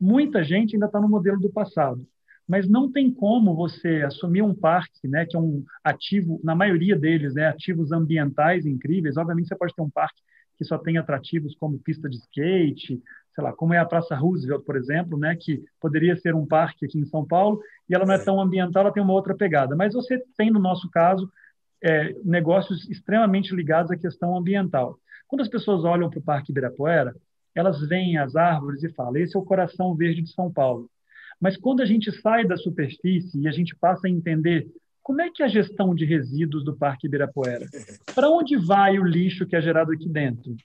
Muita 0.00 0.42
gente 0.42 0.74
ainda 0.74 0.86
está 0.86 1.00
no 1.00 1.08
modelo 1.08 1.38
do 1.38 1.50
passado, 1.50 2.06
mas 2.46 2.68
não 2.68 2.90
tem 2.90 3.10
como 3.10 3.54
você 3.54 4.02
assumir 4.02 4.42
um 4.42 4.54
parque, 4.54 5.08
né, 5.08 5.24
que 5.24 5.36
é 5.36 5.38
um 5.38 5.64
ativo, 5.82 6.40
na 6.44 6.54
maioria 6.54 6.96
deles, 6.96 7.34
né, 7.34 7.46
ativos 7.46 7.90
ambientais 7.90 8.66
incríveis. 8.66 9.16
Obviamente, 9.16 9.48
você 9.48 9.56
pode 9.56 9.74
ter 9.74 9.82
um 9.82 9.90
parque 9.90 10.20
que 10.56 10.64
só 10.64 10.78
tem 10.78 10.98
atrativos 10.98 11.56
como 11.56 11.78
pista 11.78 12.08
de 12.08 12.16
skate, 12.16 13.02
sei 13.34 13.44
lá, 13.44 13.52
como 13.52 13.74
é 13.74 13.78
a 13.78 13.84
Praça 13.84 14.14
Roosevelt, 14.14 14.64
por 14.64 14.76
exemplo, 14.76 15.18
né, 15.18 15.34
que 15.36 15.62
poderia 15.80 16.16
ser 16.16 16.34
um 16.34 16.46
parque 16.46 16.84
aqui 16.84 16.98
em 16.98 17.06
São 17.06 17.26
Paulo, 17.26 17.60
e 17.88 17.94
ela 17.94 18.06
não 18.06 18.14
é 18.14 18.18
tão 18.18 18.40
ambiental, 18.40 18.82
ela 18.82 18.92
tem 18.92 19.02
uma 19.02 19.12
outra 19.12 19.34
pegada. 19.34 19.74
Mas 19.74 19.94
você 19.94 20.22
tem, 20.36 20.50
no 20.50 20.60
nosso 20.60 20.88
caso, 20.90 21.30
é, 21.84 22.16
negócios 22.24 22.88
extremamente 22.88 23.54
ligados 23.54 23.90
à 23.90 23.96
questão 23.96 24.34
ambiental. 24.34 24.98
Quando 25.28 25.42
as 25.42 25.48
pessoas 25.48 25.84
olham 25.84 26.08
para 26.08 26.18
o 26.18 26.22
Parque 26.22 26.50
Ibirapuera, 26.50 27.14
elas 27.54 27.78
veem 27.86 28.16
as 28.16 28.34
árvores 28.34 28.82
e 28.82 28.88
falam: 28.88 29.16
esse 29.16 29.36
é 29.36 29.38
o 29.38 29.44
coração 29.44 29.94
verde 29.94 30.22
de 30.22 30.32
São 30.32 30.50
Paulo. 30.50 30.90
Mas 31.38 31.58
quando 31.58 31.82
a 31.82 31.84
gente 31.84 32.10
sai 32.20 32.46
da 32.46 32.56
superfície 32.56 33.38
e 33.38 33.46
a 33.46 33.52
gente 33.52 33.76
passa 33.76 34.06
a 34.06 34.10
entender 34.10 34.66
como 35.02 35.20
é 35.20 35.28
que 35.30 35.42
é 35.42 35.46
a 35.46 35.48
gestão 35.48 35.94
de 35.94 36.06
resíduos 36.06 36.64
do 36.64 36.74
Parque 36.74 37.06
Ibirapuera, 37.06 37.66
para 38.14 38.30
onde 38.30 38.56
vai 38.56 38.98
o 38.98 39.04
lixo 39.04 39.44
que 39.44 39.54
é 39.54 39.60
gerado 39.60 39.92
aqui 39.92 40.08
dentro? 40.08 40.56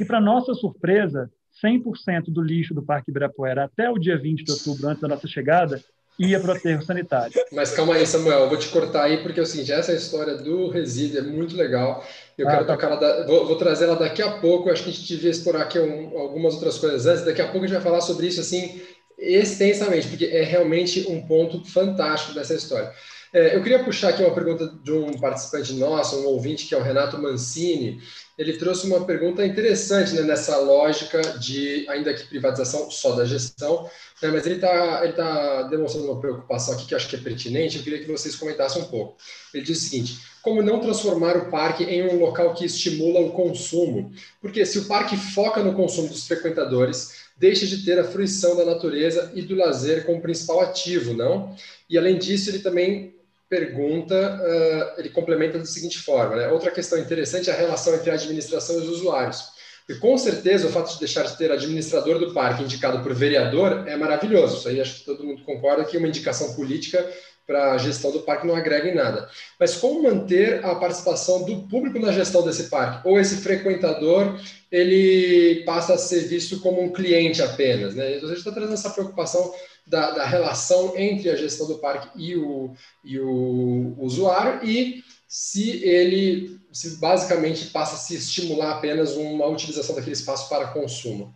E 0.00 0.04
para 0.04 0.20
nossa 0.20 0.52
surpresa, 0.54 1.30
100% 1.64 2.24
do 2.32 2.42
lixo 2.42 2.74
do 2.74 2.82
Parque 2.82 3.12
Ibirapuera 3.12 3.64
até 3.64 3.88
o 3.88 3.98
dia 3.98 4.18
20 4.18 4.42
de 4.42 4.50
outubro, 4.50 4.88
antes 4.88 5.00
da 5.00 5.06
nossa 5.06 5.28
chegada, 5.28 5.80
ia 6.18 6.38
para 6.40 6.52
o 6.52 6.56
aterro 6.56 6.82
sanitário. 6.82 7.34
Mas 7.52 7.72
calma 7.72 7.94
aí, 7.94 8.06
Samuel, 8.06 8.40
eu 8.40 8.48
vou 8.48 8.58
te 8.58 8.68
cortar 8.68 9.04
aí, 9.04 9.22
porque 9.22 9.40
o 9.40 9.46
seguinte, 9.46 9.72
essa 9.72 9.92
história 9.92 10.36
do 10.36 10.68
resíduo 10.68 11.18
é 11.18 11.22
muito 11.22 11.56
legal. 11.56 12.06
Eu 12.36 12.48
ah, 12.48 12.52
quero 12.52 12.66
tá. 12.66 12.72
tocar 12.74 12.92
ela, 12.92 13.26
vou, 13.26 13.46
vou, 13.46 13.56
trazer 13.56 13.84
ela 13.84 13.96
daqui 13.96 14.22
a 14.22 14.30
pouco. 14.32 14.70
Acho 14.70 14.84
que 14.84 14.90
a 14.90 14.92
gente 14.92 15.06
devia 15.06 15.30
explorar 15.30 15.62
aqui 15.62 15.78
um, 15.78 16.18
algumas 16.18 16.54
outras 16.54 16.78
coisas 16.78 17.06
antes. 17.06 17.24
Daqui 17.24 17.42
a 17.42 17.46
pouco 17.46 17.64
a 17.64 17.68
gente 17.68 17.76
vai 17.76 17.84
falar 17.84 18.00
sobre 18.00 18.26
isso 18.26 18.40
assim 18.40 18.80
extensamente, 19.18 20.08
porque 20.08 20.26
é 20.26 20.42
realmente 20.42 21.06
um 21.08 21.22
ponto 21.26 21.64
fantástico 21.64 22.34
dessa 22.34 22.54
história. 22.54 22.92
É, 23.34 23.56
eu 23.56 23.62
queria 23.64 23.82
puxar 23.82 24.10
aqui 24.10 24.22
uma 24.22 24.32
pergunta 24.32 24.72
de 24.84 24.92
um 24.92 25.18
participante 25.18 25.72
nosso, 25.72 26.20
um 26.20 26.26
ouvinte, 26.26 26.66
que 26.66 26.74
é 26.74 26.78
o 26.78 26.82
Renato 26.82 27.20
Mancini. 27.20 28.00
Ele 28.38 28.52
trouxe 28.56 28.86
uma 28.86 29.04
pergunta 29.04 29.44
interessante 29.44 30.14
né, 30.14 30.22
nessa 30.22 30.56
lógica 30.58 31.20
de, 31.40 31.84
ainda 31.88 32.14
que 32.14 32.28
privatização 32.28 32.88
só 32.92 33.16
da 33.16 33.24
gestão, 33.24 33.90
né, 34.22 34.30
mas 34.30 34.46
ele 34.46 34.54
está 34.54 35.12
tá 35.14 35.62
demonstrando 35.64 36.12
uma 36.12 36.20
preocupação 36.20 36.74
aqui 36.74 36.86
que 36.86 36.94
eu 36.94 36.96
acho 36.96 37.08
que 37.08 37.16
é 37.16 37.18
pertinente, 37.18 37.78
eu 37.78 37.82
queria 37.82 37.98
que 37.98 38.06
vocês 38.06 38.36
comentassem 38.36 38.82
um 38.82 38.84
pouco. 38.84 39.16
Ele 39.52 39.64
diz 39.64 39.78
o 39.78 39.80
seguinte: 39.80 40.16
como 40.40 40.62
não 40.62 40.78
transformar 40.78 41.36
o 41.36 41.50
parque 41.50 41.82
em 41.82 42.04
um 42.04 42.20
local 42.20 42.54
que 42.54 42.64
estimula 42.64 43.18
o 43.18 43.32
consumo? 43.32 44.12
Porque 44.40 44.64
se 44.64 44.78
o 44.78 44.84
parque 44.84 45.16
foca 45.16 45.60
no 45.60 45.74
consumo 45.74 46.06
dos 46.06 46.24
frequentadores, 46.24 47.24
deixa 47.36 47.66
de 47.66 47.84
ter 47.84 47.98
a 47.98 48.04
fruição 48.04 48.56
da 48.56 48.64
natureza 48.64 49.32
e 49.34 49.42
do 49.42 49.56
lazer 49.56 50.06
como 50.06 50.22
principal 50.22 50.60
ativo, 50.60 51.14
não? 51.14 51.56
E 51.90 51.98
além 51.98 52.16
disso, 52.16 52.48
ele 52.48 52.60
também 52.60 53.13
pergunta, 53.48 54.14
uh, 54.14 55.00
ele 55.00 55.10
complementa 55.10 55.58
da 55.58 55.64
seguinte 55.64 55.98
forma: 55.98 56.36
né? 56.36 56.48
outra 56.48 56.70
questão 56.70 56.98
interessante 56.98 57.50
é 57.50 57.52
a 57.52 57.56
relação 57.56 57.94
entre 57.94 58.10
a 58.10 58.14
administração 58.14 58.76
e 58.76 58.82
os 58.82 58.88
usuários. 58.88 59.54
E 59.88 59.94
com 59.96 60.16
certeza 60.16 60.66
o 60.66 60.70
fato 60.70 60.94
de 60.94 60.98
deixar 60.98 61.24
de 61.24 61.36
ter 61.36 61.52
administrador 61.52 62.18
do 62.18 62.32
parque 62.32 62.62
indicado 62.62 63.02
por 63.02 63.12
vereador 63.14 63.86
é 63.86 63.96
maravilhoso. 63.96 64.56
Isso 64.56 64.68
aí 64.68 64.80
acho 64.80 65.00
que 65.00 65.04
todo 65.04 65.24
mundo 65.24 65.44
concorda 65.44 65.84
que 65.84 65.98
uma 65.98 66.08
indicação 66.08 66.54
política 66.54 67.06
para 67.46 67.72
a 67.72 67.78
gestão 67.78 68.10
do 68.10 68.20
parque 68.20 68.46
não 68.46 68.56
agrega 68.56 68.88
em 68.88 68.94
nada. 68.94 69.28
Mas 69.60 69.76
como 69.76 70.02
manter 70.02 70.64
a 70.64 70.74
participação 70.76 71.44
do 71.44 71.68
público 71.68 71.98
na 71.98 72.12
gestão 72.12 72.42
desse 72.42 72.70
parque? 72.70 73.06
Ou 73.06 73.20
esse 73.20 73.36
frequentador 73.36 74.40
ele 74.72 75.62
passa 75.66 75.94
a 75.94 75.98
ser 75.98 76.20
visto 76.20 76.60
como 76.60 76.82
um 76.82 76.92
cliente 76.92 77.42
apenas, 77.42 77.94
né? 77.94 78.16
Então 78.16 78.24
a 78.24 78.28
gente 78.28 78.38
está 78.38 78.50
trazendo 78.50 78.74
essa 78.74 78.90
preocupação 78.90 79.52
da, 79.86 80.12
da, 80.12 80.24
relação 80.24 80.96
entre 80.96 81.30
a 81.30 81.36
gestão 81.36 81.66
do 81.66 81.78
parque 81.78 82.08
e 82.16 82.36
o, 82.36 82.74
e 83.04 83.18
o 83.18 83.94
usuário 83.98 84.64
e 84.64 85.02
se 85.28 85.84
ele 85.84 86.58
se 86.72 86.98
basicamente 86.98 87.66
passa 87.66 87.94
a 87.94 87.98
se 87.98 88.16
estimular 88.16 88.78
apenas 88.78 89.16
uma 89.16 89.46
utilização 89.46 89.94
daquele 89.94 90.14
espaço 90.14 90.48
para 90.48 90.68
consumo. 90.68 91.34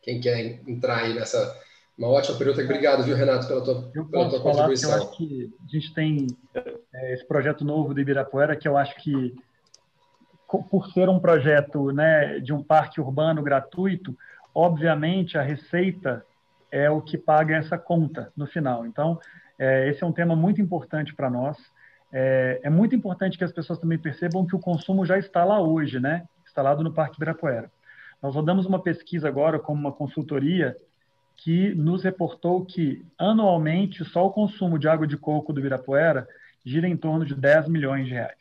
Quem 0.00 0.20
quer 0.20 0.60
entrar 0.66 0.98
aí 0.98 1.14
nessa 1.14 1.60
uma 1.96 2.08
ótima 2.08 2.38
pergunta. 2.38 2.62
Obrigado, 2.62 3.02
viu, 3.02 3.14
Renato, 3.14 3.46
pela 3.46 3.62
tua, 3.62 3.90
eu 3.94 4.04
pela 4.06 4.28
tua 4.28 4.40
contribuição. 4.40 4.90
eu 4.90 4.96
acho 4.96 5.16
que 5.16 5.52
a 5.62 5.70
gente 5.70 5.94
tem 5.94 6.26
é, 6.54 7.14
esse 7.14 7.26
projeto 7.26 7.64
novo 7.64 7.92
do 7.92 8.00
Ibirapuera, 8.00 8.56
que 8.56 8.66
eu 8.66 8.76
acho 8.76 8.96
que, 8.96 9.34
por 10.70 10.90
ser 10.92 11.08
um 11.08 11.20
projeto 11.20 11.92
né, 11.92 12.40
de 12.40 12.52
um 12.52 12.62
parque 12.62 13.00
urbano 13.00 13.42
gratuito, 13.42 14.16
obviamente 14.54 15.36
a 15.36 15.42
receita 15.42 16.24
é 16.72 16.90
o 16.90 17.02
que 17.02 17.18
paga 17.18 17.54
essa 17.54 17.76
conta 17.76 18.32
no 18.34 18.46
final. 18.46 18.86
Então, 18.86 19.20
é, 19.58 19.90
esse 19.90 20.02
é 20.02 20.06
um 20.06 20.12
tema 20.12 20.34
muito 20.34 20.60
importante 20.60 21.14
para 21.14 21.28
nós. 21.28 21.58
É, 22.10 22.60
é, 22.64 22.70
muito 22.70 22.96
importante 22.96 23.36
que 23.36 23.44
as 23.44 23.52
pessoas 23.52 23.78
também 23.78 23.98
percebam 23.98 24.46
que 24.46 24.56
o 24.56 24.58
consumo 24.58 25.04
já 25.04 25.18
está 25.18 25.44
lá 25.44 25.60
hoje, 25.60 26.00
né? 26.00 26.26
Instalado 26.46 26.82
no 26.82 26.92
Parque 26.92 27.16
Ibirapuera. 27.16 27.70
Nós 28.22 28.34
rodamos 28.34 28.64
uma 28.64 28.82
pesquisa 28.82 29.28
agora 29.28 29.58
como 29.58 29.78
uma 29.78 29.92
consultoria 29.92 30.74
que 31.36 31.74
nos 31.74 32.02
reportou 32.04 32.64
que, 32.64 33.04
anualmente, 33.18 34.04
só 34.04 34.26
o 34.26 34.32
consumo 34.32 34.78
de 34.78 34.88
água 34.88 35.06
de 35.06 35.16
coco 35.16 35.52
do 35.52 35.60
Ibirapuera 35.60 36.26
gira 36.64 36.88
em 36.88 36.96
torno 36.96 37.24
de 37.26 37.34
10 37.34 37.68
milhões 37.68 38.06
de 38.06 38.14
reais. 38.14 38.38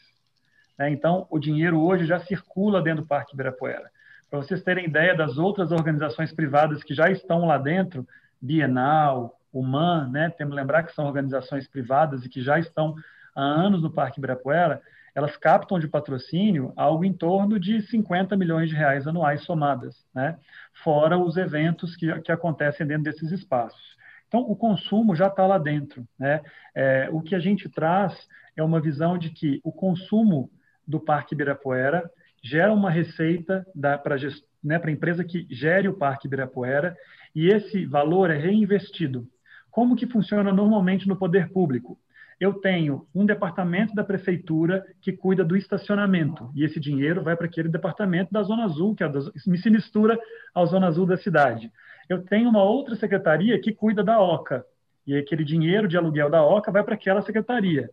É, 0.80 0.90
então, 0.90 1.28
o 1.30 1.40
dinheiro 1.40 1.82
hoje 1.82 2.06
já 2.06 2.20
circula 2.20 2.82
dentro 2.82 3.04
do 3.04 3.08
Parque 3.08 3.34
Ibirapuera. 3.34 3.92
Para 4.32 4.40
vocês 4.40 4.64
terem 4.64 4.86
ideia 4.86 5.14
das 5.14 5.38
outras 5.38 5.74
organizações 5.74 6.32
privadas 6.32 6.82
que 6.86 6.94
já 6.94 7.12
estão 7.12 7.46
lá 7.46 7.58
dentro, 7.58 8.08
Bienal, 8.42 9.38
Human, 9.52 10.10
né? 10.10 10.30
temos 10.30 10.54
que 10.54 10.62
lembrar 10.62 10.84
que 10.84 10.94
são 10.94 11.06
organizações 11.06 11.68
privadas 11.68 12.24
e 12.24 12.30
que 12.30 12.42
já 12.42 12.58
estão 12.58 12.96
há 13.36 13.42
anos 13.44 13.82
no 13.82 13.92
Parque 13.92 14.20
Ibirapuera, 14.20 14.82
elas 15.14 15.36
captam 15.36 15.78
de 15.78 15.90
patrocínio 15.90 16.72
algo 16.78 17.04
em 17.04 17.12
torno 17.12 17.60
de 17.60 17.82
50 17.82 18.38
milhões 18.38 18.70
de 18.70 18.76
reais 18.76 19.06
anuais 19.06 19.44
somadas, 19.44 20.08
né? 20.16 20.40
fora 20.82 21.18
os 21.18 21.36
eventos 21.36 21.98
que, 21.98 22.22
que 22.22 22.32
acontecem 22.32 22.88
dentro 22.88 23.04
desses 23.04 23.34
espaços. 23.34 23.98
Então, 24.30 24.40
o 24.50 24.56
consumo 24.56 25.14
já 25.14 25.28
está 25.28 25.46
lá 25.46 25.58
dentro. 25.58 26.08
Né? 26.18 26.40
É, 26.74 27.10
o 27.12 27.20
que 27.20 27.36
a 27.36 27.40
gente 27.40 27.68
traz 27.68 28.30
é 28.56 28.64
uma 28.64 28.80
visão 28.80 29.18
de 29.18 29.30
que 29.30 29.60
o 29.62 29.74
consumo 29.74 30.50
do 30.88 31.02
Parque 31.02 31.36
Ibirapuera 31.36 32.10
gera 32.42 32.74
uma 32.74 32.90
receita 32.90 33.66
para 34.04 34.16
né, 34.64 34.82
a 34.84 34.92
empresa 34.92 35.24
que 35.24 35.48
gere 35.50 35.88
o 35.88 35.94
Parque 35.94 36.28
Ibirapuera 36.28 36.96
e 37.36 37.48
esse 37.48 37.86
valor 37.86 38.30
é 38.30 38.38
reinvestido. 38.38 39.28
Como 39.70 39.96
que 39.96 40.08
funciona 40.08 40.52
normalmente 40.52 41.08
no 41.08 41.16
poder 41.16 41.50
público? 41.50 41.98
Eu 42.40 42.56
tenho 42.56 43.08
um 43.14 43.26
departamento 43.26 43.94
da 43.94 44.04
prefeitura 44.04 44.84
que 45.00 45.14
cuida 45.14 45.46
do 45.46 45.56
estacionamento 45.56 46.52
e 46.56 46.66
esse 46.66 46.80
dinheiro 46.80 47.24
vai 47.24 47.36
para 47.38 47.46
aquele 47.46 47.70
departamento 47.70 48.34
da 48.34 48.42
Zona 48.42 48.66
Azul, 48.66 48.96
que 48.96 49.04
é 49.04 49.12
se 49.36 49.70
mistura 49.70 50.20
à 50.54 50.66
Zona 50.66 50.88
Azul 50.88 51.06
da 51.06 51.18
cidade. 51.18 51.72
Eu 52.10 52.24
tenho 52.24 52.50
uma 52.50 52.64
outra 52.64 52.96
secretaria 52.96 53.62
que 53.62 53.72
cuida 53.72 54.04
da 54.04 54.20
OCA 54.20 54.66
e 55.06 55.16
aquele 55.16 55.44
dinheiro 55.44 55.88
de 55.88 55.96
aluguel 55.96 56.30
da 56.30 56.44
OCA 56.44 56.72
vai 56.72 56.84
para 56.84 56.96
aquela 56.96 57.22
secretaria. 57.22 57.90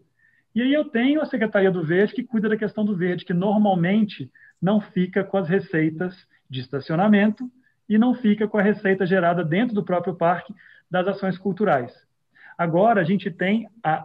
E 0.58 0.62
aí 0.62 0.74
eu 0.74 0.86
tenho 0.86 1.20
a 1.22 1.24
Secretaria 1.24 1.70
do 1.70 1.84
Verde 1.84 2.14
que 2.14 2.24
cuida 2.24 2.48
da 2.48 2.56
questão 2.56 2.84
do 2.84 2.96
verde, 2.96 3.24
que 3.24 3.32
normalmente 3.32 4.28
não 4.60 4.80
fica 4.80 5.22
com 5.22 5.36
as 5.36 5.48
receitas 5.48 6.26
de 6.50 6.58
estacionamento 6.58 7.48
e 7.88 7.96
não 7.96 8.12
fica 8.12 8.48
com 8.48 8.58
a 8.58 8.62
receita 8.62 9.06
gerada 9.06 9.44
dentro 9.44 9.72
do 9.72 9.84
próprio 9.84 10.16
parque 10.16 10.52
das 10.90 11.06
ações 11.06 11.38
culturais. 11.38 11.94
Agora, 12.58 13.00
a 13.00 13.04
gente 13.04 13.30
tem 13.30 13.68
a, 13.84 14.04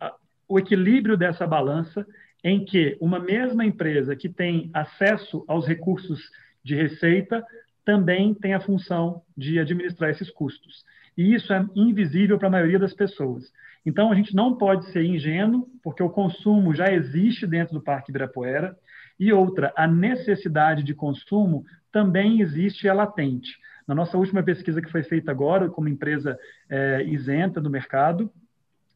a, 0.00 0.14
o 0.46 0.56
equilíbrio 0.60 1.16
dessa 1.16 1.44
balança 1.48 2.06
em 2.44 2.64
que 2.64 2.96
uma 3.00 3.18
mesma 3.18 3.64
empresa 3.64 4.14
que 4.14 4.28
tem 4.28 4.70
acesso 4.72 5.44
aos 5.48 5.66
recursos 5.66 6.30
de 6.62 6.76
receita 6.76 7.44
também 7.84 8.34
tem 8.34 8.54
a 8.54 8.60
função 8.60 9.22
de 9.36 9.58
administrar 9.58 10.10
esses 10.10 10.30
custos. 10.30 10.84
E 11.16 11.34
isso 11.34 11.52
é 11.52 11.66
invisível 11.74 12.38
para 12.38 12.46
a 12.46 12.52
maioria 12.52 12.78
das 12.78 12.94
pessoas. 12.94 13.52
Então, 13.88 14.12
a 14.12 14.14
gente 14.14 14.36
não 14.36 14.54
pode 14.54 14.84
ser 14.92 15.02
ingênuo, 15.02 15.66
porque 15.82 16.02
o 16.02 16.10
consumo 16.10 16.74
já 16.74 16.92
existe 16.92 17.46
dentro 17.46 17.72
do 17.72 17.80
Parque 17.80 18.10
Ibirapuera, 18.10 18.76
e 19.18 19.32
outra, 19.32 19.72
a 19.74 19.86
necessidade 19.86 20.82
de 20.82 20.94
consumo 20.94 21.64
também 21.90 22.42
existe 22.42 22.84
e 22.84 22.88
é 22.88 22.92
latente. 22.92 23.58
Na 23.86 23.94
nossa 23.94 24.18
última 24.18 24.42
pesquisa 24.42 24.82
que 24.82 24.92
foi 24.92 25.02
feita 25.02 25.30
agora, 25.30 25.70
como 25.70 25.88
empresa 25.88 26.38
é, 26.68 27.02
isenta 27.04 27.62
do 27.62 27.70
mercado, 27.70 28.30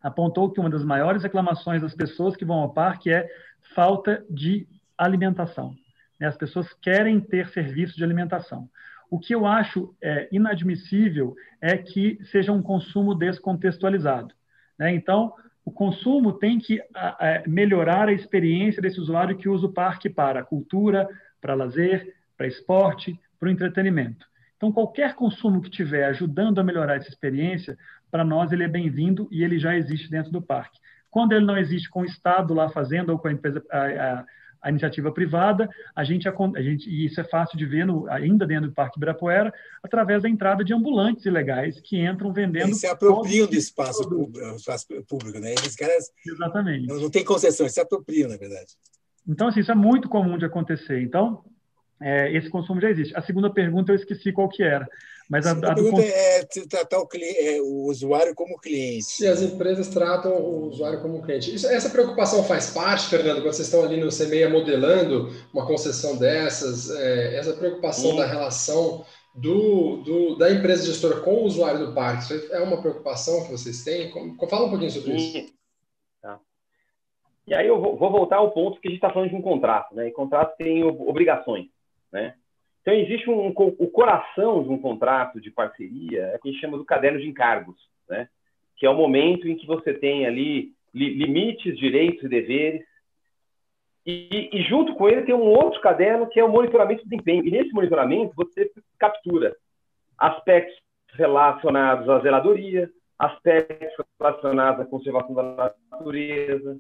apontou 0.03 0.51
que 0.51 0.61
uma 0.61 0.69
das 0.69 0.85
maiores 0.85 1.23
reclamações 1.23 1.81
das 1.81 1.95
pessoas 1.95 2.37
que 2.37 2.45
vão 2.45 2.59
ao 2.59 2.75
parque 2.75 3.11
é 3.11 3.27
falta 3.75 4.23
de 4.29 4.69
alimentação. 4.99 5.75
Né? 6.21 6.27
As 6.27 6.37
pessoas 6.37 6.71
querem 6.75 7.19
ter 7.19 7.49
serviço 7.49 7.97
de 7.97 8.05
alimentação. 8.05 8.69
O 9.11 9.19
que 9.19 9.35
eu 9.35 9.47
acho 9.47 9.95
é, 10.03 10.29
inadmissível 10.31 11.35
é 11.63 11.79
que 11.79 12.19
seja 12.25 12.53
um 12.53 12.61
consumo 12.61 13.15
descontextualizado. 13.15 14.35
Né? 14.83 14.93
Então, 14.97 15.33
o 15.65 15.71
consumo 15.71 16.33
tem 16.33 16.59
que 16.59 16.83
a, 16.93 17.09
a, 17.11 17.43
melhorar 17.47 18.09
a 18.09 18.13
experiência 18.13 18.83
desse 18.83 18.99
usuário 18.99 19.37
que 19.37 19.49
usa 19.49 19.67
o 19.67 19.73
parque 19.73 20.11
para 20.11 20.43
cultura, 20.43 21.09
para 21.41 21.55
lazer, 21.55 22.17
para 22.37 22.49
esporte, 22.49 23.17
para 23.39 23.49
o 23.49 23.53
entretenimento. 23.53 24.27
Então, 24.57 24.73
qualquer 24.73 25.15
consumo 25.15 25.63
que 25.63 25.71
tiver 25.71 26.05
ajudando 26.07 26.59
a 26.59 26.65
melhorar 26.65 26.97
essa 26.97 27.09
experiência, 27.09 27.79
para 28.11 28.25
nós 28.25 28.51
ele 28.51 28.65
é 28.65 28.69
bem-vindo 28.69 29.29
e 29.31 29.45
ele 29.45 29.57
já 29.57 29.77
existe 29.77 30.11
dentro 30.11 30.33
do 30.33 30.43
parque. 30.43 30.81
Quando 31.09 31.33
ele 31.33 31.45
não 31.45 31.57
existe 31.57 31.89
com 31.89 32.01
o 32.01 32.05
Estado 32.05 32.53
lá 32.53 32.69
fazendo 32.69 33.11
ou 33.11 33.19
com 33.19 33.29
a 33.29 33.33
empresa, 33.33 33.63
a, 33.71 34.25
a 34.63 34.71
iniciativa 34.71 35.11
privada, 35.11 35.69
a 35.95 36.05
gente, 36.05 36.29
a 36.29 36.63
gente, 36.63 36.89
e 36.89 37.07
isso 37.07 37.21
é 37.21 37.25
fácil 37.25 37.59
de 37.59 37.67
ver 37.67 37.85
no, 37.85 38.09
ainda 38.09 38.47
dentro 38.47 38.69
do 38.69 38.75
Parque 38.75 38.97
Ibirapuera, 38.97 39.53
através 39.83 40.23
da 40.23 40.29
entrada 40.29 40.65
de 40.65 40.73
ambulantes 40.73 41.27
ilegais 41.27 41.81
que 41.81 42.01
entram 42.01 42.33
vendendo. 42.33 42.69
Eles 42.69 42.79
se 42.79 42.87
apropriam 42.87 43.49
do 43.49 43.57
espaço 43.57 44.09
público, 44.09 44.55
espaço 44.55 44.87
público, 45.09 45.39
né? 45.41 45.53
Eles 45.53 45.75
caras 45.75 46.13
Exatamente. 46.25 46.87
Não, 46.87 47.01
não 47.01 47.11
tem 47.11 47.25
concessão, 47.25 47.67
eles 47.67 47.75
se 47.75 47.81
apropriam, 47.81 48.29
na 48.29 48.37
verdade. 48.37 48.77
Então, 49.29 49.49
assim, 49.49 49.61
isso 49.61 49.73
é 49.73 49.75
muito 49.75 50.09
comum 50.09 50.39
de 50.39 50.45
acontecer. 50.45 51.03
Então, 51.03 51.45
é, 52.01 52.33
esse 52.37 52.49
consumo 52.49 52.81
já 52.81 52.91
existe. 52.91 53.17
A 53.17 53.23
segunda 53.23 53.51
pergunta 53.51 53.91
eu 53.91 53.97
esqueci 53.97 54.33
qual 54.33 54.49
que 54.49 54.63
era. 54.63 54.89
Mas 55.33 55.47
a, 55.47 55.53
a, 55.53 55.55
a 55.55 55.75
pergunta 55.75 56.03
é 56.03 56.45
tratar 56.69 56.99
o, 56.99 57.07
cliente, 57.07 57.39
é, 57.39 57.59
o, 57.63 57.87
usuário 57.87 58.35
como 58.35 58.59
cliente. 58.59 59.05
Se 59.05 59.27
as 59.27 59.41
empresas 59.41 59.89
tratam 59.89 60.31
o 60.35 60.67
usuário 60.67 61.01
como 61.01 61.23
cliente. 61.23 61.55
Isso, 61.55 61.67
essa 61.67 61.89
preocupação 61.89 62.45
faz 62.45 62.69
parte, 62.69 63.09
Fernando, 63.09 63.41
quando 63.41 63.55
vocês 63.55 63.67
estão 63.67 63.83
ali 63.83 63.99
no 63.99 64.11
CMEIA 64.11 64.51
modelando 64.51 65.31
uma 65.51 65.67
concessão 65.67 66.19
dessas, 66.19 66.91
é, 66.91 67.39
essa 67.39 67.55
preocupação 67.55 68.11
Sim. 68.11 68.17
da 68.19 68.27
relação 68.27 69.07
do, 69.35 70.03
do, 70.03 70.37
da 70.37 70.53
empresa 70.53 70.85
gestora 70.85 71.23
com 71.23 71.37
o 71.37 71.45
usuário 71.45 71.87
do 71.87 71.95
parque, 71.95 72.25
isso 72.25 72.53
é 72.53 72.61
uma 72.61 72.83
preocupação 72.83 73.47
que 73.47 73.53
vocês 73.53 73.83
têm? 73.83 74.13
Fala 74.51 74.67
um 74.67 74.69
pouquinho 74.69 74.91
sobre 74.91 75.17
isso. 75.17 75.51
Tá. 76.21 76.39
E 77.47 77.55
aí 77.55 77.67
eu 77.67 77.81
vou, 77.81 77.97
vou 77.97 78.13
voltar 78.13 78.37
ao 78.37 78.51
ponto 78.51 78.79
que 78.79 78.89
a 78.89 78.91
gente 78.91 78.99
está 78.99 79.11
falando 79.11 79.31
de 79.31 79.37
um 79.37 79.41
contrato, 79.41 79.95
né? 79.95 80.09
E 80.09 80.13
contrato 80.13 80.59
tem 80.59 80.85
obrigações 80.85 81.69
né? 82.13 82.35
Então, 82.83 82.95
existe 82.95 83.31
um, 83.31 83.49
o 83.49 83.89
coração 83.89 84.63
de 84.63 84.69
um 84.69 84.79
contrato 84.79 85.41
de 85.41 85.51
parceria, 85.51 86.23
é 86.27 86.37
o 86.37 86.41
que 86.41 86.49
a 86.49 86.53
gente 86.53 86.61
chama 86.61 86.77
do 86.77 86.85
caderno 86.85 87.21
de 87.21 87.29
encargos, 87.29 87.77
né? 88.09 88.29
que 88.77 88.85
é 88.85 88.91
o 88.91 88.97
momento 88.97 89.49
em 89.49 89.57
que 89.57 89.67
você 89.67 89.95
tem 89.95 90.27
ali 90.27 90.73
limites, 90.93 91.79
direitos 91.79 92.25
e 92.25 92.29
deveres, 92.29 92.85
e, 94.05 94.51
e, 94.53 94.63
junto 94.65 94.97
com 94.97 95.09
ele 95.09 95.23
tem 95.23 95.35
um 95.35 95.47
outro 95.47 95.81
caderno 95.81 96.29
que 96.29 96.41
é 96.41 96.45
o 96.45 96.51
monitoramento 96.51 97.05
do 97.05 97.09
desempenho. 97.09 97.47
E 97.47 97.53
nesse 97.53 97.73
monitoramento 97.73 98.35
você 98.35 98.69
captura 98.99 99.57
aspectos 100.19 100.77
relacionados 101.13 102.09
à 102.09 102.19
zeladoria, 102.19 102.91
aspectos 103.17 104.05
relacionados 104.19 104.81
à 104.81 104.85
conservação 104.85 105.35
da 105.35 105.73
natureza, 105.93 106.77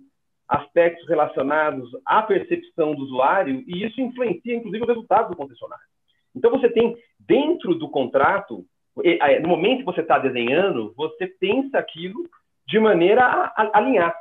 aspectos 0.48 1.08
relacionados 1.08 1.88
à 2.04 2.22
percepção 2.22 2.94
do 2.94 3.02
usuário 3.02 3.62
e 3.66 3.86
isso 3.86 4.00
influencia, 4.00 4.56
inclusive, 4.56 4.82
o 4.82 4.88
resultado 4.88 5.30
do 5.30 5.36
concessionário. 5.36 5.91
Então, 6.34 6.50
você 6.50 6.68
tem 6.68 6.96
dentro 7.18 7.74
do 7.74 7.88
contrato, 7.88 8.64
no 9.42 9.48
momento 9.48 9.80
que 9.80 9.84
você 9.84 10.00
está 10.00 10.18
desenhando, 10.18 10.92
você 10.96 11.26
pensa 11.26 11.78
aquilo 11.78 12.28
de 12.66 12.78
maneira 12.78 13.24
a, 13.24 13.62
a 13.62 13.78
alinhar. 13.78 14.14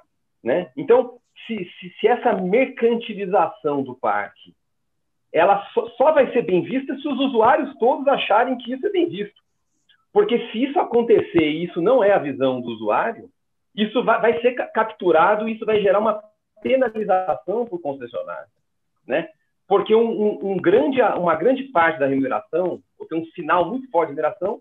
Né? 0.44 0.72
Então, 0.76 1.20
se, 1.46 1.58
se, 1.80 1.90
se, 2.00 2.08
essa 2.08 2.34
mercantilização 2.34 3.84
do 3.84 3.96
parque 3.96 4.54
ela 5.32 5.66
só, 5.74 5.88
só 5.92 6.12
vai 6.12 6.32
ser 6.34 6.42
bem 6.42 6.62
vista 6.62 6.94
se 6.98 7.08
os 7.08 7.20
usuários 7.20 7.74
todos 7.78 8.08
acharem 8.08 8.58
que 8.58 8.74
isso 8.74 8.86
é 8.86 8.90
bem 8.90 9.08
visto. 9.08 9.42
Porque 10.12 10.52
se 10.52 10.64
isso 10.64 10.78
acontecer 10.78 11.50
e 11.50 11.64
isso 11.64 11.82
não 11.82 12.04
é 12.04 12.12
a 12.12 12.20
visão 12.20 12.60
do 12.60 12.70
usuário, 12.70 13.30
isso 13.74 14.04
vai, 14.04 14.20
vai 14.20 14.42
ser 14.42 14.54
capturado, 14.74 15.48
isso 15.48 15.66
vai 15.66 15.80
gerar 15.82 16.00
uma 16.00 16.22
penalização 16.62 17.66
para 17.66 17.76
o 17.76 17.80
concessionário, 17.80 18.50
né? 19.08 19.30
Porque 19.72 19.96
um, 19.96 20.02
um, 20.02 20.52
um, 20.52 20.58
grande, 20.58 21.02
uma 21.02 21.34
grande 21.34 21.64
parte 21.64 21.98
da 21.98 22.06
remuneração, 22.06 22.82
ou 23.00 23.08
tem 23.08 23.18
um 23.18 23.26
sinal 23.28 23.66
muito 23.66 23.90
forte 23.90 24.10
de 24.10 24.16
remuneração, 24.18 24.60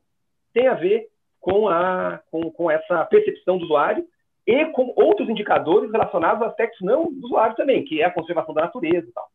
tem 0.55 0.69
a 0.69 0.75
ver 0.75 1.09
com, 1.41 1.69
a, 1.69 2.21
com, 2.31 2.49
com 2.53 2.71
essa 2.71 3.05
percepção 3.07 3.59
do 3.59 3.65
usuário 3.65 4.05
e 4.47 4.67
com 4.67 4.93
outros 4.95 5.29
indicadores 5.29 5.91
relacionados 5.91 6.41
a 6.41 6.47
aspectos 6.47 6.81
não 6.81 7.13
do 7.13 7.27
usuário 7.27 7.57
também, 7.57 7.85
que 7.85 8.01
é 8.01 8.05
a 8.05 8.13
conservação 8.13 8.55
da 8.55 8.67
natureza 8.67 9.09
e 9.09 9.13
tal. 9.13 9.27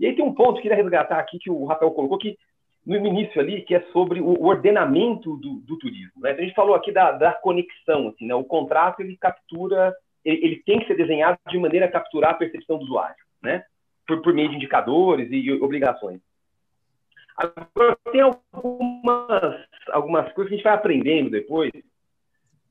E 0.00 0.06
aí 0.06 0.16
tem 0.16 0.24
um 0.24 0.32
ponto 0.32 0.54
que 0.54 0.62
queria 0.62 0.78
resgatar 0.78 1.18
aqui, 1.18 1.38
que 1.38 1.50
o 1.50 1.66
Rafael 1.66 1.90
colocou, 1.90 2.16
que 2.16 2.38
no 2.86 2.96
início 2.96 3.38
ali, 3.38 3.60
que 3.60 3.74
é 3.74 3.82
sobre 3.92 4.22
o 4.22 4.46
ordenamento 4.46 5.36
do, 5.36 5.56
do 5.56 5.76
turismo. 5.76 6.22
Né? 6.22 6.30
Então, 6.30 6.42
a 6.42 6.46
gente 6.46 6.56
falou 6.56 6.74
aqui 6.74 6.90
da, 6.90 7.12
da 7.12 7.32
conexão, 7.34 8.08
assim, 8.08 8.26
né? 8.26 8.34
o 8.34 8.44
contrato 8.44 9.00
ele 9.00 9.14
captura, 9.18 9.94
ele, 10.24 10.42
ele, 10.42 10.62
tem 10.64 10.80
que 10.80 10.86
ser 10.86 10.96
desenhado 10.96 11.36
de 11.50 11.58
maneira 11.58 11.84
a 11.84 11.90
capturar 11.90 12.30
a 12.30 12.38
percepção 12.38 12.78
do 12.78 12.84
usuário, 12.84 13.22
né? 13.42 13.62
Por, 14.08 14.22
por 14.22 14.32
meio 14.32 14.48
de 14.48 14.56
indicadores 14.56 15.30
e, 15.30 15.36
e 15.36 15.52
obrigações. 15.52 16.20
Agora, 17.36 17.96
tem 18.10 18.22
algumas, 18.22 19.66
algumas 19.90 20.32
coisas 20.32 20.48
que 20.48 20.54
a 20.54 20.56
gente 20.56 20.64
vai 20.64 20.72
aprendendo 20.72 21.30
depois. 21.30 21.70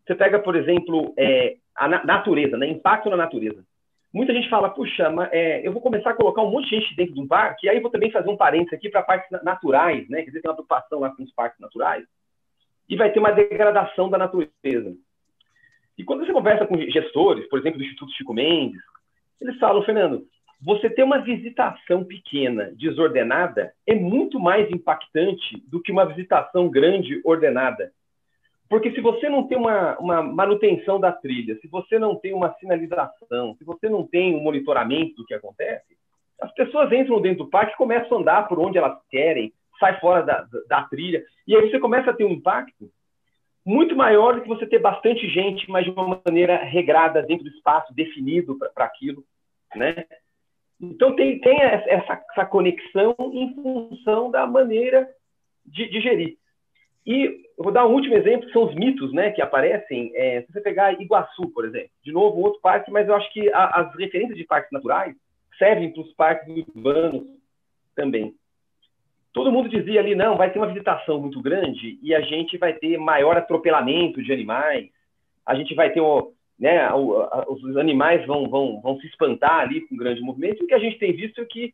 Você 0.05 0.15
pega, 0.15 0.39
por 0.39 0.55
exemplo, 0.55 1.13
é, 1.17 1.55
a 1.73 1.87
natureza, 1.87 2.57
né? 2.57 2.67
impacto 2.67 3.09
na 3.09 3.15
natureza. 3.15 3.63
Muita 4.11 4.33
gente 4.33 4.49
fala, 4.49 4.69
puxa, 4.69 5.09
mas, 5.09 5.29
é, 5.31 5.65
eu 5.65 5.71
vou 5.71 5.81
começar 5.81 6.09
a 6.09 6.15
colocar 6.15 6.41
um 6.41 6.49
monte 6.49 6.69
de 6.69 6.79
gente 6.81 6.95
dentro 6.95 7.13
de 7.13 7.21
um 7.21 7.27
parque, 7.27 7.67
e 7.67 7.69
aí 7.69 7.79
vou 7.79 7.91
também 7.91 8.09
fazer 8.09 8.29
um 8.29 8.37
parênteses 8.37 8.73
aqui 8.73 8.89
para 8.89 9.03
parques 9.03 9.29
naturais, 9.43 10.09
né? 10.09 10.19
Quer 10.19 10.27
dizer, 10.27 10.41
tem 10.41 10.49
uma 10.49 10.55
preocupação 10.55 10.99
lá 10.99 11.09
com 11.11 11.23
os 11.23 11.31
parques 11.33 11.59
naturais, 11.59 12.05
e 12.89 12.95
vai 12.95 13.11
ter 13.11 13.19
uma 13.19 13.31
degradação 13.31 14.09
da 14.09 14.17
natureza. 14.17 14.95
E 15.97 16.03
quando 16.03 16.25
você 16.25 16.31
conversa 16.31 16.65
com 16.65 16.77
gestores, 16.77 17.47
por 17.49 17.59
exemplo, 17.59 17.79
do 17.79 17.83
Instituto 17.83 18.11
Chico 18.13 18.33
Mendes, 18.33 18.81
eles 19.41 19.57
falam, 19.59 19.83
Fernando, 19.83 20.25
você 20.59 20.89
ter 20.89 21.03
uma 21.03 21.19
visitação 21.19 22.03
pequena, 22.03 22.71
desordenada, 22.75 23.73
é 23.85 23.93
muito 23.93 24.39
mais 24.39 24.69
impactante 24.71 25.63
do 25.67 25.81
que 25.81 25.91
uma 25.91 26.05
visitação 26.05 26.67
grande, 26.67 27.21
ordenada. 27.23 27.91
Porque 28.69 28.91
se 28.91 28.99
você 28.99 29.29
não 29.29 29.47
tem 29.47 29.57
uma, 29.57 29.97
uma, 29.97 30.21
manutenção 30.21 30.99
da 30.99 31.11
trilha, 31.11 31.57
se 31.61 31.67
você 31.67 31.97
não 31.97 32.15
tem 32.15 32.33
uma 32.33 32.53
sinalização, 32.55 33.55
se 33.55 33.63
você 33.63 33.87
não 33.87 34.05
tem 34.05 34.35
um 34.35 34.41
monitoramento 34.41 35.15
do 35.15 35.25
que 35.25 35.33
acontece, 35.33 35.95
as 36.41 36.51
pessoas 36.53 36.91
entram 36.91 37.21
dentro 37.21 37.45
do 37.45 37.49
parque 37.49 37.77
começam 37.77 38.17
a 38.17 38.21
andar 38.21 38.47
por 38.47 38.59
onde 38.59 38.77
elas 38.77 38.97
querem, 39.09 39.53
sai 39.79 39.99
fora 39.99 40.23
da, 40.23 40.41
da, 40.41 40.59
da 40.67 40.83
trilha, 40.83 41.23
e 41.47 41.55
aí 41.55 41.69
você 41.69 41.79
começa 41.79 42.11
a 42.11 42.13
ter 42.13 42.25
um 42.25 42.31
impacto 42.31 42.91
muito 43.65 43.95
maior 43.95 44.35
do 44.35 44.41
que 44.41 44.47
você 44.47 44.65
ter 44.65 44.79
bastante 44.79 45.27
gente, 45.29 45.69
mas 45.69 45.85
de 45.85 45.91
uma 45.91 46.21
maneira 46.25 46.57
regrada, 46.63 47.21
dentro 47.21 47.43
do 47.43 47.49
espaço 47.49 47.93
definido 47.93 48.57
para 48.73 48.85
aquilo, 48.85 49.23
né? 49.75 50.05
Então 50.79 51.15
tem, 51.15 51.39
tem 51.39 51.59
essa, 51.61 52.13
essa, 52.31 52.45
conexão 52.45 53.15
em 53.33 53.53
função 53.55 54.29
da 54.29 54.45
maneira 54.45 55.09
de, 55.65 55.89
de 55.89 55.99
gerir. 55.99 56.37
E 57.05 57.41
vou 57.57 57.71
dar 57.71 57.87
um 57.87 57.93
último 57.93 58.15
exemplo, 58.15 58.45
que 58.45 58.53
são 58.53 58.65
os 58.65 58.75
mitos 58.75 59.11
né, 59.13 59.31
que 59.31 59.41
aparecem. 59.41 60.11
É, 60.15 60.41
se 60.41 60.51
você 60.51 60.61
pegar 60.61 60.99
Iguaçu, 61.01 61.49
por 61.53 61.65
exemplo, 61.65 61.89
de 62.03 62.11
novo, 62.11 62.41
outro 62.41 62.61
parque, 62.61 62.91
mas 62.91 63.07
eu 63.07 63.15
acho 63.15 63.31
que 63.33 63.51
a, 63.51 63.81
as 63.81 63.95
referências 63.95 64.37
de 64.37 64.43
parques 64.43 64.71
naturais 64.71 65.15
servem 65.57 65.91
para 65.91 66.01
os 66.01 66.13
parques 66.13 66.67
urbanos 66.75 67.27
também. 67.95 68.35
Todo 69.33 69.51
mundo 69.51 69.69
dizia 69.69 69.99
ali, 69.99 70.15
não, 70.15 70.37
vai 70.37 70.51
ter 70.51 70.59
uma 70.59 70.67
visitação 70.67 71.19
muito 71.19 71.41
grande 71.41 71.99
e 72.01 72.13
a 72.13 72.21
gente 72.21 72.57
vai 72.57 72.73
ter 72.73 72.97
maior 72.97 73.37
atropelamento 73.37 74.21
de 74.21 74.31
animais, 74.31 74.89
a 75.45 75.55
gente 75.55 75.73
vai 75.75 75.91
ter, 75.91 76.01
né, 76.59 76.89
os 76.93 77.77
animais 77.77 78.25
vão, 78.25 78.49
vão, 78.49 78.81
vão 78.81 78.99
se 78.99 79.07
espantar 79.07 79.59
ali 79.59 79.81
com 79.81 79.95
grande 79.95 80.21
movimento, 80.21 80.61
e 80.61 80.65
o 80.65 80.67
que 80.67 80.73
a 80.73 80.79
gente 80.79 80.97
tem 80.97 81.13
visto 81.13 81.39
é 81.39 81.45
que 81.45 81.73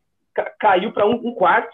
caiu 0.60 0.92
para 0.92 1.06
um, 1.06 1.34
quarto 1.34 1.74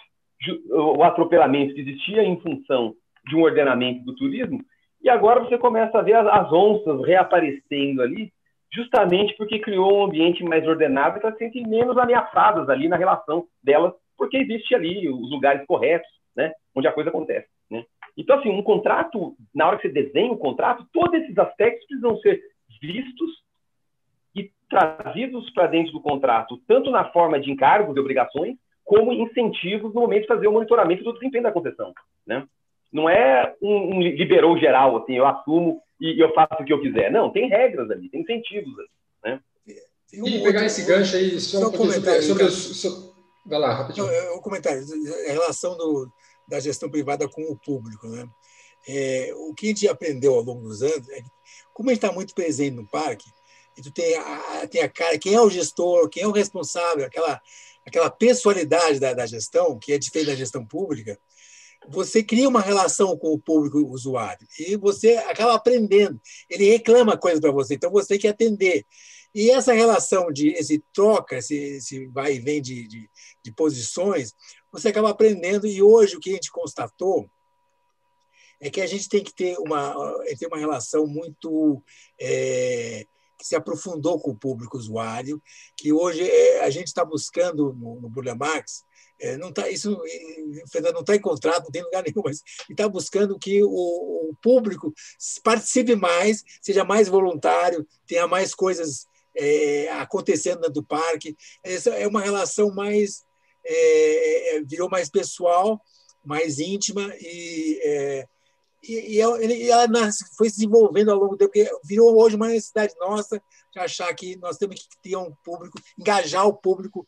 o 0.69 1.03
atropelamento 1.03 1.73
que 1.73 1.81
existia 1.81 2.23
em 2.23 2.39
função 2.39 2.93
de 3.27 3.35
um 3.35 3.41
ordenamento 3.41 4.03
do 4.05 4.15
turismo, 4.15 4.63
e 5.01 5.09
agora 5.09 5.39
você 5.39 5.57
começa 5.57 5.97
a 5.97 6.01
ver 6.01 6.13
as, 6.13 6.27
as 6.27 6.51
onças 6.51 7.05
reaparecendo 7.05 8.01
ali, 8.01 8.31
justamente 8.71 9.35
porque 9.37 9.59
criou 9.59 9.99
um 9.99 10.03
ambiente 10.05 10.43
mais 10.43 10.67
ordenado 10.67 11.17
e 11.17 11.21
elas 11.21 11.33
se 11.33 11.39
sentem 11.39 11.67
menos 11.67 11.97
ameaçadas 11.97 12.69
ali 12.69 12.87
na 12.87 12.97
relação 12.97 13.45
delas, 13.63 13.93
porque 14.17 14.37
existe 14.37 14.75
ali 14.75 15.09
os 15.09 15.31
lugares 15.31 15.65
corretos, 15.65 16.09
né, 16.35 16.51
onde 16.75 16.87
a 16.87 16.91
coisa 16.91 17.09
acontece, 17.09 17.47
né? 17.71 17.83
Então, 18.17 18.37
assim, 18.37 18.49
um 18.49 18.61
contrato, 18.61 19.33
na 19.55 19.67
hora 19.67 19.77
que 19.77 19.87
você 19.87 19.93
desenha 19.93 20.31
o 20.31 20.35
um 20.35 20.37
contrato, 20.37 20.85
todos 20.91 21.13
esses 21.21 21.37
aspectos 21.37 21.87
precisam 21.87 22.17
ser 22.17 22.41
vistos 22.81 23.31
e 24.35 24.51
trazidos 24.69 25.49
para 25.51 25.67
dentro 25.67 25.93
do 25.93 26.01
contrato, 26.01 26.59
tanto 26.67 26.91
na 26.91 27.11
forma 27.11 27.39
de 27.39 27.51
encargos 27.51 27.95
e 27.95 27.99
obrigações, 27.99 28.57
como 28.83 29.13
incentivos 29.13 29.93
no 29.93 30.01
momento 30.01 30.21
de 30.21 30.27
fazer 30.27 30.47
o 30.47 30.51
monitoramento 30.51 31.03
do 31.03 31.13
desempenho 31.13 31.43
da 31.43 31.51
concessão, 31.51 31.93
né? 32.25 32.47
não 32.91 33.09
é 33.09 33.55
um, 33.61 33.95
um 33.95 34.01
liberou 34.01 34.57
geral, 34.57 34.97
assim, 34.97 35.13
eu 35.13 35.25
assumo 35.25 35.81
e, 35.99 36.21
eu 36.21 36.33
faço 36.33 36.61
o 36.61 36.65
que 36.65 36.73
eu 36.73 36.81
quiser. 36.81 37.11
Não, 37.11 37.31
tem 37.31 37.47
regras 37.47 37.89
ali, 37.91 38.09
tem 38.09 38.21
incentivos 38.21 38.73
ali, 38.79 38.89
né? 39.23 39.39
Um 40.15 40.27
e 40.27 40.41
pegar 40.41 40.65
esse 40.65 40.85
gancho 40.85 41.15
aí, 41.15 41.39
só, 41.39 41.67
um 41.67 41.71
comentário 41.71 42.23
sobre, 42.23 42.49
sobre, 42.49 42.75
sobre, 42.75 43.09
Vai 43.45 43.59
lá, 43.59 43.73
rapidinho. 43.73 44.07
Um 44.35 44.41
comentário, 44.41 44.81
a 45.27 45.31
relação 45.31 45.77
do, 45.77 46.11
da 46.47 46.59
gestão 46.59 46.89
privada 46.89 47.27
com 47.27 47.43
o 47.43 47.57
público, 47.57 48.07
né? 48.07 48.27
É, 48.87 49.31
o 49.35 49.53
que 49.53 49.67
a 49.67 49.69
gente 49.69 49.87
aprendeu 49.87 50.35
ao 50.35 50.41
longo 50.41 50.61
dos 50.61 50.81
anos 50.81 51.07
é 51.09 51.21
que, 51.21 51.29
como 51.73 51.89
a 51.89 51.93
gente 51.93 52.03
está 52.03 52.13
muito 52.13 52.33
presente 52.33 52.75
no 52.75 52.87
parque, 52.87 53.29
tu 53.81 53.91
tem 53.91 54.15
a, 54.15 54.67
tem 54.67 54.81
a 54.81 54.89
cara, 54.89 55.17
quem 55.17 55.33
é 55.33 55.41
o 55.41 55.49
gestor, 55.49 56.09
quem 56.09 56.23
é 56.23 56.27
o 56.27 56.31
responsável, 56.31 57.05
aquela, 57.05 57.41
aquela 57.85 58.09
pessoalidade 58.09 58.99
da, 58.99 59.13
da 59.13 59.25
gestão, 59.25 59.77
que 59.79 59.93
é 59.93 59.97
diferente 59.97 60.27
da 60.27 60.35
gestão 60.35 60.65
pública, 60.65 61.19
você 61.87 62.21
cria 62.21 62.49
uma 62.49 62.61
relação 62.61 63.17
com 63.17 63.33
o 63.33 63.39
público 63.39 63.79
usuário 63.79 64.45
e 64.59 64.75
você 64.75 65.15
acaba 65.15 65.53
aprendendo. 65.53 66.19
Ele 66.49 66.69
reclama 66.71 67.17
coisas 67.17 67.39
para 67.39 67.51
você, 67.51 67.75
então 67.75 67.91
você 67.91 68.09
tem 68.09 68.19
que 68.19 68.27
atender. 68.27 68.85
E 69.33 69.51
essa 69.51 69.73
relação 69.73 70.31
de 70.31 70.49
esse 70.49 70.83
troca, 70.91 71.37
esse, 71.37 71.55
esse 71.55 72.07
vai 72.07 72.35
e 72.35 72.39
vem 72.39 72.61
de, 72.61 72.87
de, 72.87 73.09
de, 73.43 73.51
posições, 73.51 74.33
você 74.71 74.89
acaba 74.89 75.11
aprendendo. 75.11 75.67
E 75.67 75.81
hoje 75.81 76.15
o 76.15 76.19
que 76.19 76.31
a 76.31 76.33
gente 76.33 76.51
constatou 76.51 77.29
é 78.59 78.69
que 78.69 78.81
a 78.81 78.87
gente 78.87 79.07
tem 79.07 79.23
que 79.23 79.33
ter 79.33 79.57
uma, 79.59 79.93
ter 80.37 80.47
uma 80.47 80.57
relação 80.57 81.07
muito 81.07 81.81
é, 82.19 83.05
que 83.37 83.47
se 83.47 83.55
aprofundou 83.55 84.19
com 84.19 84.31
o 84.31 84.37
público 84.37 84.77
usuário, 84.77 85.41
que 85.77 85.93
hoje 85.93 86.29
é, 86.29 86.63
a 86.63 86.69
gente 86.69 86.87
está 86.87 87.05
buscando 87.05 87.73
no, 87.73 88.01
no 88.01 88.09
Burle 88.09 88.35
Marx 88.35 88.83
é, 89.21 89.37
não 89.37 89.51
tá, 89.51 89.69
isso 89.69 90.01
Fernando, 90.71 90.93
não 90.93 91.01
está 91.01 91.15
em 91.15 91.19
contrato, 91.19 91.65
não 91.65 91.71
tem 91.71 91.83
lugar 91.83 92.03
nenhum, 92.07 92.21
mas 92.23 92.41
está 92.69 92.87
buscando 92.87 93.37
que 93.37 93.61
o, 93.63 93.69
o, 93.69 94.35
público 94.41 94.93
participe 95.43 95.95
mais, 95.95 96.43
seja 96.61 96.85
mais 96.85 97.09
voluntário, 97.09 97.85
tenha 98.07 98.27
mais 98.27 98.55
coisas 98.55 99.05
é, 99.35 99.89
acontecendo 99.91 100.61
dentro 100.61 100.75
do 100.75 100.83
parque. 100.83 101.35
Essa 101.63 101.89
é 101.91 102.07
uma 102.07 102.21
relação 102.21 102.73
mais 102.73 103.27
é 103.65 104.61
virou 104.65 104.89
mais 104.89 105.09
pessoal, 105.09 105.81
mais 106.23 106.59
íntima 106.59 107.13
e, 107.19 108.25
é, 108.83 108.91
e, 108.91 109.63
e 109.65 109.69
ela 109.69 109.87
foi 110.37 110.49
se 110.49 110.57
desenvolvendo 110.57 111.11
ao 111.11 111.17
longo 111.17 111.35
do 111.35 111.37
tempo, 111.37 111.51
porque 111.51 111.69
virou 111.83 112.19
hoje 112.19 112.35
uma 112.35 112.47
necessidade 112.47 112.93
nossa 112.99 113.41
de 113.71 113.79
achar 113.79 114.13
que 114.13 114.35
nós 114.37 114.57
temos 114.57 114.75
que 114.81 114.87
ter 115.01 115.15
um 115.15 115.31
público, 115.43 115.79
engajar 115.97 116.47
o 116.47 116.53
público 116.53 117.07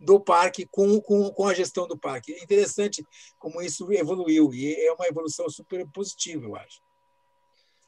do 0.00 0.18
parque 0.18 0.66
com, 0.70 1.00
com, 1.00 1.30
com 1.30 1.46
a 1.46 1.54
gestão 1.54 1.86
do 1.86 1.96
parque. 1.96 2.32
É 2.32 2.42
interessante 2.42 3.04
como 3.38 3.62
isso 3.62 3.90
evoluiu, 3.92 4.52
e 4.52 4.74
é 4.74 4.92
uma 4.92 5.06
evolução 5.06 5.48
super 5.48 5.86
positiva, 5.92 6.44
eu 6.44 6.56
acho. 6.56 6.80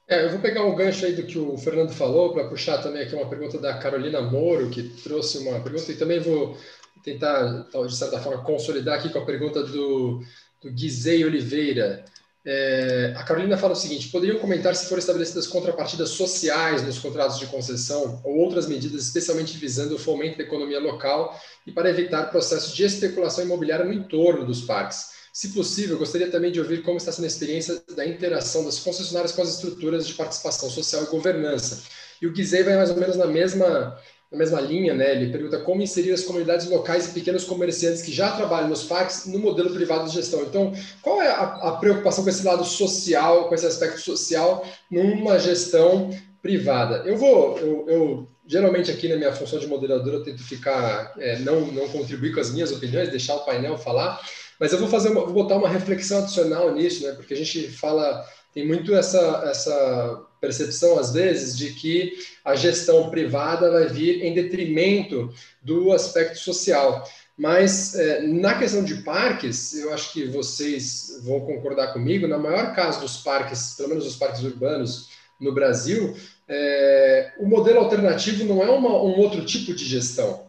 É, 0.06 0.24
eu 0.24 0.30
vou 0.30 0.40
pegar 0.40 0.64
um 0.64 0.76
gancho 0.76 1.06
aí 1.06 1.14
do 1.14 1.26
que 1.26 1.38
o 1.38 1.56
Fernando 1.56 1.92
falou, 1.92 2.32
para 2.32 2.48
puxar 2.48 2.82
também 2.82 3.02
aqui 3.02 3.14
uma 3.14 3.28
pergunta 3.28 3.58
da 3.58 3.78
Carolina 3.78 4.20
Moro, 4.20 4.70
que 4.70 4.82
trouxe 5.02 5.38
uma 5.38 5.60
pergunta, 5.60 5.90
e 5.90 5.96
também 5.96 6.20
vou 6.20 6.56
tentar, 7.02 7.68
de 7.70 7.96
certa 7.96 8.20
forma, 8.20 8.44
consolidar 8.44 8.98
aqui 8.98 9.10
com 9.10 9.18
a 9.18 9.24
pergunta 9.24 9.62
do, 9.62 10.22
do 10.62 10.70
Guizei 10.70 11.24
Oliveira. 11.24 12.04
É, 12.46 13.14
a 13.16 13.22
Carolina 13.22 13.56
fala 13.56 13.72
o 13.72 13.76
seguinte: 13.76 14.08
poderiam 14.08 14.38
comentar 14.38 14.76
se 14.76 14.86
foram 14.86 14.98
estabelecidas 14.98 15.46
contrapartidas 15.46 16.10
sociais 16.10 16.82
nos 16.82 16.98
contratos 16.98 17.38
de 17.38 17.46
concessão 17.46 18.20
ou 18.22 18.36
outras 18.36 18.66
medidas, 18.66 19.02
especialmente 19.02 19.56
visando 19.56 19.94
o 19.94 19.98
fomento 19.98 20.36
da 20.36 20.44
economia 20.44 20.78
local 20.78 21.40
e 21.66 21.72
para 21.72 21.88
evitar 21.88 22.30
processos 22.30 22.74
de 22.74 22.84
especulação 22.84 23.44
imobiliária 23.44 23.84
no 23.84 23.92
entorno 23.92 24.44
dos 24.44 24.60
parques? 24.60 25.14
Se 25.32 25.48
possível, 25.48 25.98
gostaria 25.98 26.30
também 26.30 26.52
de 26.52 26.60
ouvir 26.60 26.82
como 26.82 26.96
está 26.96 27.10
sendo 27.10 27.24
a 27.24 27.28
experiência 27.28 27.82
da 27.96 28.06
interação 28.06 28.64
das 28.64 28.78
concessionárias 28.78 29.32
com 29.32 29.42
as 29.42 29.48
estruturas 29.48 30.06
de 30.06 30.14
participação 30.14 30.70
social 30.70 31.02
e 31.02 31.06
governança. 31.06 31.82
E 32.22 32.26
o 32.26 32.32
Guizei 32.32 32.62
vai 32.62 32.76
mais 32.76 32.90
ou 32.90 32.96
menos 32.96 33.16
na 33.16 33.26
mesma 33.26 33.98
na 34.34 34.38
mesma 34.38 34.60
linha, 34.60 34.92
né? 34.92 35.12
Ele 35.12 35.30
pergunta 35.30 35.60
como 35.60 35.80
inserir 35.80 36.12
as 36.12 36.24
comunidades 36.24 36.68
locais 36.68 37.06
e 37.06 37.12
pequenos 37.12 37.44
comerciantes 37.44 38.02
que 38.02 38.12
já 38.12 38.32
trabalham 38.32 38.68
nos 38.68 38.82
parques 38.82 39.26
no 39.26 39.38
modelo 39.38 39.72
privado 39.72 40.08
de 40.08 40.14
gestão. 40.14 40.42
Então, 40.42 40.72
qual 41.00 41.22
é 41.22 41.28
a, 41.28 41.42
a 41.42 41.72
preocupação 41.76 42.24
com 42.24 42.30
esse 42.30 42.44
lado 42.44 42.64
social, 42.64 43.48
com 43.48 43.54
esse 43.54 43.64
aspecto 43.64 44.00
social, 44.00 44.66
numa 44.90 45.38
gestão 45.38 46.10
privada. 46.42 47.02
Eu 47.06 47.16
vou, 47.16 47.58
eu, 47.58 47.88
eu, 47.88 48.28
geralmente 48.46 48.90
aqui 48.90 49.08
na 49.08 49.16
minha 49.16 49.32
função 49.32 49.58
de 49.58 49.66
moderador 49.66 50.12
eu 50.12 50.22
tento 50.22 50.42
ficar, 50.42 51.14
é, 51.16 51.38
não, 51.38 51.60
não 51.72 51.88
contribuir 51.88 52.34
com 52.34 52.40
as 52.40 52.52
minhas 52.52 52.70
opiniões, 52.70 53.08
deixar 53.08 53.36
o 53.36 53.46
painel 53.46 53.78
falar, 53.78 54.20
mas 54.60 54.70
eu 54.70 54.78
vou 54.78 54.88
fazer, 54.88 55.08
uma, 55.08 55.24
vou 55.24 55.32
botar 55.32 55.56
uma 55.56 55.68
reflexão 55.68 56.18
adicional 56.18 56.70
nisso, 56.74 57.02
né? 57.06 57.12
Porque 57.12 57.32
a 57.32 57.36
gente 57.36 57.68
fala, 57.68 58.22
tem 58.52 58.66
muito 58.66 58.94
essa, 58.94 59.42
essa 59.46 60.22
percepção 60.44 60.98
às 60.98 61.12
vezes 61.12 61.56
de 61.56 61.72
que 61.72 62.12
a 62.44 62.54
gestão 62.54 63.08
privada 63.08 63.70
vai 63.70 63.86
vir 63.86 64.22
em 64.22 64.34
detrimento 64.34 65.32
do 65.62 65.90
aspecto 65.92 66.38
social. 66.38 67.08
Mas 67.36 67.94
é, 67.94 68.20
na 68.20 68.58
questão 68.58 68.84
de 68.84 68.96
parques, 68.96 69.74
eu 69.74 69.92
acho 69.92 70.12
que 70.12 70.26
vocês 70.26 71.20
vão 71.22 71.40
concordar 71.40 71.92
comigo, 71.92 72.28
na 72.28 72.38
maior 72.38 72.74
caso 72.74 73.00
dos 73.00 73.16
parques, 73.16 73.74
pelo 73.76 73.88
menos 73.88 74.06
os 74.06 74.16
parques 74.16 74.42
urbanos 74.42 75.08
no 75.40 75.52
Brasil, 75.52 76.14
é, 76.46 77.32
o 77.38 77.46
modelo 77.46 77.78
alternativo 77.80 78.44
não 78.44 78.62
é 78.62 78.70
uma, 78.70 78.90
um 78.90 79.18
outro 79.18 79.44
tipo 79.44 79.74
de 79.74 79.84
gestão. 79.84 80.44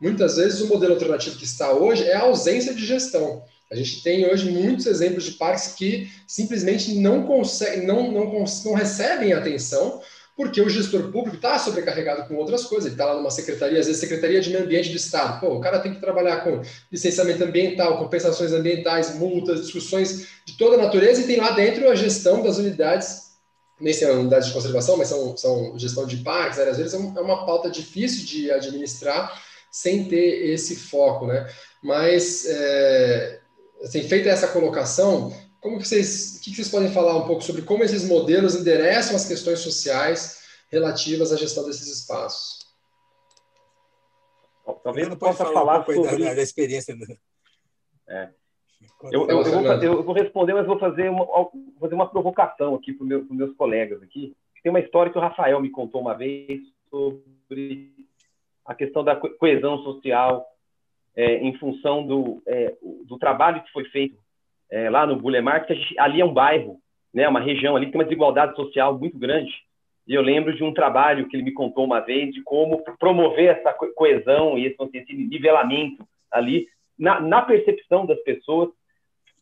Muitas 0.00 0.36
vezes 0.36 0.60
o 0.60 0.66
modelo 0.66 0.94
alternativo 0.94 1.38
que 1.38 1.44
está 1.44 1.72
hoje 1.72 2.04
é 2.04 2.14
a 2.14 2.22
ausência 2.22 2.74
de 2.74 2.84
gestão. 2.84 3.42
A 3.70 3.74
gente 3.74 4.02
tem 4.02 4.26
hoje 4.26 4.50
muitos 4.50 4.86
exemplos 4.86 5.24
de 5.24 5.32
parques 5.32 5.74
que 5.74 6.08
simplesmente 6.26 6.94
não 6.94 7.24
conseguem, 7.24 7.84
não, 7.84 8.10
não, 8.12 8.44
não 8.64 8.74
recebem 8.74 9.32
atenção 9.32 10.00
porque 10.36 10.60
o 10.60 10.68
gestor 10.68 11.10
público 11.10 11.36
está 11.36 11.58
sobrecarregado 11.58 12.28
com 12.28 12.36
outras 12.36 12.64
coisas. 12.64 12.86
Ele 12.86 12.94
está 12.94 13.06
lá 13.06 13.16
numa 13.16 13.30
secretaria, 13.30 13.80
às 13.80 13.86
vezes 13.86 14.00
Secretaria 14.00 14.40
de 14.40 14.50
Meio 14.50 14.64
Ambiente 14.64 14.90
do 14.90 14.96
Estado. 14.96 15.40
Pô, 15.40 15.54
o 15.54 15.60
cara 15.60 15.78
tem 15.78 15.94
que 15.94 16.00
trabalhar 16.00 16.44
com 16.44 16.60
licenciamento 16.92 17.42
ambiental, 17.42 17.98
compensações 17.98 18.52
ambientais, 18.52 19.14
multas, 19.14 19.62
discussões 19.62 20.26
de 20.44 20.58
toda 20.58 20.76
a 20.76 20.82
natureza, 20.82 21.22
e 21.22 21.26
tem 21.26 21.38
lá 21.38 21.52
dentro 21.52 21.88
a 21.88 21.94
gestão 21.94 22.42
das 22.42 22.58
unidades 22.58 23.26
nem 23.80 23.92
sei 23.92 24.10
unidades 24.10 24.48
de 24.48 24.54
conservação, 24.54 24.96
mas 24.96 25.08
são, 25.08 25.36
são 25.36 25.78
gestão 25.78 26.06
de 26.06 26.18
parques, 26.18 26.58
áreas 26.58 26.78
verdes, 26.78 26.94
é, 26.94 26.96
é 26.96 27.20
uma 27.20 27.44
pauta 27.44 27.70
difícil 27.70 28.24
de 28.24 28.50
administrar 28.50 29.42
sem 29.70 30.08
ter 30.08 30.50
esse 30.50 30.76
foco, 30.76 31.26
né? 31.26 31.46
Mas, 31.82 32.46
é, 32.46 33.40
assim, 33.82 34.02
feita 34.02 34.28
essa 34.28 34.48
colocação, 34.48 35.32
como 35.60 35.78
que 35.78 35.88
vocês, 35.88 36.38
o 36.38 36.42
que 36.42 36.54
vocês 36.54 36.68
podem 36.68 36.90
falar 36.90 37.16
um 37.16 37.26
pouco 37.26 37.42
sobre 37.42 37.62
como 37.62 37.82
esses 37.82 38.06
modelos 38.08 38.54
endereçam 38.54 39.16
as 39.16 39.26
questões 39.26 39.60
sociais 39.60 40.42
relativas 40.70 41.32
à 41.32 41.36
gestão 41.36 41.64
desses 41.64 41.88
espaços? 41.88 42.66
Talvez 44.82 45.08
não 45.08 45.16
possa 45.16 45.44
falar, 45.44 45.84
falar 45.84 45.98
um 46.00 46.04
sobre... 46.04 46.24
da, 46.24 46.34
da 46.34 46.42
experiência. 46.42 46.94
Né? 46.94 47.16
É. 48.08 48.28
Eu, 49.12 49.28
eu, 49.28 49.28
eu, 49.28 49.44
vou, 49.44 49.82
eu, 49.82 50.02
vou, 50.02 50.14
responder, 50.14 50.54
mas 50.54 50.66
vou 50.66 50.78
fazer 50.78 51.08
uma, 51.08 51.26
fazer 51.80 51.94
uma 51.94 52.08
provocação 52.08 52.74
aqui 52.74 52.92
para 52.92 53.06
meu, 53.06 53.20
os 53.20 53.30
meus 53.30 53.54
colegas 53.56 54.02
aqui. 54.02 54.34
Tem 54.62 54.70
uma 54.70 54.80
história 54.80 55.12
que 55.12 55.18
o 55.18 55.20
Rafael 55.20 55.60
me 55.60 55.70
contou 55.70 56.00
uma 56.00 56.14
vez 56.14 56.60
sobre 56.90 57.92
a 58.64 58.74
questão 58.74 59.04
da 59.04 59.16
coesão 59.16 59.78
social 59.84 60.46
é, 61.16 61.36
em 61.38 61.54
função 61.54 62.06
do, 62.06 62.42
é, 62.46 62.74
do 63.06 63.18
trabalho 63.18 63.62
que 63.62 63.72
foi 63.72 63.84
feito 63.86 64.16
é, 64.70 64.90
lá 64.90 65.06
no 65.06 65.16
Bulemar, 65.16 65.66
que 65.66 65.74
ali 65.98 66.20
é 66.20 66.24
um 66.24 66.32
bairro, 66.32 66.78
né, 67.12 67.26
uma 67.28 67.40
região 67.40 67.74
ali 67.74 67.86
que 67.86 67.92
tem 67.92 68.00
uma 68.00 68.04
desigualdade 68.04 68.54
social 68.54 68.98
muito 68.98 69.18
grande. 69.18 69.52
E 70.06 70.14
eu 70.14 70.22
lembro 70.22 70.54
de 70.54 70.62
um 70.62 70.72
trabalho 70.72 71.26
que 71.28 71.36
ele 71.36 71.42
me 71.42 71.52
contou 71.52 71.84
uma 71.84 72.00
vez 72.00 72.32
de 72.32 72.42
como 72.42 72.84
promover 72.98 73.56
essa 73.56 73.72
coesão 73.72 74.56
e 74.56 74.66
esse, 74.66 74.76
esse 74.92 75.12
nivelamento 75.14 76.06
ali 76.30 76.68
na, 76.98 77.20
na 77.20 77.42
percepção 77.42 78.06
das 78.06 78.20
pessoas. 78.22 78.68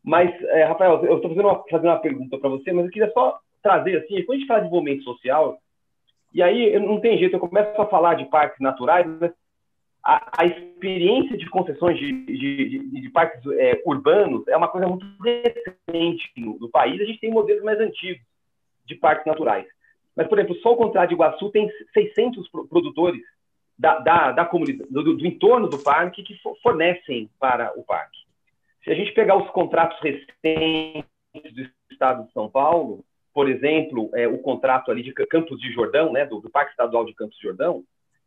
Mas, 0.02 0.30
é, 0.44 0.64
Rafael, 0.64 1.04
eu 1.04 1.16
estou 1.16 1.34
fazendo 1.34 1.64
fazendo 1.70 1.90
uma 1.90 1.98
pergunta 1.98 2.38
para 2.38 2.48
você, 2.48 2.72
mas 2.72 2.86
eu 2.86 2.90
queria 2.90 3.10
só 3.12 3.38
trazer 3.62 3.98
assim, 3.98 4.22
quando 4.24 4.36
a 4.36 4.38
gente 4.38 4.46
fala 4.46 4.60
de 4.60 4.66
desenvolvimento 4.66 5.04
social, 5.04 5.58
e 6.32 6.42
aí 6.42 6.78
não 6.78 7.00
tem 7.00 7.16
jeito, 7.18 7.36
eu 7.36 7.40
começo 7.40 7.80
a 7.80 7.86
falar 7.86 8.14
de 8.14 8.26
parques 8.26 8.60
naturais, 8.60 9.06
mas 9.20 9.32
a, 10.05 10.42
a 10.42 10.44
experiência 10.44 11.36
de 11.36 11.48
concessões 11.48 11.98
de, 11.98 12.12
de, 12.26 12.68
de, 12.68 13.00
de 13.00 13.11
parques 13.11 13.40
é, 13.59 13.82
urbanos 13.86 14.46
é 14.48 14.57
uma 14.57 14.68
coisa 14.68 14.86
muito 14.86 15.07
recente 15.22 16.30
no, 16.36 16.59
no, 16.59 16.68
país, 16.68 17.00
a 17.00 17.05
gente 17.05 17.20
tem 17.20 17.30
modelos 17.30 17.64
mais 17.64 17.80
antigos 17.80 18.22
de 18.84 18.94
parques 18.96 19.24
naturais. 19.24 19.66
Mas, 20.14 20.28
por 20.28 20.38
exemplo, 20.38 20.57
só 20.61 20.72
o 20.72 20.76
Contrato 20.76 21.09
de 21.09 21.14
Iguaçu 21.14 21.50
tem 21.50 21.68
600 21.94 22.48
produtores 22.68 23.22
da, 23.78 23.98
da, 23.98 24.32
da 24.32 24.44
comunidade, 24.44 24.90
do, 24.92 25.16
do, 25.16 25.26
entorno 25.26 25.68
do 25.68 25.78
parque 25.78 26.22
que 26.22 26.38
fornecem 26.62 27.30
para 27.40 27.72
o 27.76 27.82
parque. 27.82 28.18
Se 28.84 28.90
a 28.90 28.94
gente 28.94 29.12
pegar 29.12 29.36
os 29.36 29.50
contratos 29.50 29.98
recentes 30.00 31.05
do 31.32 31.68
Estado 31.90 32.26
de 32.26 32.32
São 32.32 32.48
Paulo, 32.48 33.02
por 33.32 33.48
exemplo, 33.48 34.11
é, 34.14 34.28
o 34.28 34.38
contrato 34.38 34.90
ali 34.90 35.02
de 35.02 35.12
Campos 35.12 35.59
de 35.59 35.72
Jordão, 35.72 36.12
né, 36.12 36.26
do, 36.26 36.40
do, 36.40 36.50
Parque 36.50 36.70
Estadual 36.70 37.05
de 37.05 37.14
Campos 37.14 37.36
de 37.36 37.42
Jordão, 37.42 37.82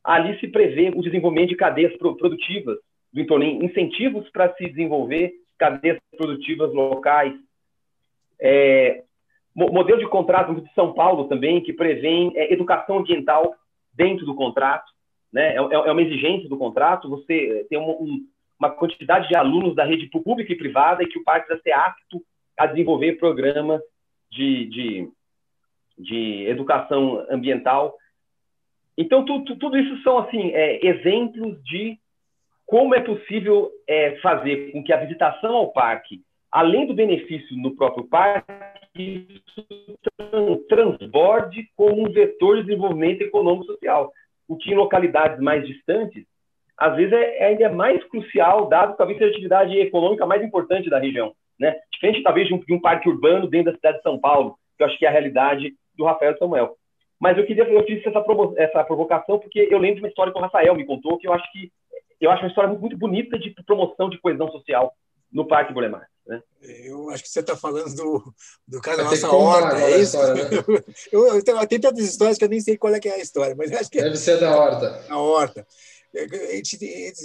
ali 0.08 0.39
se 0.39 0.47
prevê 0.47 0.89
o 0.95 1.01
desenvolvimento 1.01 1.49
de 1.49 1.55
cadeias 1.55 1.95
produtivas 1.97 2.78
do 3.14 3.22
entorno, 3.22 3.45
incentivos 3.45 4.30
para 4.30 4.53
se 4.55 4.68
desenvolver 4.68 5.34
cadeias 5.58 5.97
produtivas 6.16 6.74
locais. 6.74 7.34
É, 8.39 9.03
modelo 9.55 9.99
de 9.99 10.08
contrato 10.08 10.60
de 10.60 10.74
São 10.74 10.93
Paulo 10.93 11.26
também, 11.28 11.62
que 11.62 11.74
prevê 11.74 12.32
é, 12.36 12.53
educação 12.53 12.99
ambiental 12.99 13.55
dentro 13.93 14.26
do 14.26 14.36
contrato 14.36 14.97
né? 15.32 15.55
É, 15.55 15.58
é, 15.58 15.74
é 15.74 15.91
uma 15.91 16.01
exigência 16.01 16.49
do 16.49 16.58
contrato, 16.58 17.10
você 17.10 17.66
tem 17.70 17.78
uma, 17.78 17.93
um, 17.93 18.26
uma 18.60 18.70
quantidade 18.70 19.28
de 19.28 19.36
alunos 19.36 19.76
da 19.76 19.84
rede 19.84 20.08
pública 20.08 20.51
e 20.51 20.58
privada 20.58 21.03
e 21.03 21.08
que 21.08 21.20
o 21.20 21.24
parque 21.24 21.47
precisa 21.47 21.64
ser 21.64 21.74
apto 21.74 22.24
a 22.58 22.66
desenvolver 22.66 23.20
programas 23.20 23.82
de, 24.32 24.66
de, 24.66 25.10
de 25.97 26.45
educação 26.47 27.26
ambiental. 27.30 27.95
Então, 28.97 29.23
tu, 29.25 29.43
tu, 29.43 29.55
tudo 29.57 29.77
isso 29.77 30.01
são 30.01 30.17
assim 30.17 30.51
é, 30.53 30.85
exemplos 30.85 31.61
de 31.63 31.97
como 32.65 32.95
é 32.95 32.99
possível 32.99 33.71
é, 33.87 34.17
fazer 34.17 34.71
com 34.71 34.83
que 34.83 34.91
a 34.91 34.97
visitação 34.97 35.55
ao 35.55 35.71
parque, 35.71 36.21
além 36.51 36.85
do 36.85 36.93
benefício 36.93 37.55
no 37.57 37.75
próprio 37.75 38.05
parque, 38.07 39.41
transborde 40.67 41.69
como 41.75 42.01
um 42.01 42.11
vetor 42.11 42.57
de 42.57 42.63
desenvolvimento 42.63 43.21
econômico 43.21 43.65
e 43.65 43.73
social 43.73 44.11
o 44.47 44.55
que 44.55 44.71
em 44.71 44.75
localidades 44.75 45.39
mais 45.39 45.65
distantes, 45.67 46.25
às 46.77 46.95
vezes 46.95 47.11
é, 47.11 47.37
é 47.39 47.45
ainda 47.47 47.69
mais 47.69 48.03
crucial, 48.05 48.67
dado 48.69 48.93
que 48.93 48.97
talvez 48.97 49.17
seja 49.17 49.29
a 49.29 49.33
atividade 49.33 49.77
econômica 49.77 50.25
mais 50.25 50.43
importante 50.43 50.89
da 50.89 50.99
região. 50.99 51.33
Né? 51.59 51.75
Diferente, 51.91 52.23
talvez, 52.23 52.47
de 52.47 52.53
um, 52.53 52.59
de 52.59 52.73
um, 52.73 52.79
parque 52.79 53.09
urbano 53.09 53.47
dentro 53.47 53.71
da 53.71 53.77
cidade 53.77 53.97
de 53.97 54.03
São 54.03 54.19
Paulo, 54.19 54.55
que 54.77 54.83
eu 54.83 54.87
acho 54.87 54.97
que 54.97 55.05
é 55.05 55.09
a 55.09 55.11
realidade 55.11 55.73
do 55.97 56.05
Rafael 56.05 56.37
Samuel. 56.37 56.75
Mas 57.20 57.38
eu 57.38 57.45
queria, 57.45 57.63
eu 57.63 57.84
fiz 57.86 58.05
essa, 58.05 58.22
provo 58.22 58.53
essa 58.57 58.84
provocação 58.84 59.39
porque 59.39 59.68
eu 59.72 59.80
lembro 59.80 59.95
de 59.95 60.01
uma 60.01 60.09
história 60.09 60.32
que 60.32 60.38
o 60.38 60.41
Rafael 60.41 60.76
me 60.76 60.86
contou, 60.86 61.18
que 61.18 61.28
eu 61.28 61.34
acho 61.34 61.51
que 61.51 61.72
eu 62.20 62.32
acho 62.32 62.43
uma 62.43 62.49
história 62.49 62.74
muito, 62.74 62.97
bonita 62.97 63.38
de 63.38 63.51
promoção 63.63 64.09
de 64.09 64.20
coesão 64.20 64.51
social 64.51 64.93
no 65.32 65.47
Parque 65.47 65.74
Bolemar. 65.74 66.07
Né? 66.26 66.41
Eu 66.61 67.09
acho 67.09 67.24
que 67.24 67.30
você 67.30 67.39
está 67.39 67.55
falando 67.55 67.95
do, 67.95 68.34
do 68.68 68.82
caso 68.82 68.97
da 68.97 69.03
nossa 69.05 69.32
horta, 69.32 69.80
é 69.80 69.99
isso? 69.99 70.18
História, 70.18 70.43
né? 70.43 70.84
eu, 71.11 71.28
eu, 71.28 71.43
tenho, 71.43 71.68
tem 71.68 71.80
tantas 71.80 72.03
histórias 72.03 72.38
que 72.38 72.43
eu 72.43 72.49
nem 72.49 72.59
sei 72.59 72.78
qual 72.78 72.93
é, 72.93 72.99
que 72.99 73.07
é 73.07 73.13
a 73.13 73.20
história, 73.20 73.55
mas 73.55 73.72
acho 73.72 73.89
que 73.89 74.01
Deve 74.01 74.13
é, 74.13 74.18
ser 74.18 74.39
da 74.39 74.57
horta. 74.57 75.05
A 75.09 75.18
horta. 75.20 75.65
A 76.15 76.55
gente, 76.55 76.78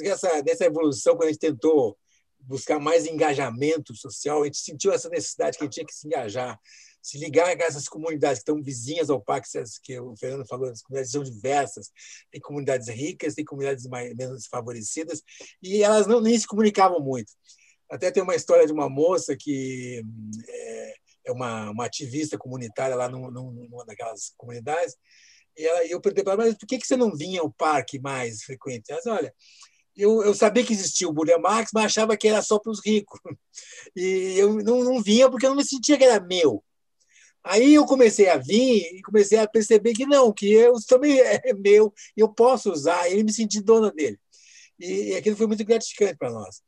essa, 0.04 0.42
dessa 0.42 0.66
evolução, 0.66 1.16
quando 1.16 1.28
a 1.28 1.32
gente 1.32 1.40
tentou 1.40 1.96
buscar 2.38 2.78
mais 2.78 3.06
engajamento 3.06 3.94
social, 3.94 4.42
a 4.42 4.44
gente 4.44 4.58
sentiu 4.58 4.92
essa 4.92 5.08
necessidade 5.08 5.56
que 5.56 5.64
a 5.64 5.66
gente 5.66 5.74
tinha 5.74 5.86
que 5.86 5.94
se 5.94 6.06
engajar, 6.06 6.58
se 7.02 7.18
ligar 7.18 7.56
com 7.56 7.64
essas 7.64 7.88
comunidades 7.88 8.38
que 8.38 8.50
estão 8.50 8.62
vizinhas 8.62 9.10
ao 9.10 9.20
parque, 9.20 9.48
que 9.82 9.98
o 9.98 10.16
Fernando 10.16 10.46
falou, 10.46 10.70
as 10.70 10.82
comunidades 10.82 11.10
são 11.10 11.22
diversas, 11.22 11.90
tem 12.30 12.40
comunidades 12.40 12.88
ricas, 12.88 13.34
tem 13.34 13.44
comunidades 13.44 13.86
mais, 13.86 14.14
menos 14.14 14.46
favorecidas, 14.46 15.22
e 15.60 15.82
elas 15.82 16.06
não 16.06 16.20
nem 16.20 16.38
se 16.38 16.46
comunicavam 16.46 17.00
muito. 17.00 17.32
Até 17.90 18.10
tem 18.10 18.22
uma 18.22 18.36
história 18.36 18.66
de 18.66 18.72
uma 18.72 18.88
moça 18.88 19.36
que 19.36 20.02
é, 20.48 20.94
é 21.26 21.32
uma, 21.32 21.70
uma 21.70 21.84
ativista 21.84 22.38
comunitária 22.38 22.94
lá 22.94 23.08
num, 23.08 23.30
numa 23.30 23.84
daquelas 23.84 24.32
comunidades. 24.36 24.96
E, 25.56 25.66
ela, 25.66 25.84
eu 25.86 26.00
perguntei 26.00 26.24
para 26.24 26.34
ela, 26.34 26.44
mas 26.44 26.56
por 26.56 26.66
que, 26.66 26.78
que 26.78 26.86
você 26.86 26.96
não 26.96 27.14
vinha 27.14 27.40
ao 27.40 27.52
parque 27.52 28.00
mais 28.00 28.42
frequente? 28.44 28.90
Ela 28.90 28.98
disse, 28.98 29.10
olha, 29.10 29.34
eu, 29.96 30.22
eu 30.22 30.34
sabia 30.34 30.64
que 30.64 30.72
existia 30.72 31.08
o 31.08 31.12
Burle 31.12 31.36
Marx, 31.38 31.70
mas 31.74 31.86
achava 31.86 32.16
que 32.16 32.28
era 32.28 32.40
só 32.40 32.58
para 32.58 32.70
os 32.72 32.80
ricos. 32.84 33.20
E 33.94 34.38
eu 34.38 34.54
não, 34.62 34.82
não 34.82 35.02
vinha 35.02 35.28
porque 35.30 35.44
eu 35.44 35.50
não 35.50 35.56
me 35.56 35.64
sentia 35.64 35.98
que 35.98 36.04
era 36.04 36.18
meu. 36.18 36.64
Aí 37.44 37.74
eu 37.74 37.84
comecei 37.86 38.28
a 38.28 38.36
vir 38.36 38.96
e 38.96 39.02
comecei 39.02 39.38
a 39.38 39.48
perceber 39.48 39.92
que 39.94 40.06
não, 40.06 40.32
que 40.32 40.52
eu 40.52 40.74
também 40.86 41.20
é 41.20 41.52
meu, 41.54 41.92
eu 42.16 42.28
posso 42.28 42.70
usar, 42.70 43.10
e 43.10 43.22
me 43.22 43.32
senti 43.32 43.60
dona 43.60 43.90
dele. 43.90 44.18
E, 44.78 45.10
e 45.10 45.16
aquilo 45.16 45.36
foi 45.36 45.46
muito 45.46 45.64
gratificante 45.64 46.16
para 46.16 46.30
nós 46.30 46.62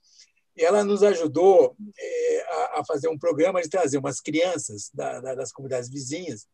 ela 0.57 0.85
nos 0.85 1.03
ajudou 1.03 1.77
é, 1.99 2.45
a, 2.49 2.81
a, 2.81 2.85
fazer 2.85 3.09
um 3.09 3.18
programa 3.18 3.61
de 3.61 3.68
trazer 3.68 3.99
umas 3.99 4.20
crianças 4.20 4.91
da, 4.95 5.20
da, 5.20 5.35
das 5.35 5.53
comunidades 5.53 5.91
vizinhas. 5.91 6.47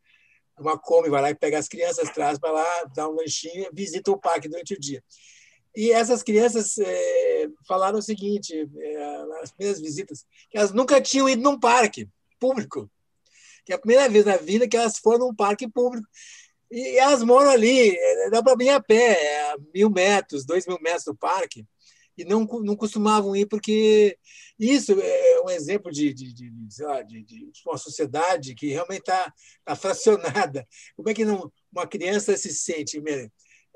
Uma 0.58 0.78
come 0.78 1.08
vai 1.08 1.22
lá 1.22 1.30
e 1.30 1.34
pega 1.34 1.58
as 1.58 1.68
crianças, 1.68 2.10
traz 2.10 2.38
para 2.38 2.52
lá, 2.52 2.84
dá 2.94 3.08
um 3.08 3.14
lanchinho, 3.14 3.70
visita 3.72 4.10
o 4.10 4.18
parque 4.18 4.48
durante 4.48 4.74
o 4.74 4.80
dia. 4.80 5.02
E 5.76 5.92
essas 5.92 6.22
crianças 6.22 6.78
é, 6.78 7.48
falaram 7.66 7.98
o 7.98 8.02
seguinte, 8.02 8.68
é, 8.76 9.26
nas 9.26 9.52
primeiras 9.52 9.80
visitas, 9.80 10.26
que 10.50 10.58
elas 10.58 10.72
nunca 10.72 11.00
tinham 11.00 11.28
ido 11.28 11.42
num 11.42 11.58
parque 11.58 12.08
público. 12.38 12.90
Que 13.70 13.74
é 13.74 13.76
a 13.76 13.78
primeira 13.78 14.08
vez 14.08 14.24
na 14.24 14.36
vida 14.36 14.66
que 14.66 14.76
elas 14.76 14.98
foram 14.98 15.28
num 15.28 15.34
parque 15.34 15.70
público. 15.70 16.04
E 16.72 16.98
elas 16.98 17.22
moram 17.22 17.50
ali, 17.50 17.96
é, 17.96 18.28
dá 18.28 18.42
para 18.42 18.56
vir 18.56 18.70
a 18.70 18.80
pé, 18.80 19.12
é 19.12 19.54
mil 19.72 19.88
metros, 19.88 20.44
dois 20.44 20.66
mil 20.66 20.76
metros 20.80 21.04
do 21.04 21.14
parque, 21.14 21.64
e 22.18 22.24
não, 22.24 22.44
não 22.64 22.74
costumavam 22.74 23.36
ir 23.36 23.46
porque 23.46 24.18
isso 24.58 25.00
é 25.00 25.42
um 25.44 25.50
exemplo 25.50 25.92
de, 25.92 26.12
de, 26.12 26.32
de, 26.32 26.50
de, 26.50 27.22
de 27.22 27.50
uma 27.64 27.78
sociedade 27.78 28.56
que 28.56 28.66
realmente 28.68 29.02
está 29.02 29.32
tá 29.64 29.76
fracionada. 29.76 30.66
Como 30.96 31.08
é 31.08 31.14
que 31.14 31.24
não, 31.24 31.52
uma 31.72 31.86
criança 31.86 32.36
se 32.36 32.52
sente 32.52 33.00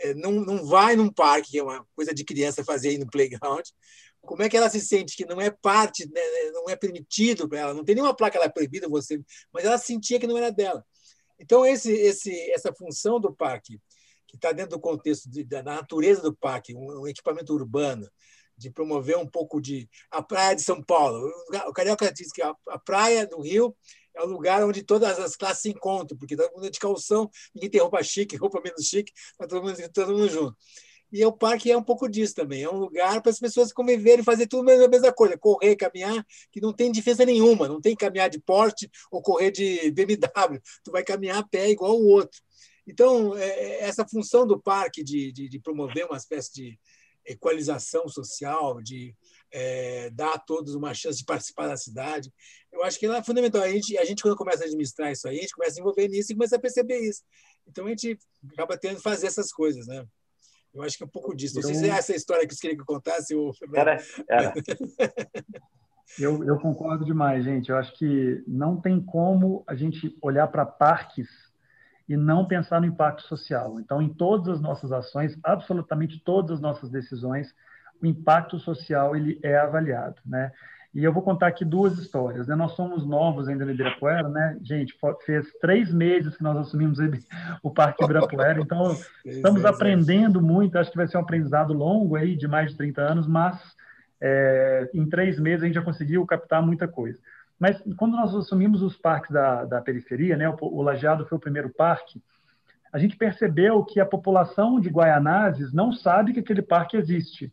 é, 0.00 0.12
não, 0.12 0.32
não 0.32 0.66
vai 0.66 0.96
num 0.96 1.08
parque, 1.08 1.52
que 1.52 1.58
é 1.58 1.62
uma 1.62 1.86
coisa 1.94 2.12
de 2.12 2.24
criança 2.24 2.64
fazer 2.64 2.88
aí 2.88 2.98
no 2.98 3.08
playground, 3.08 3.64
como 4.24 4.42
é 4.42 4.48
que 4.48 4.56
ela 4.56 4.70
se 4.70 4.80
sente 4.80 5.16
que 5.16 5.24
não 5.24 5.40
é 5.40 5.50
parte, 5.50 6.08
né, 6.10 6.20
não 6.52 6.68
é 6.68 6.76
permitido 6.76 7.48
para 7.48 7.58
ela, 7.58 7.74
não 7.74 7.84
tem 7.84 7.94
nenhuma 7.94 8.16
placa 8.16 8.36
ela 8.36 8.46
é 8.46 8.50
proibida 8.50 8.88
você, 8.88 9.20
mas 9.52 9.64
ela 9.64 9.78
sentia 9.78 10.18
que 10.18 10.26
não 10.26 10.38
era 10.38 10.50
dela. 10.50 10.84
Então 11.38 11.64
esse, 11.64 11.92
esse, 11.92 12.32
essa 12.52 12.72
função 12.72 13.20
do 13.20 13.34
parque, 13.34 13.80
que 14.26 14.36
está 14.36 14.52
dentro 14.52 14.72
do 14.72 14.80
contexto 14.80 15.30
de, 15.30 15.44
da 15.44 15.62
natureza 15.62 16.22
do 16.22 16.34
parque, 16.34 16.74
um, 16.74 17.02
um, 17.02 17.06
equipamento 17.06 17.52
urbano, 17.52 18.08
de 18.56 18.70
promover 18.70 19.16
um 19.16 19.26
pouco 19.26 19.60
de 19.60 19.88
a 20.10 20.22
praia 20.22 20.54
de 20.54 20.62
São 20.62 20.82
Paulo. 20.82 21.28
O 21.66 21.72
carioca 21.72 22.12
diz 22.12 22.32
que 22.32 22.40
a, 22.40 22.54
a 22.68 22.78
praia 22.78 23.26
do 23.26 23.40
Rio 23.40 23.76
é 24.14 24.22
o 24.22 24.26
lugar 24.26 24.64
onde 24.64 24.82
todas 24.84 25.18
as 25.18 25.34
classes 25.34 25.62
se 25.62 25.70
encontram, 25.70 26.16
porque 26.16 26.36
todo 26.36 26.52
mundo 26.52 26.66
é 26.66 26.70
de 26.70 26.78
calção, 26.78 27.28
ninguém 27.54 27.70
tem 27.70 27.80
roupa 27.80 28.02
chique, 28.02 28.36
roupa 28.38 28.60
menos 28.62 28.84
chique, 28.86 29.12
está 29.32 29.46
todo 29.46 29.62
mundo, 29.62 29.76
todo 29.92 30.12
mundo 30.12 30.28
junto. 30.28 30.56
E 31.14 31.24
o 31.24 31.30
parque 31.30 31.70
é 31.70 31.76
um 31.76 31.82
pouco 31.82 32.08
disso 32.08 32.34
também. 32.34 32.64
É 32.64 32.68
um 32.68 32.76
lugar 32.76 33.22
para 33.22 33.30
as 33.30 33.38
pessoas 33.38 33.72
conviverem 33.72 34.24
fazer 34.24 34.48
tudo 34.48 34.68
a 34.68 34.88
mesma 34.88 35.12
coisa. 35.12 35.38
Correr, 35.38 35.76
caminhar, 35.76 36.26
que 36.50 36.60
não 36.60 36.72
tem 36.72 36.90
diferença 36.90 37.24
nenhuma. 37.24 37.68
Não 37.68 37.80
tem 37.80 37.94
caminhar 37.94 38.28
de 38.28 38.40
Porsche 38.40 38.90
ou 39.12 39.22
correr 39.22 39.52
de 39.52 39.92
BMW. 39.92 40.60
Tu 40.82 40.90
vai 40.90 41.04
caminhar 41.04 41.38
a 41.38 41.46
pé 41.46 41.70
igual 41.70 41.96
o 41.96 42.08
outro. 42.08 42.40
Então, 42.84 43.36
é, 43.36 43.46
é, 43.46 43.80
essa 43.82 44.04
função 44.04 44.44
do 44.44 44.60
parque 44.60 45.04
de, 45.04 45.30
de, 45.30 45.48
de 45.48 45.60
promover 45.60 46.04
uma 46.04 46.16
espécie 46.16 46.52
de 46.52 46.78
equalização 47.24 48.08
social, 48.08 48.82
de 48.82 49.14
é, 49.52 50.10
dar 50.10 50.34
a 50.34 50.38
todos 50.38 50.74
uma 50.74 50.92
chance 50.94 51.20
de 51.20 51.24
participar 51.24 51.68
da 51.68 51.76
cidade, 51.76 52.28
eu 52.72 52.82
acho 52.82 52.98
que 52.98 53.06
ela 53.06 53.18
é 53.18 53.22
fundamental. 53.22 53.62
A 53.62 53.70
gente, 53.70 53.96
a 53.96 54.04
gente, 54.04 54.20
quando 54.20 54.36
começa 54.36 54.64
a 54.64 54.66
administrar 54.66 55.12
isso 55.12 55.28
aí, 55.28 55.38
a 55.38 55.42
gente 55.42 55.54
começa 55.54 55.78
a 55.78 55.80
envolver 55.80 56.08
nisso 56.08 56.32
e 56.32 56.34
começa 56.34 56.56
a 56.56 56.60
perceber 56.60 56.98
isso. 56.98 57.22
Então, 57.68 57.86
a 57.86 57.90
gente 57.90 58.18
acaba 58.52 58.76
tendo 58.76 58.96
que 58.96 59.02
fazer 59.02 59.28
essas 59.28 59.52
coisas, 59.52 59.86
né? 59.86 60.04
Eu 60.74 60.82
acho 60.82 60.96
que 60.96 61.04
é 61.04 61.06
um 61.06 61.10
pouco 61.10 61.34
disso. 61.34 61.54
Não 61.54 61.62
sei 61.62 61.74
se 61.74 61.88
é 61.88 61.92
essa 61.92 62.14
história 62.14 62.46
que 62.46 62.54
você 62.54 62.60
queria 62.60 62.76
que 62.76 62.82
eu 62.82 62.86
contasse. 62.86 63.34
Ou... 63.34 63.54
Era, 63.72 63.96
era. 64.28 64.52
eu, 66.18 66.44
eu 66.44 66.58
concordo 66.58 67.04
demais, 67.04 67.44
gente. 67.44 67.70
Eu 67.70 67.76
acho 67.76 67.96
que 67.96 68.42
não 68.46 68.80
tem 68.80 69.00
como 69.00 69.62
a 69.66 69.74
gente 69.74 70.16
olhar 70.20 70.48
para 70.48 70.66
parques 70.66 71.28
e 72.08 72.16
não 72.16 72.46
pensar 72.46 72.80
no 72.80 72.86
impacto 72.86 73.22
social. 73.22 73.78
Então, 73.78 74.02
em 74.02 74.12
todas 74.12 74.48
as 74.48 74.60
nossas 74.60 74.90
ações, 74.90 75.38
absolutamente 75.42 76.20
todas 76.24 76.52
as 76.52 76.60
nossas 76.60 76.90
decisões, 76.90 77.54
o 78.02 78.06
impacto 78.06 78.58
social 78.58 79.14
ele 79.14 79.38
é 79.42 79.56
avaliado, 79.56 80.16
né? 80.26 80.52
E 80.94 81.02
eu 81.02 81.12
vou 81.12 81.22
contar 81.22 81.48
aqui 81.48 81.64
duas 81.64 81.98
histórias. 81.98 82.46
Né? 82.46 82.54
Nós 82.54 82.72
somos 82.72 83.04
novos 83.04 83.48
ainda 83.48 83.64
no 83.64 83.72
Ibirapuera, 83.72 84.28
né? 84.28 84.56
Gente, 84.62 84.94
fez 85.26 85.52
três 85.60 85.92
meses 85.92 86.36
que 86.36 86.42
nós 86.42 86.56
assumimos 86.56 86.98
o 87.62 87.70
Parque 87.70 88.04
Ibirapuera, 88.04 88.60
então 88.60 88.96
estamos 89.26 89.64
aprendendo 89.64 90.40
muito. 90.40 90.78
Acho 90.78 90.92
que 90.92 90.96
vai 90.96 91.08
ser 91.08 91.16
um 91.16 91.22
aprendizado 91.22 91.72
longo 91.72 92.14
aí, 92.14 92.36
de 92.36 92.46
mais 92.46 92.70
de 92.70 92.76
30 92.76 93.02
anos, 93.02 93.26
mas 93.26 93.60
é, 94.20 94.88
em 94.94 95.08
três 95.08 95.38
meses 95.40 95.62
a 95.64 95.66
gente 95.66 95.74
já 95.74 95.82
conseguiu 95.82 96.24
captar 96.24 96.62
muita 96.62 96.86
coisa. 96.86 97.18
Mas 97.58 97.82
quando 97.96 98.16
nós 98.16 98.34
assumimos 98.34 98.80
os 98.80 98.96
parques 98.96 99.32
da, 99.32 99.64
da 99.64 99.80
periferia, 99.80 100.36
né? 100.36 100.48
O, 100.48 100.56
o 100.60 100.82
Lajeado 100.82 101.26
foi 101.26 101.38
o 101.38 101.40
primeiro 101.40 101.70
parque, 101.70 102.22
a 102.92 102.98
gente 102.98 103.16
percebeu 103.16 103.84
que 103.84 103.98
a 103.98 104.06
população 104.06 104.78
de 104.78 104.88
Guaianazes 104.88 105.72
não 105.72 105.92
sabe 105.92 106.32
que 106.32 106.38
aquele 106.38 106.62
parque 106.62 106.96
existe. 106.96 107.52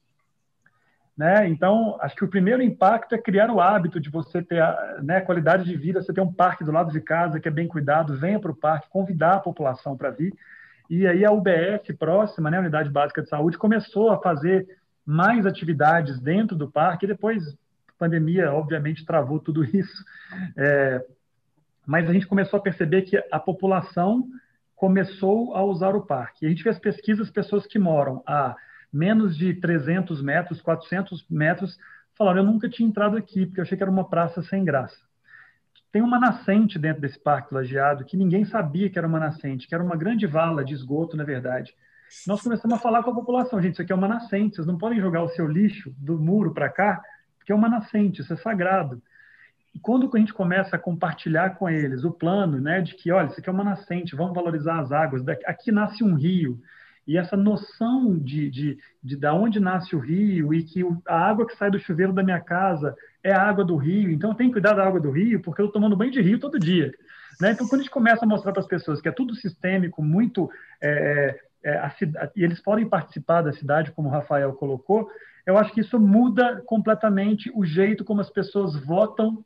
Né? 1.22 1.48
Então, 1.48 2.00
acho 2.02 2.16
que 2.16 2.26
o 2.26 2.28
primeiro 2.28 2.64
impacto 2.64 3.14
é 3.14 3.18
criar 3.20 3.52
o 3.52 3.62
hábito 3.62 4.00
de 4.00 4.10
você 4.10 4.42
ter 4.42 4.60
né, 5.04 5.22
qualidade 5.22 5.64
de 5.64 5.78
vida, 5.78 6.02
você 6.02 6.12
ter 6.12 6.20
um 6.20 6.34
parque 6.34 6.64
do 6.64 6.72
lado 6.72 6.92
de 6.92 7.00
casa 7.00 7.40
que 7.40 7.48
é 7.48 7.52
bem 7.52 7.68
cuidado, 7.68 8.18
venha 8.18 8.40
para 8.40 8.50
o 8.50 8.56
parque, 8.56 8.90
convidar 8.90 9.34
a 9.36 9.40
população 9.40 9.96
para 9.96 10.10
vir. 10.10 10.34
E 10.90 11.06
aí 11.06 11.24
a 11.24 11.32
UBS 11.32 11.96
próxima, 12.00 12.50
né, 12.50 12.58
a 12.58 12.62
Unidade 12.62 12.90
Básica 12.90 13.22
de 13.22 13.30
Saúde, 13.30 13.56
começou 13.56 14.10
a 14.10 14.20
fazer 14.20 14.68
mais 15.06 15.46
atividades 15.46 16.20
dentro 16.20 16.58
do 16.58 16.72
parque, 16.72 17.06
e 17.06 17.10
depois 17.10 17.50
a 17.50 17.94
pandemia, 18.00 18.52
obviamente, 18.52 19.06
travou 19.06 19.38
tudo 19.38 19.64
isso. 19.64 20.04
É, 20.58 21.06
mas 21.86 22.10
a 22.10 22.14
gente 22.14 22.26
começou 22.26 22.58
a 22.58 22.64
perceber 22.64 23.04
que 23.04 23.24
a 23.32 23.40
população 23.40 24.28
começou 24.76 25.56
a 25.56 25.64
usar 25.64 25.96
o 25.96 26.02
parque. 26.02 26.48
A 26.48 26.50
gente 26.50 26.64
fez 26.64 26.80
pesquisas, 26.80 27.30
pessoas 27.30 27.68
que 27.68 27.78
moram 27.78 28.24
a 28.26 28.56
menos 28.92 29.38
de 29.38 29.54
300 29.54 30.22
metros, 30.22 30.62
400 30.62 31.26
metros, 31.30 31.78
falaram: 32.18 32.40
Eu 32.40 32.46
nunca 32.46 32.70
tinha 32.70 32.88
entrado 32.88 33.18
aqui, 33.18 33.46
porque 33.46 33.60
eu 33.60 33.64
achei 33.64 33.78
que 33.78 33.84
era 33.84 33.92
uma 33.92 34.08
praça 34.08 34.42
sem 34.42 34.64
graça. 34.64 34.98
Tem 35.92 36.02
uma 36.02 36.20
nascente 36.20 36.80
dentro 36.80 37.02
desse 37.02 37.20
parque 37.20 37.54
lajeado 37.54 38.06
que 38.06 38.16
ninguém 38.16 38.46
sabia 38.46 38.90
que 38.90 38.98
era 38.98 39.08
uma 39.08 39.20
nascente, 39.20 39.68
que 39.68 39.76
era 39.76 39.84
uma 39.84 39.98
grande 39.98 40.26
vala 40.26 40.64
de 40.64 40.74
esgoto, 40.74 41.18
na 41.18 41.24
verdade. 41.24 41.74
Nós 42.28 42.42
começamos 42.42 42.78
a 42.78 42.82
falar 42.82 43.04
com 43.04 43.12
a 43.12 43.16
população: 43.16 43.62
gente, 43.62 43.74
isso 43.74 43.82
aqui 43.82 43.92
é 43.92 43.96
uma 43.96 44.08
nascente, 44.08 44.56
vocês 44.56 44.68
não 44.68 44.78
podem 44.78 45.00
jogar 45.00 45.24
o 45.24 45.30
seu 45.30 45.48
lixo 45.48 45.94
do 45.98 46.20
muro 46.20 46.54
para 46.54 46.70
cá, 46.70 47.02
porque 47.38 47.52
é 47.52 47.56
uma 47.56 47.70
nascente, 47.70 48.22
isso 48.22 48.34
é 48.34 48.38
sagrado. 48.38 49.02
E 49.74 49.80
quando 49.80 50.10
a 50.14 50.20
gente 50.20 50.34
começa 50.34 50.76
a 50.76 50.80
compartilhar 50.80 51.52
com 51.52 51.70
eles 51.70 52.04
o 52.04 52.12
plano, 52.12 52.60
né, 52.60 52.82
de 52.82 52.94
que, 52.94 53.12
olha, 53.12 53.28
isso 53.28 53.40
aqui 53.40 53.50
é 53.50 53.54
uma 53.54 53.64
nascente, 53.64 54.16
vamos 54.16 54.34
valorizar 54.34 54.80
as 54.80 54.92
águas, 54.92 55.26
aqui 55.46 55.72
nasce 55.72 56.04
um 56.04 56.14
rio, 56.14 56.62
e 57.08 57.18
essa 57.18 57.36
noção 57.36 58.18
de, 58.18 58.50
de, 58.50 58.78
de, 59.04 59.16
de 59.16 59.28
onde 59.28 59.60
nasce 59.60 59.96
o 59.96 60.00
rio 60.00 60.54
e 60.54 60.64
que 60.64 60.82
a 61.08 61.30
água 61.30 61.48
que 61.48 61.56
sai 61.56 61.72
do 61.72 61.80
chuveiro 61.80 62.14
da 62.14 62.24
minha 62.24 62.40
casa 62.40 62.96
é 63.24 63.34
a 63.34 63.42
água 63.42 63.64
do 63.66 63.76
rio, 63.76 64.12
então 64.12 64.32
eu 64.32 64.36
tenho 64.36 64.50
que 64.50 64.54
cuidar 64.54 64.74
da 64.74 64.86
água 64.86 65.00
do 65.00 65.12
rio 65.12 65.42
porque 65.42 65.62
eu 65.62 65.66
estou 65.66 65.82
tomando 65.82 65.98
banho 65.98 66.12
de 66.12 66.22
rio 66.22 66.40
todo 66.40 66.60
dia. 66.60 66.92
Né? 67.40 67.52
Então, 67.52 67.68
quando 67.68 67.82
a 67.82 67.84
gente 67.84 67.92
começa 67.92 68.24
a 68.24 68.28
mostrar 68.28 68.52
para 68.52 68.62
as 68.62 68.68
pessoas 68.68 69.02
que 69.02 69.10
é 69.10 69.12
tudo 69.12 69.36
sistêmico, 69.36 70.04
muito. 70.04 70.50
É, 70.80 71.40
é, 71.64 71.78
a, 71.78 71.94
e 72.36 72.44
eles 72.44 72.60
podem 72.60 72.88
participar 72.88 73.42
da 73.42 73.54
cidade, 73.54 73.92
como 73.92 74.10
o 74.10 74.12
Rafael 74.12 74.54
colocou, 74.54 75.10
eu 75.46 75.58
acho 75.58 75.74
que 75.74 75.82
isso 75.82 76.00
muda 76.00 76.62
completamente 76.66 77.52
o 77.56 77.66
jeito 77.66 78.04
como 78.04 78.22
as 78.22 78.30
pessoas 78.30 78.76
votam, 78.84 79.44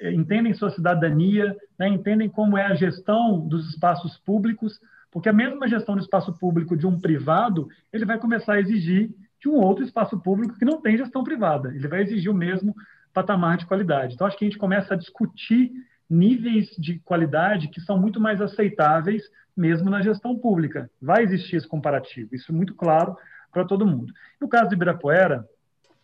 é, 0.00 0.12
entendem 0.12 0.54
sua 0.54 0.70
cidadania, 0.70 1.56
né? 1.78 1.88
entendem 1.88 2.28
como 2.28 2.56
é 2.56 2.66
a 2.66 2.74
gestão 2.74 3.40
dos 3.40 3.68
espaços 3.70 4.16
públicos, 4.18 4.80
porque 5.14 5.28
a 5.28 5.32
mesma 5.32 5.68
gestão 5.68 5.94
do 5.94 6.02
espaço 6.02 6.32
público 6.32 6.76
de 6.76 6.88
um 6.88 6.98
privado, 6.98 7.68
ele 7.92 8.04
vai 8.04 8.18
começar 8.18 8.54
a 8.54 8.60
exigir 8.60 9.12
de 9.40 9.48
um 9.48 9.54
outro 9.54 9.84
espaço 9.84 10.18
público 10.18 10.58
que 10.58 10.64
não 10.64 10.80
tem 10.80 10.98
gestão 10.98 11.22
privada. 11.22 11.72
Ele 11.72 11.86
vai 11.86 12.02
exigir 12.02 12.32
o 12.32 12.34
mesmo 12.34 12.74
patamar 13.12 13.56
de 13.56 13.64
qualidade. 13.64 14.14
Então, 14.14 14.26
acho 14.26 14.36
que 14.36 14.44
a 14.44 14.48
gente 14.48 14.58
começa 14.58 14.94
a 14.94 14.96
discutir 14.96 15.70
níveis 16.10 16.74
de 16.76 16.98
qualidade 16.98 17.68
que 17.68 17.80
são 17.80 17.96
muito 17.96 18.20
mais 18.20 18.42
aceitáveis 18.42 19.22
mesmo 19.56 19.88
na 19.88 20.02
gestão 20.02 20.36
pública. 20.36 20.90
Vai 21.00 21.22
existir 21.22 21.54
esse 21.54 21.68
comparativo, 21.68 22.34
isso 22.34 22.50
é 22.50 22.54
muito 22.54 22.74
claro 22.74 23.16
para 23.52 23.64
todo 23.64 23.86
mundo. 23.86 24.12
No 24.40 24.48
caso 24.48 24.68
de 24.68 24.74
Ibirapuera, 24.74 25.48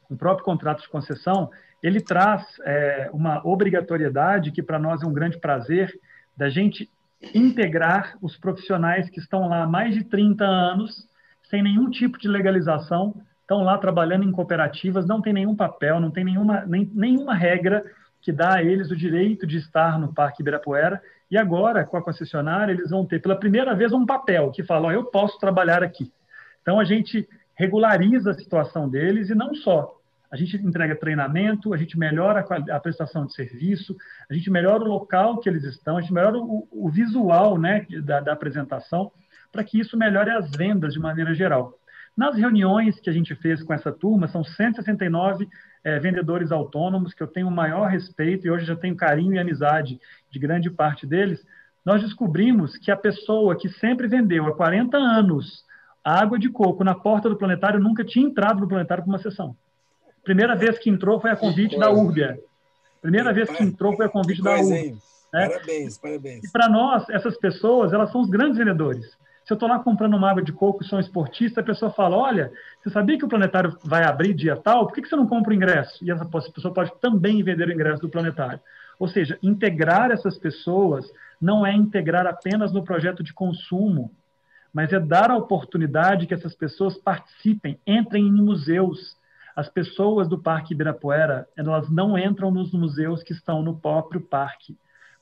o 0.09 0.17
próprio 0.17 0.45
contrato 0.45 0.83
de 0.83 0.89
concessão, 0.89 1.51
ele 1.83 2.01
traz 2.01 2.47
é, 2.65 3.11
uma 3.13 3.45
obrigatoriedade 3.45 4.53
que 4.53 4.63
para 4.63 4.79
nós 4.79 5.03
é 5.03 5.07
um 5.07 5.13
grande 5.13 5.41
prazer 5.41 5.93
da 6.37 6.49
gente 6.49 6.89
integrar 7.35 8.17
os 8.21 8.37
profissionais 8.37 9.09
que 9.11 9.21
estão 9.21 9.49
lá 9.49 9.65
há 9.65 9.67
mais 9.67 9.95
de 9.95 10.05
30 10.05 10.45
anos, 10.45 11.07
sem 11.45 11.63
nenhum 11.63 11.91
tipo 11.91 12.19
de 12.19 12.29
legalização, 12.29 13.15
estão 13.41 13.63
lá 13.63 13.77
trabalhando 13.77 14.25
em 14.25 14.33
cooperativas, 14.33 15.07
não 15.07 15.21
tem 15.21 15.33
nenhum 15.33 15.57
papel, 15.57 16.01
não 16.01 16.11
tem 16.11 16.25
nenhuma, 16.25 16.65
nem, 16.67 16.91
nenhuma 16.95 17.35
regra 17.35 17.85
que 18.23 18.33
dá 18.33 18.57
a 18.57 18.63
eles 18.63 18.91
o 18.91 18.97
direito 18.97 19.47
de 19.47 19.59
estar 19.59 19.99
no 19.99 20.15
Parque 20.15 20.43
Ibirapuera. 20.43 21.03
E 21.31 21.37
agora, 21.39 21.85
com 21.85 21.97
a 21.97 22.03
concessionária, 22.03 22.73
eles 22.73 22.91
vão 22.91 23.05
ter 23.05 23.21
pela 23.21 23.37
primeira 23.37 23.75
vez 23.75 23.93
um 23.93 24.07
papel 24.07 24.51
que 24.51 24.63
fala: 24.63 24.93
eu 24.93 25.05
posso 25.05 25.39
trabalhar 25.39 25.83
aqui. 25.83 26.13
Então 26.63 26.79
a 26.79 26.85
gente 26.85 27.29
regulariza 27.55 28.31
a 28.31 28.35
situação 28.35 28.89
deles 28.89 29.31
e 29.31 29.35
não 29.35 29.55
só 29.55 30.00
a 30.31 30.37
gente 30.37 30.57
entrega 30.57 30.95
treinamento, 30.95 31.75
a 31.75 31.77
gente 31.77 31.99
melhora 31.99 32.45
a, 32.71 32.81
prestação 32.81 33.27
de 33.27 33.35
serviço, 33.35 33.97
a 34.31 34.35
gente 34.35 34.51
melhora 34.51 34.85
o 34.85 34.89
local 34.89 35.39
que 35.39 35.49
eles 35.49 35.65
estão, 35.65 35.97
a 35.97 36.01
gente 36.01 36.13
melhora 36.13 36.39
o, 36.39 36.69
o 36.71 36.89
visual 36.89 37.59
né, 37.59 37.85
da, 38.05 38.21
da 38.21 38.33
apresentação, 38.33 39.11
para 39.51 39.65
que 39.65 39.81
isso 39.81 39.97
melhore 39.97 40.31
as 40.31 40.51
vendas 40.53 40.93
de 40.93 41.01
maneira 41.01 41.35
geral. 41.35 41.75
Nas 42.17 42.37
reuniões 42.37 43.01
que 43.01 43.11
a 43.11 43.13
gente 43.13 43.35
fez 43.35 43.63
com 43.63 43.75
essa 43.75 43.91
turma, 43.91 44.29
são 44.29 44.45
169 44.45 45.49
é, 45.83 45.99
vendedores 45.99 46.53
autônomos, 46.53 47.15
que 47.15 47.23
eu 47.23 47.27
tenho 47.27 47.49
o 47.49 47.53
maior 47.53 47.89
respeito 47.89 48.47
e 48.47 48.51
hoje 48.51 48.67
já 48.67 48.77
tenho 48.77 48.97
carinho 48.97 49.35
e 49.35 49.39
amizade 49.39 49.99
de 50.31 50.39
grande 50.39 50.71
parte 50.71 51.07
deles. 51.07 51.45
Nós 51.85 52.03
descobrimos 52.03 52.77
que 52.77 52.91
a 52.91 52.97
pessoa 52.97 53.57
que 53.57 53.69
sempre 53.69 54.07
vendeu 54.07 54.47
há 54.47 54.55
40 54.55 54.97
anos 54.97 55.65
água 56.05 56.39
de 56.39 56.49
coco 56.49 56.85
na 56.85 56.95
porta 56.95 57.29
do 57.29 57.37
planetário 57.37 57.81
nunca 57.81 58.05
tinha 58.05 58.27
entrado 58.27 58.61
no 58.61 58.69
planetário 58.69 59.05
para 59.05 59.11
uma 59.11 59.19
sessão. 59.19 59.57
Primeira 60.25 60.55
vez 60.55 60.79
que 60.79 60.91
entrou 60.91 61.21
foi 61.21 61.31
a 61.31 61.37
convite 61.37 61.79
da 61.79 61.91
Urbia. 61.91 62.39
Primeira 63.01 63.33
vez 63.33 63.49
que 63.49 63.63
entrou 63.63 63.97
foi 63.97 64.07
a 64.07 64.09
convite 64.09 64.43
da 64.43 64.57
Urbia. 64.57 64.95
Né? 65.33 65.49
Parabéns, 65.49 65.99
parabéns. 65.99 66.45
E 66.45 66.51
para 66.51 66.69
nós, 66.69 67.09
essas 67.09 67.37
pessoas, 67.37 67.93
elas 67.93 68.11
são 68.11 68.21
os 68.21 68.29
grandes 68.29 68.59
vendedores. 68.59 69.17
Se 69.45 69.53
eu 69.53 69.57
estou 69.57 69.69
lá 69.69 69.79
comprando 69.79 70.15
uma 70.15 70.31
água 70.31 70.43
de 70.43 70.53
coco 70.53 70.83
e 70.83 70.87
sou 70.87 70.99
um 70.99 71.01
esportista, 71.01 71.61
a 71.61 71.65
pessoa 71.65 71.91
fala: 71.91 72.17
Olha, 72.17 72.53
você 72.81 72.91
sabia 72.91 73.19
que 73.19 73.25
o 73.25 73.29
planetário 73.29 73.77
vai 73.83 74.05
abrir 74.05 74.35
dia 74.35 74.57
tal? 74.57 74.87
Por 74.87 74.95
que 74.95 75.09
você 75.09 75.17
não 75.17 75.27
compra 75.27 75.51
o 75.51 75.55
ingresso? 75.57 76.05
E 76.05 76.11
essa 76.11 76.25
pessoa 76.25 76.73
pode 76.73 76.93
também 77.01 77.43
vender 77.43 77.69
o 77.69 77.73
ingresso 77.73 78.03
do 78.03 78.09
planetário. 78.09 78.61
Ou 78.99 79.09
seja, 79.09 79.39
integrar 79.43 80.11
essas 80.11 80.37
pessoas 80.39 81.11
não 81.41 81.67
é 81.67 81.73
integrar 81.73 82.27
apenas 82.27 82.71
no 82.71 82.85
projeto 82.85 83.23
de 83.23 83.33
consumo, 83.33 84.13
mas 84.73 84.93
é 84.93 85.01
dar 85.01 85.31
a 85.31 85.37
oportunidade 85.37 86.27
que 86.27 86.35
essas 86.35 86.55
pessoas 86.55 86.97
participem, 86.99 87.79
entrem 87.87 88.29
em 88.29 88.43
museus. 88.43 89.17
As 89.61 89.69
pessoas 89.69 90.27
do 90.27 90.39
Parque 90.39 90.73
Ibirapuera, 90.73 91.47
elas 91.55 91.91
não 91.91 92.17
entram 92.17 92.51
nos 92.51 92.73
museus 92.73 93.23
que 93.23 93.35
estão 93.35 93.63
no 93.63 93.79
próprio 93.79 94.19
parque, 94.19 94.75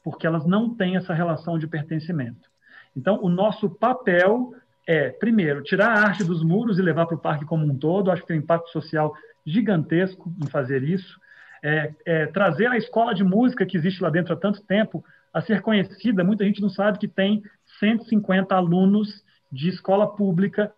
porque 0.05 0.28
elas 0.28 0.47
não 0.47 0.76
têm 0.76 0.95
essa 0.95 1.12
relação 1.12 1.59
de 1.59 1.66
pertencimento. 1.66 2.49
Então, 2.97 3.18
o 3.20 3.28
nosso 3.28 3.68
papel 3.68 4.55
é, 4.86 5.11
primeiro, 5.11 5.64
tirar 5.64 5.89
a 5.89 6.03
arte 6.03 6.22
dos 6.22 6.45
muros 6.45 6.78
e 6.78 6.82
levar 6.82 7.07
para 7.07 7.16
o 7.16 7.20
parque 7.20 7.45
como 7.45 7.66
um 7.66 7.76
todo. 7.76 8.12
Acho 8.12 8.22
que 8.22 8.28
tem 8.28 8.39
um 8.39 8.43
impacto 8.43 8.70
social 8.70 9.12
gigantesco 9.45 10.32
em 10.41 10.47
fazer 10.47 10.84
isso. 10.84 11.18
É, 11.61 11.93
é, 12.07 12.26
trazer 12.26 12.68
a 12.68 12.76
escola 12.76 13.12
de 13.12 13.24
música 13.24 13.66
que 13.66 13.76
existe 13.76 14.01
lá 14.01 14.09
dentro 14.09 14.34
há 14.34 14.36
tanto 14.36 14.62
tempo 14.62 15.05
a 15.34 15.41
ser 15.41 15.62
conhecida. 15.62 16.22
Muita 16.22 16.45
gente 16.45 16.62
não 16.62 16.70
sabe 16.70 17.01
que 17.01 17.09
tem 17.09 17.43
150 17.80 18.55
alunos 18.55 19.24
de 19.51 19.68
escola 19.68 20.07
pública 20.07 20.72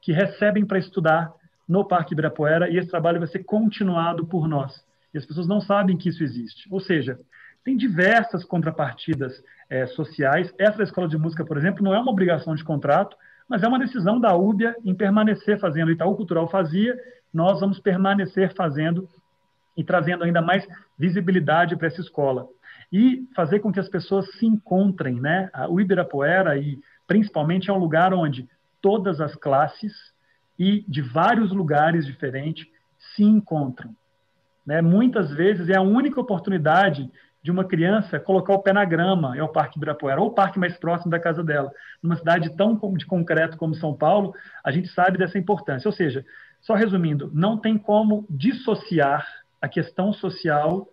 que 0.00 0.12
recebem 0.12 0.64
para 0.64 0.78
estudar 0.78 1.39
no 1.70 1.84
Parque 1.84 2.12
Ibirapuera 2.12 2.68
e 2.68 2.76
esse 2.76 2.90
trabalho 2.90 3.20
vai 3.20 3.28
ser 3.28 3.44
continuado 3.44 4.26
por 4.26 4.48
nós. 4.48 4.84
E 5.14 5.18
as 5.18 5.24
pessoas 5.24 5.46
não 5.46 5.60
sabem 5.60 5.96
que 5.96 6.08
isso 6.08 6.24
existe. 6.24 6.66
Ou 6.68 6.80
seja, 6.80 7.16
tem 7.64 7.76
diversas 7.76 8.44
contrapartidas 8.44 9.40
é, 9.68 9.86
sociais. 9.86 10.52
Essa 10.58 10.78
da 10.78 10.84
escola 10.84 11.06
de 11.06 11.16
música, 11.16 11.44
por 11.44 11.56
exemplo, 11.56 11.84
não 11.84 11.94
é 11.94 12.00
uma 12.00 12.10
obrigação 12.10 12.56
de 12.56 12.64
contrato, 12.64 13.16
mas 13.48 13.62
é 13.62 13.68
uma 13.68 13.78
decisão 13.78 14.18
da 14.18 14.34
UBIA 14.34 14.74
em 14.84 14.92
permanecer 14.92 15.60
fazendo. 15.60 15.88
O 15.88 15.92
Itaú 15.92 16.16
Cultural 16.16 16.48
fazia, 16.48 16.98
nós 17.32 17.60
vamos 17.60 17.78
permanecer 17.78 18.52
fazendo 18.56 19.08
e 19.76 19.84
trazendo 19.84 20.24
ainda 20.24 20.42
mais 20.42 20.66
visibilidade 20.98 21.76
para 21.76 21.86
essa 21.86 22.00
escola. 22.00 22.48
E 22.92 23.28
fazer 23.36 23.60
com 23.60 23.72
que 23.72 23.78
as 23.78 23.88
pessoas 23.88 24.28
se 24.32 24.44
encontrem. 24.44 25.20
Né? 25.20 25.48
O 25.68 25.80
Ibirapuera 25.80 26.58
e 26.58 26.80
principalmente 27.06 27.70
é 27.70 27.72
um 27.72 27.78
lugar 27.78 28.12
onde 28.12 28.48
todas 28.82 29.20
as 29.20 29.36
classes 29.36 29.92
e 30.60 30.84
de 30.86 31.00
vários 31.00 31.52
lugares 31.52 32.04
diferentes 32.04 32.66
se 33.16 33.24
encontram. 33.24 33.96
Né? 34.66 34.82
Muitas 34.82 35.32
vezes 35.32 35.70
é 35.70 35.76
a 35.76 35.80
única 35.80 36.20
oportunidade 36.20 37.10
de 37.42 37.50
uma 37.50 37.64
criança 37.64 38.20
colocar 38.20 38.52
o 38.52 38.58
pé 38.58 38.70
na 38.70 38.84
grama, 38.84 39.34
é 39.34 39.42
o 39.42 39.48
Parque 39.48 39.78
Ibirapuera, 39.78 40.20
ou 40.20 40.26
o 40.26 40.34
parque 40.34 40.58
mais 40.58 40.76
próximo 40.76 41.10
da 41.10 41.18
casa 41.18 41.42
dela. 41.42 41.72
Numa 42.02 42.14
cidade 42.14 42.54
tão 42.56 42.78
de 42.94 43.06
concreto 43.06 43.56
como 43.56 43.74
São 43.74 43.94
Paulo, 43.94 44.34
a 44.62 44.70
gente 44.70 44.88
sabe 44.88 45.16
dessa 45.16 45.38
importância. 45.38 45.88
Ou 45.88 45.92
seja, 45.94 46.26
só 46.60 46.74
resumindo, 46.74 47.30
não 47.32 47.56
tem 47.56 47.78
como 47.78 48.26
dissociar 48.28 49.26
a 49.62 49.68
questão 49.68 50.12
social 50.12 50.86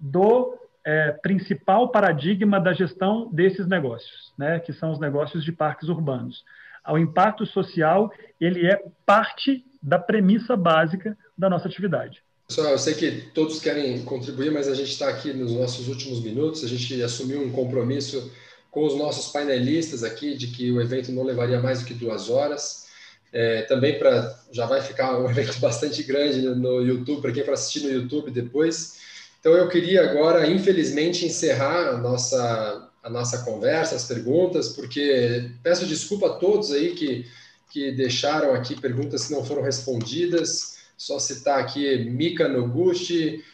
do 0.00 0.58
é, 0.82 1.12
principal 1.12 1.90
paradigma 1.90 2.58
da 2.58 2.72
gestão 2.72 3.28
desses 3.30 3.66
negócios, 3.66 4.32
né, 4.38 4.60
que 4.60 4.72
são 4.72 4.92
os 4.92 4.98
negócios 4.98 5.44
de 5.44 5.52
parques 5.52 5.90
urbanos. 5.90 6.42
O 6.88 6.98
impacto 6.98 7.46
social 7.46 8.12
ele 8.40 8.66
é 8.66 8.82
parte 9.06 9.64
da 9.82 9.98
premissa 9.98 10.56
básica 10.56 11.16
da 11.36 11.48
nossa 11.48 11.68
atividade. 11.68 12.22
Pessoal, 12.46 12.72
eu 12.72 12.78
sei 12.78 12.94
que 12.94 13.10
todos 13.32 13.58
querem 13.58 14.04
contribuir, 14.04 14.52
mas 14.52 14.68
a 14.68 14.74
gente 14.74 14.90
está 14.90 15.08
aqui 15.08 15.32
nos 15.32 15.52
nossos 15.52 15.88
últimos 15.88 16.22
minutos. 16.22 16.62
A 16.62 16.68
gente 16.68 17.02
assumiu 17.02 17.42
um 17.42 17.50
compromisso 17.50 18.30
com 18.70 18.84
os 18.84 18.96
nossos 18.96 19.32
painelistas 19.32 20.02
aqui 20.02 20.36
de 20.36 20.48
que 20.48 20.70
o 20.70 20.80
evento 20.80 21.10
não 21.10 21.22
levaria 21.22 21.60
mais 21.60 21.80
do 21.80 21.86
que 21.86 21.94
duas 21.94 22.28
horas. 22.28 22.84
É, 23.32 23.62
também 23.62 23.98
para 23.98 24.38
já 24.52 24.66
vai 24.66 24.80
ficar 24.80 25.18
um 25.18 25.28
evento 25.30 25.58
bastante 25.58 26.02
grande 26.02 26.42
no 26.42 26.82
YouTube 26.82 27.22
para 27.22 27.32
quem 27.32 27.44
for 27.44 27.54
assistir 27.54 27.80
no 27.80 27.90
YouTube 27.90 28.30
depois. 28.30 28.98
Então, 29.40 29.52
eu 29.52 29.68
queria 29.68 30.08
agora, 30.08 30.46
infelizmente, 30.46 31.26
encerrar 31.26 31.88
a 31.88 31.98
nossa, 31.98 32.83
a 33.04 33.10
nossa 33.10 33.44
conversa, 33.44 33.94
as 33.94 34.06
perguntas, 34.06 34.70
porque 34.70 35.50
peço 35.62 35.86
desculpa 35.86 36.26
a 36.28 36.34
todos 36.36 36.72
aí 36.72 36.94
que, 36.94 37.26
que 37.70 37.92
deixaram 37.92 38.54
aqui 38.54 38.80
perguntas 38.80 39.26
que 39.26 39.34
não 39.34 39.44
foram 39.44 39.62
respondidas. 39.62 40.78
Só 40.96 41.18
citar 41.18 41.60
aqui 41.60 42.04
Mica 42.06 42.48
Noguchi, 42.48 43.44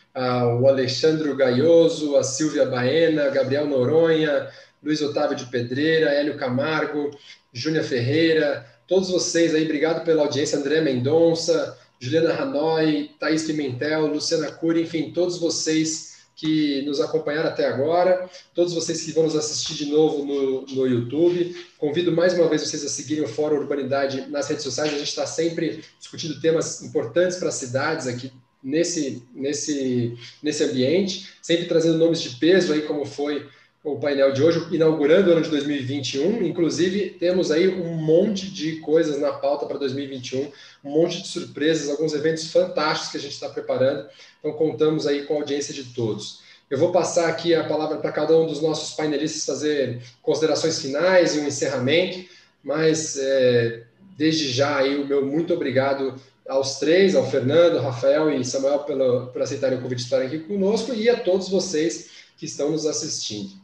o 0.60 0.68
Alexandre 0.68 1.34
Gaioso, 1.34 2.16
a 2.16 2.22
Silvia 2.22 2.64
Baena, 2.64 3.28
Gabriel 3.30 3.66
Noronha, 3.66 4.48
Luiz 4.82 5.02
Otávio 5.02 5.36
de 5.36 5.46
Pedreira, 5.46 6.10
Hélio 6.10 6.36
Camargo, 6.36 7.10
Júnia 7.52 7.82
Ferreira, 7.82 8.64
todos 8.86 9.10
vocês 9.10 9.54
aí, 9.54 9.64
obrigado 9.64 10.04
pela 10.04 10.22
audiência, 10.22 10.58
André 10.58 10.80
Mendonça, 10.80 11.76
Juliana 11.98 12.34
Hanoi, 12.34 13.10
Thaís 13.18 13.42
Pimentel, 13.44 14.06
Luciana 14.06 14.50
Cury, 14.52 14.82
enfim, 14.82 15.10
todos 15.12 15.38
vocês 15.38 16.09
que 16.40 16.80
nos 16.86 17.02
acompanharam 17.02 17.50
até 17.50 17.66
agora, 17.66 18.30
todos 18.54 18.72
vocês 18.72 19.02
que 19.02 19.12
vão 19.12 19.24
nos 19.24 19.36
assistir 19.36 19.74
de 19.74 19.90
novo 19.90 20.24
no, 20.24 20.62
no 20.62 20.86
YouTube. 20.86 21.54
Convido 21.76 22.10
mais 22.10 22.32
uma 22.32 22.48
vez 22.48 22.62
vocês 22.62 22.82
a 22.82 22.88
seguirem 22.88 23.24
o 23.24 23.28
Fórum 23.28 23.56
Urbanidade 23.56 24.26
nas 24.30 24.48
redes 24.48 24.64
sociais. 24.64 24.94
A 24.94 24.96
gente 24.96 25.08
está 25.08 25.26
sempre 25.26 25.84
discutindo 25.98 26.40
temas 26.40 26.82
importantes 26.82 27.36
para 27.36 27.50
as 27.50 27.56
cidades 27.56 28.06
aqui 28.06 28.32
nesse, 28.62 29.22
nesse, 29.34 30.16
nesse 30.42 30.64
ambiente, 30.64 31.28
sempre 31.42 31.66
trazendo 31.66 31.98
nomes 31.98 32.22
de 32.22 32.30
peso 32.36 32.72
aí, 32.72 32.82
como 32.82 33.04
foi 33.04 33.46
o 33.82 33.98
painel 33.98 34.32
de 34.32 34.42
hoje, 34.42 34.62
inaugurando 34.70 35.30
o 35.30 35.32
ano 35.32 35.42
de 35.42 35.48
2021. 35.48 36.42
Inclusive, 36.42 37.10
temos 37.18 37.50
aí 37.50 37.68
um 37.68 37.94
monte 37.94 38.50
de 38.50 38.76
coisas 38.80 39.18
na 39.18 39.32
pauta 39.32 39.64
para 39.64 39.78
2021, 39.78 40.50
um 40.84 40.90
monte 40.90 41.22
de 41.22 41.28
surpresas, 41.28 41.88
alguns 41.88 42.12
eventos 42.12 42.50
fantásticos 42.50 43.12
que 43.12 43.16
a 43.16 43.20
gente 43.20 43.32
está 43.32 43.48
preparando. 43.48 44.06
Então, 44.38 44.52
contamos 44.52 45.06
aí 45.06 45.24
com 45.24 45.34
a 45.34 45.36
audiência 45.38 45.72
de 45.72 45.84
todos. 45.94 46.40
Eu 46.68 46.78
vou 46.78 46.92
passar 46.92 47.28
aqui 47.28 47.54
a 47.54 47.64
palavra 47.64 47.96
para 47.96 48.12
cada 48.12 48.36
um 48.36 48.46
dos 48.46 48.60
nossos 48.60 48.94
painelistas 48.94 49.44
fazer 49.44 50.00
considerações 50.22 50.80
finais 50.80 51.34
e 51.34 51.40
um 51.40 51.46
encerramento, 51.46 52.28
mas 52.62 53.16
é, 53.18 53.82
desde 54.16 54.48
já 54.52 54.76
aí 54.76 54.96
o 54.96 55.06
meu 55.06 55.24
muito 55.26 55.52
obrigado 55.52 56.14
aos 56.48 56.78
três, 56.78 57.16
ao 57.16 57.28
Fernando, 57.28 57.78
Rafael 57.78 58.30
e 58.30 58.44
Samuel 58.44 58.80
pelo, 58.80 59.28
por 59.28 59.42
aceitarem 59.42 59.78
o 59.78 59.82
convite 59.82 59.98
de 59.98 60.04
estarem 60.04 60.26
aqui 60.26 60.40
conosco 60.40 60.92
e 60.92 61.08
a 61.08 61.18
todos 61.18 61.48
vocês 61.48 62.10
que 62.36 62.44
estão 62.44 62.70
nos 62.70 62.86
assistindo. 62.86 63.59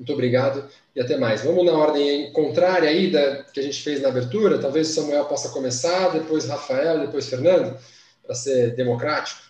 Muito 0.00 0.14
obrigado 0.14 0.64
e 0.96 1.00
até 1.00 1.18
mais. 1.18 1.44
Vamos 1.44 1.62
na 1.62 1.72
ordem 1.72 2.32
contrária 2.32 2.88
aí 2.88 3.12
da, 3.12 3.44
que 3.44 3.60
a 3.60 3.62
gente 3.62 3.82
fez 3.82 4.00
na 4.00 4.08
abertura. 4.08 4.58
Talvez 4.58 4.88
o 4.88 4.92
Samuel 4.94 5.26
possa 5.26 5.52
começar, 5.52 6.08
depois 6.08 6.48
Rafael, 6.48 7.00
depois 7.00 7.28
Fernando, 7.28 7.76
para 8.24 8.34
ser 8.34 8.74
democrático. 8.74 9.42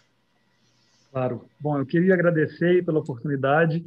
Claro. 1.12 1.44
Bom, 1.60 1.78
eu 1.78 1.86
queria 1.86 2.14
agradecer 2.14 2.84
pela 2.84 2.98
oportunidade. 2.98 3.84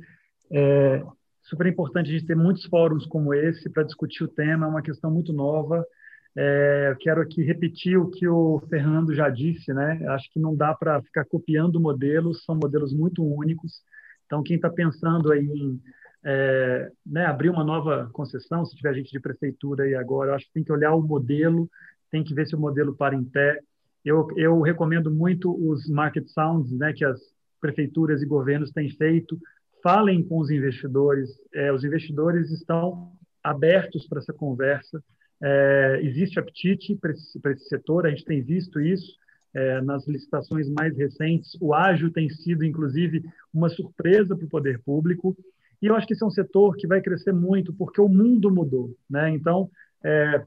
É 0.50 1.04
super 1.42 1.68
importante 1.68 2.10
a 2.10 2.14
gente 2.14 2.26
ter 2.26 2.36
muitos 2.38 2.64
fóruns 2.68 3.06
como 3.08 3.34
esse 3.34 3.70
para 3.70 3.84
discutir 3.84 4.24
o 4.24 4.30
tema. 4.30 4.66
É 4.66 4.70
uma 4.70 4.82
questão 4.82 5.12
muito 5.12 5.34
nova. 5.34 5.86
É, 6.34 6.92
eu 6.92 6.96
quero 6.96 7.22
aqui 7.22 7.44
repetir 7.44 7.98
o 7.98 8.10
que 8.10 8.26
o 8.26 8.64
Fernando 8.70 9.14
já 9.14 9.28
disse, 9.28 9.74
né? 9.74 10.00
Acho 10.08 10.32
que 10.32 10.40
não 10.40 10.56
dá 10.56 10.74
para 10.74 11.02
ficar 11.02 11.26
copiando 11.26 11.78
modelos, 11.78 12.46
são 12.46 12.56
modelos 12.56 12.94
muito 12.94 13.22
únicos. 13.22 13.82
Então, 14.26 14.42
quem 14.42 14.56
está 14.56 14.70
pensando 14.70 15.30
aí 15.30 15.44
em 15.46 15.82
é, 16.24 16.92
né, 17.06 17.26
abrir 17.26 17.50
uma 17.50 17.64
nova 17.64 18.10
concessão, 18.14 18.66
se 18.66 18.76
tiver 18.76 18.94
gente 18.96 19.12
de 19.12 19.20
prefeitura 19.20 19.84
aí 19.84 19.96
agora, 19.96 20.32
eu 20.32 20.36
acho 20.36 20.46
que 20.46 20.54
tem 20.54 20.64
que 20.64 20.72
olhar 20.72 20.94
o 20.94 21.02
modelo, 21.02 21.70
tem 22.10 22.24
que 22.24 22.34
ver 22.34 22.48
se 22.48 22.56
o 22.56 22.60
modelo 22.60 22.96
para 22.96 23.16
em 23.16 23.24
pé. 23.24 23.60
Eu, 24.06 24.28
eu 24.36 24.62
recomendo 24.62 25.12
muito 25.12 25.52
os 25.52 25.88
market 25.90 26.28
sounds, 26.28 26.72
né, 26.72 26.94
que 26.94 27.04
as 27.04 27.20
prefeituras 27.60 28.22
e 28.22 28.26
governos 28.26 28.72
têm 28.72 28.90
feito. 28.90 29.40
Falem 29.82 30.24
com 30.24 30.38
os 30.40 30.50
investidores. 30.50 31.30
É, 31.54 31.72
os 31.72 31.84
investidores 31.84 32.52
estão 32.52 33.12
abertos 33.44 34.08
para 34.08 34.20
essa 34.20 34.34
conversa. 34.34 35.04
É, 35.42 36.00
existe 36.04 36.40
apetite 36.40 36.96
para 36.96 37.12
esse, 37.12 37.40
esse 37.46 37.68
setor, 37.68 38.06
a 38.06 38.10
gente 38.10 38.26
tem 38.26 38.42
visto 38.42 38.80
isso. 38.80 39.18
É, 39.56 39.82
nas 39.82 40.08
licitações 40.08 40.68
mais 40.68 40.98
recentes, 40.98 41.56
o 41.62 41.76
ágil 41.76 42.12
tem 42.12 42.28
sido, 42.28 42.66
inclusive, 42.66 43.24
uma 43.54 43.70
surpresa 43.70 44.36
para 44.36 44.46
o 44.46 44.50
poder 44.50 44.80
público. 44.80 45.38
E 45.84 45.88
eu 45.88 45.96
acho 45.98 46.08
que 46.08 46.14
esse 46.14 46.24
é 46.24 46.26
um 46.26 46.32
setor 46.32 46.78
que 46.78 46.88
vai 46.88 47.02
crescer 47.02 47.34
muito, 47.34 47.74
porque 47.74 48.00
o 48.00 48.08
mundo 48.08 48.50
mudou. 48.50 48.96
Né? 49.10 49.32
Então, 49.32 49.70
é, 50.02 50.42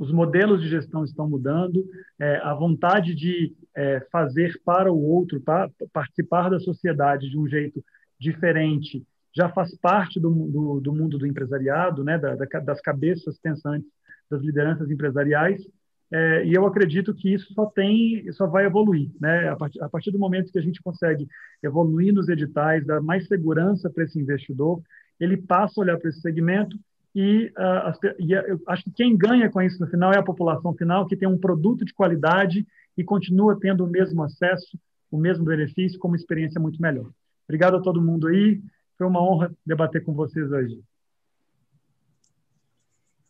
os 0.00 0.10
modelos 0.10 0.60
de 0.60 0.68
gestão 0.68 1.04
estão 1.04 1.30
mudando, 1.30 1.88
é, 2.18 2.38
a 2.38 2.52
vontade 2.52 3.14
de 3.14 3.54
é, 3.76 4.00
fazer 4.10 4.60
para 4.64 4.92
o 4.92 5.00
outro, 5.00 5.40
para 5.40 5.70
participar 5.92 6.48
da 6.48 6.58
sociedade 6.58 7.30
de 7.30 7.38
um 7.38 7.46
jeito 7.46 7.80
diferente, 8.18 9.06
já 9.32 9.48
faz 9.48 9.72
parte 9.78 10.18
do, 10.18 10.28
do, 10.28 10.80
do 10.80 10.92
mundo 10.92 11.16
do 11.16 11.28
empresariado, 11.28 12.02
né? 12.02 12.18
Da, 12.18 12.34
da, 12.34 12.46
das 12.58 12.80
cabeças 12.80 13.38
pensantes 13.38 13.88
das 14.28 14.42
lideranças 14.42 14.90
empresariais. 14.90 15.62
É, 16.12 16.44
e 16.44 16.54
eu 16.54 16.66
acredito 16.66 17.14
que 17.14 17.32
isso 17.32 17.52
só 17.54 17.66
tem, 17.66 18.30
só 18.32 18.46
vai 18.46 18.66
evoluir, 18.66 19.10
né? 19.20 19.48
A 19.48 19.56
partir, 19.56 19.82
a 19.82 19.88
partir 19.88 20.10
do 20.10 20.18
momento 20.18 20.50
que 20.50 20.58
a 20.58 20.62
gente 20.62 20.82
consegue 20.82 21.28
evoluir 21.62 22.12
nos 22.12 22.28
editais, 22.28 22.84
dar 22.84 23.00
mais 23.00 23.28
segurança 23.28 23.88
para 23.88 24.04
esse 24.04 24.18
investidor, 24.18 24.82
ele 25.20 25.36
passa 25.36 25.80
a 25.80 25.82
olhar 25.82 25.98
para 25.98 26.10
esse 26.10 26.20
segmento 26.20 26.76
e, 27.14 27.52
uh, 27.56 27.88
as, 27.88 27.98
e 28.18 28.32
eu 28.32 28.60
acho 28.66 28.84
que 28.84 28.90
quem 28.92 29.16
ganha 29.16 29.50
com 29.50 29.60
isso 29.62 29.80
no 29.80 29.88
final 29.88 30.12
é 30.12 30.18
a 30.18 30.22
população 30.22 30.74
final, 30.74 31.06
que 31.06 31.16
tem 31.16 31.28
um 31.28 31.38
produto 31.38 31.84
de 31.84 31.94
qualidade 31.94 32.66
e 32.96 33.04
continua 33.04 33.58
tendo 33.58 33.84
o 33.84 33.88
mesmo 33.88 34.22
acesso, 34.22 34.78
o 35.10 35.18
mesmo 35.18 35.44
benefício, 35.44 35.98
com 35.98 36.08
uma 36.08 36.16
experiência 36.16 36.60
muito 36.60 36.80
melhor. 36.80 37.10
Obrigado 37.48 37.76
a 37.76 37.80
todo 37.80 38.02
mundo 38.02 38.28
aí. 38.28 38.60
Foi 38.96 39.06
uma 39.06 39.22
honra 39.22 39.52
debater 39.64 40.04
com 40.04 40.12
vocês 40.12 40.50
hoje. 40.50 40.80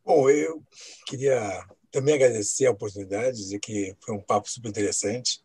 Bom, 0.05 0.29
eu 0.29 0.63
queria 1.07 1.63
também 1.91 2.15
agradecer 2.15 2.67
a 2.67 2.71
oportunidade, 2.71 3.37
dizer 3.37 3.59
que 3.59 3.95
foi 4.01 4.15
um 4.15 4.21
papo 4.21 4.51
super 4.51 4.69
interessante 4.69 5.41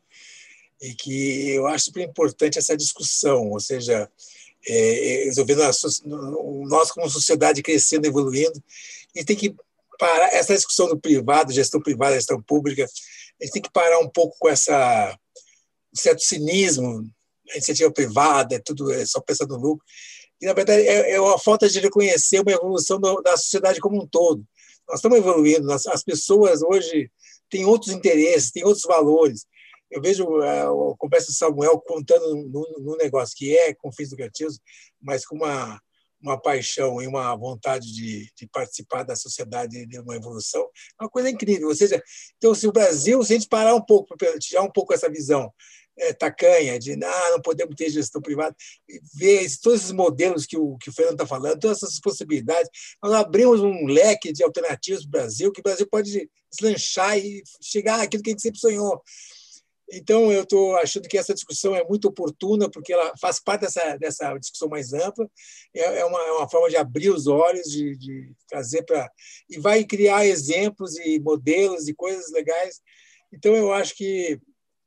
e 0.81 0.93
que 0.93 1.49
eu 1.49 1.67
acho 1.67 1.85
super 1.85 2.03
importante 2.03 2.59
essa 2.59 2.75
discussão, 2.75 3.49
ou 3.49 3.59
seja, 3.59 4.09
é, 4.67 5.23
resolvendo 5.25 5.63
a, 5.63 5.71
nós 6.67 6.91
como 6.91 7.09
sociedade 7.09 7.61
crescendo, 7.61 8.05
evoluindo, 8.05 8.61
e 9.15 9.23
tem 9.23 9.35
que 9.35 9.55
parar 9.97 10.33
essa 10.33 10.53
discussão 10.53 10.87
do 10.87 10.99
privado, 10.99 11.53
gestão 11.53 11.81
privada, 11.81 12.15
gestão 12.15 12.41
pública, 12.41 12.83
a 12.83 13.43
gente 13.43 13.53
tem 13.53 13.61
que 13.61 13.71
parar 13.71 13.99
um 13.99 14.09
pouco 14.09 14.37
com 14.39 14.49
essa 14.49 15.17
um 15.93 15.97
certo 15.97 16.21
cinismo, 16.21 17.09
a 17.49 17.53
iniciativa 17.53 17.91
privada, 17.91 18.55
é 18.55 18.59
tudo 18.59 18.91
é 18.91 19.05
só 19.05 19.21
pensando 19.21 19.55
no 19.55 19.61
lucro, 19.61 19.85
e 20.41 20.45
na 20.45 20.53
verdade 20.53 20.85
é, 20.85 21.11
é 21.11 21.37
falta 21.39 21.69
de 21.69 21.79
reconhecer 21.79 22.41
uma 22.41 22.51
evolução 22.51 22.99
do, 22.99 23.21
da 23.21 23.37
sociedade 23.37 23.79
como 23.79 24.01
um 24.01 24.07
todo. 24.07 24.45
Nós 24.87 24.99
estamos 24.99 25.17
evoluindo, 25.17 25.65
nós, 25.65 25.85
as 25.87 26.03
pessoas 26.03 26.61
hoje 26.61 27.11
têm 27.49 27.65
outros 27.65 27.91
interesses, 27.91 28.51
têm 28.51 28.63
outros 28.63 28.83
valores. 28.85 29.45
Eu 29.89 30.01
vejo 30.01 30.25
uh, 30.25 30.91
a 30.91 30.97
conversa 30.97 31.27
do 31.27 31.33
Samuel 31.33 31.79
contando 31.79 32.35
num, 32.79 32.97
negócio 32.97 33.35
que 33.35 33.55
é 33.55 33.73
com 33.73 33.91
fins 33.91 34.11
lucrativos, 34.11 34.59
mas 35.01 35.25
com 35.25 35.35
uma, 35.35 35.79
uma 36.21 36.41
paixão 36.41 37.01
e 37.01 37.07
uma 37.07 37.35
vontade 37.35 37.93
de, 37.93 38.29
de, 38.35 38.47
participar 38.47 39.03
da 39.03 39.15
sociedade 39.15 39.85
de 39.85 39.99
uma 39.99 40.15
evolução, 40.15 40.67
é 40.99 41.03
uma 41.03 41.09
coisa 41.09 41.29
incrível. 41.29 41.67
Ou 41.67 41.75
seja, 41.75 42.01
então, 42.37 42.53
se 42.53 42.67
o 42.67 42.71
Brasil, 42.71 43.23
se 43.23 43.33
a 43.33 43.37
gente 43.37 43.47
parar 43.47 43.75
um 43.75 43.81
pouco, 43.81 44.15
tirar 44.39 44.63
um 44.63 44.71
pouco 44.71 44.93
essa 44.93 45.09
visão 45.09 45.51
é, 45.97 46.13
tacanha, 46.13 46.77
de 46.77 46.93
ah, 46.93 47.31
não 47.31 47.41
podemos 47.41 47.75
ter 47.75 47.89
gestão 47.89 48.21
privada, 48.21 48.55
ver 49.13 49.47
todos 49.61 49.81
esses 49.81 49.91
modelos 49.91 50.45
que 50.45 50.57
o, 50.57 50.77
que 50.77 50.89
o 50.89 50.93
Fernando 50.93 51.15
está 51.15 51.27
falando, 51.27 51.59
todas 51.59 51.81
essas 51.81 51.99
possibilidades. 51.99 52.69
Nós 53.01 53.13
abrimos 53.13 53.61
um 53.61 53.85
leque 53.85 54.31
de 54.31 54.43
alternativas 54.43 55.01
para 55.01 55.07
o 55.07 55.11
Brasil, 55.11 55.51
que 55.51 55.59
o 55.59 55.63
Brasil 55.63 55.87
pode 55.89 56.29
deslanchar 56.51 57.17
e 57.17 57.43
chegar 57.61 58.01
àquilo 58.01 58.23
que 58.23 58.29
a 58.29 58.33
gente 58.33 58.41
sempre 58.41 58.59
sonhou. 58.59 59.01
Então, 59.91 60.31
eu 60.31 60.41
estou 60.41 60.75
achando 60.77 61.07
que 61.07 61.17
essa 61.17 61.33
discussão 61.33 61.75
é 61.75 61.83
muito 61.83 62.07
oportuna, 62.07 62.69
porque 62.69 62.91
ela 62.91 63.13
faz 63.21 63.39
parte 63.39 63.61
dessa, 63.61 63.97
dessa 63.97 64.35
discussão 64.37 64.67
mais 64.67 64.93
ampla, 64.93 65.29
é, 65.75 65.99
é, 65.99 66.05
uma, 66.05 66.19
é 66.19 66.31
uma 66.31 66.49
forma 66.49 66.69
de 66.69 66.75
abrir 66.75 67.11
os 67.11 67.27
olhos, 67.27 67.67
de, 67.67 67.95
de 67.95 68.33
trazer 68.47 68.83
para. 68.83 69.09
e 69.47 69.59
vai 69.59 69.83
criar 69.83 70.25
exemplos 70.25 70.97
e 70.97 71.19
modelos 71.19 71.87
e 71.87 71.93
coisas 71.93 72.31
legais. 72.31 72.81
Então, 73.31 73.55
eu 73.55 73.71
acho 73.71 73.95
que 73.95 74.39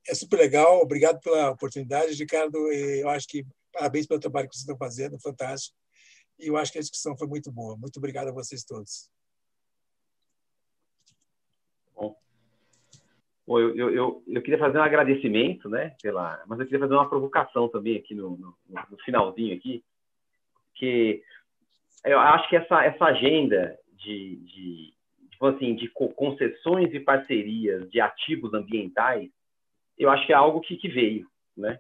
é 0.09 0.15
super 0.15 0.39
legal. 0.39 0.81
Obrigado 0.81 1.21
pela 1.21 1.51
oportunidade, 1.51 2.15
Ricardo. 2.15 2.57
Eu 2.73 3.09
acho 3.11 3.29
que 3.29 3.45
parabéns 3.73 4.07
pelo 4.07 4.21
trabalho 4.21 4.49
que 4.49 4.55
vocês 4.55 4.63
estão 4.63 4.77
fazendo, 4.77 5.21
fantástico. 5.21 5.77
E 6.39 6.49
eu 6.49 6.57
acho 6.57 6.73
que 6.73 6.79
a 6.79 6.81
discussão 6.81 7.17
foi 7.17 7.27
muito 7.27 7.53
boa. 7.53 7.77
Muito 7.77 7.97
obrigado 7.99 8.29
a 8.29 8.33
vocês 8.33 8.65
todos. 8.65 9.11
Bom, 13.49 13.59
eu, 13.59 13.75
eu, 13.75 13.91
eu, 13.95 14.23
eu, 14.27 14.43
queria 14.43 14.59
fazer 14.59 14.77
um 14.77 14.83
agradecimento, 14.83 15.71
né, 15.71 15.97
pela, 16.03 16.45
mas 16.47 16.59
eu 16.59 16.67
queria 16.67 16.81
fazer 16.81 16.93
uma 16.93 17.09
provocação 17.09 17.67
também 17.71 17.97
aqui 17.97 18.15
no, 18.15 18.37
no, 18.37 18.55
no 18.69 18.99
finalzinho 19.07 19.57
aqui, 19.57 19.83
que 20.75 21.23
eu 22.05 22.19
acho 22.21 22.47
que 22.51 22.57
essa, 22.57 22.85
essa 22.85 23.07
agenda 23.07 23.79
de, 23.93 24.37
de, 24.37 24.95
tipo 25.31 25.47
assim, 25.47 25.75
de 25.75 25.89
concessões 25.89 26.93
e 26.93 27.01
parcerias 27.01 27.89
de 27.91 28.03
ativos 28.03 28.53
ambientais 28.53 29.31
eu 29.99 30.11
acho 30.11 30.27
que 30.27 30.33
é 30.33 30.37
algo 30.37 30.61
que, 30.61 30.77
que 30.77 30.89
veio, 30.89 31.27
né? 31.57 31.79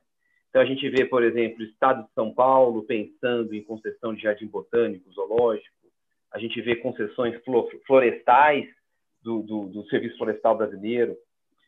Então 0.48 0.62
a 0.62 0.64
gente 0.64 0.88
vê, 0.88 1.04
por 1.04 1.22
exemplo, 1.22 1.60
o 1.60 1.68
Estado 1.68 2.04
de 2.04 2.12
São 2.14 2.32
Paulo 2.32 2.82
pensando 2.84 3.54
em 3.54 3.62
concessão 3.62 4.14
de 4.14 4.22
jardim 4.22 4.46
botânico, 4.46 5.12
zoológico. 5.12 5.76
A 6.32 6.38
gente 6.38 6.60
vê 6.60 6.76
concessões 6.76 7.38
florestais 7.86 8.66
do, 9.22 9.42
do, 9.42 9.66
do 9.66 9.84
Serviço 9.88 10.16
Florestal 10.16 10.56
Brasileiro. 10.56 11.16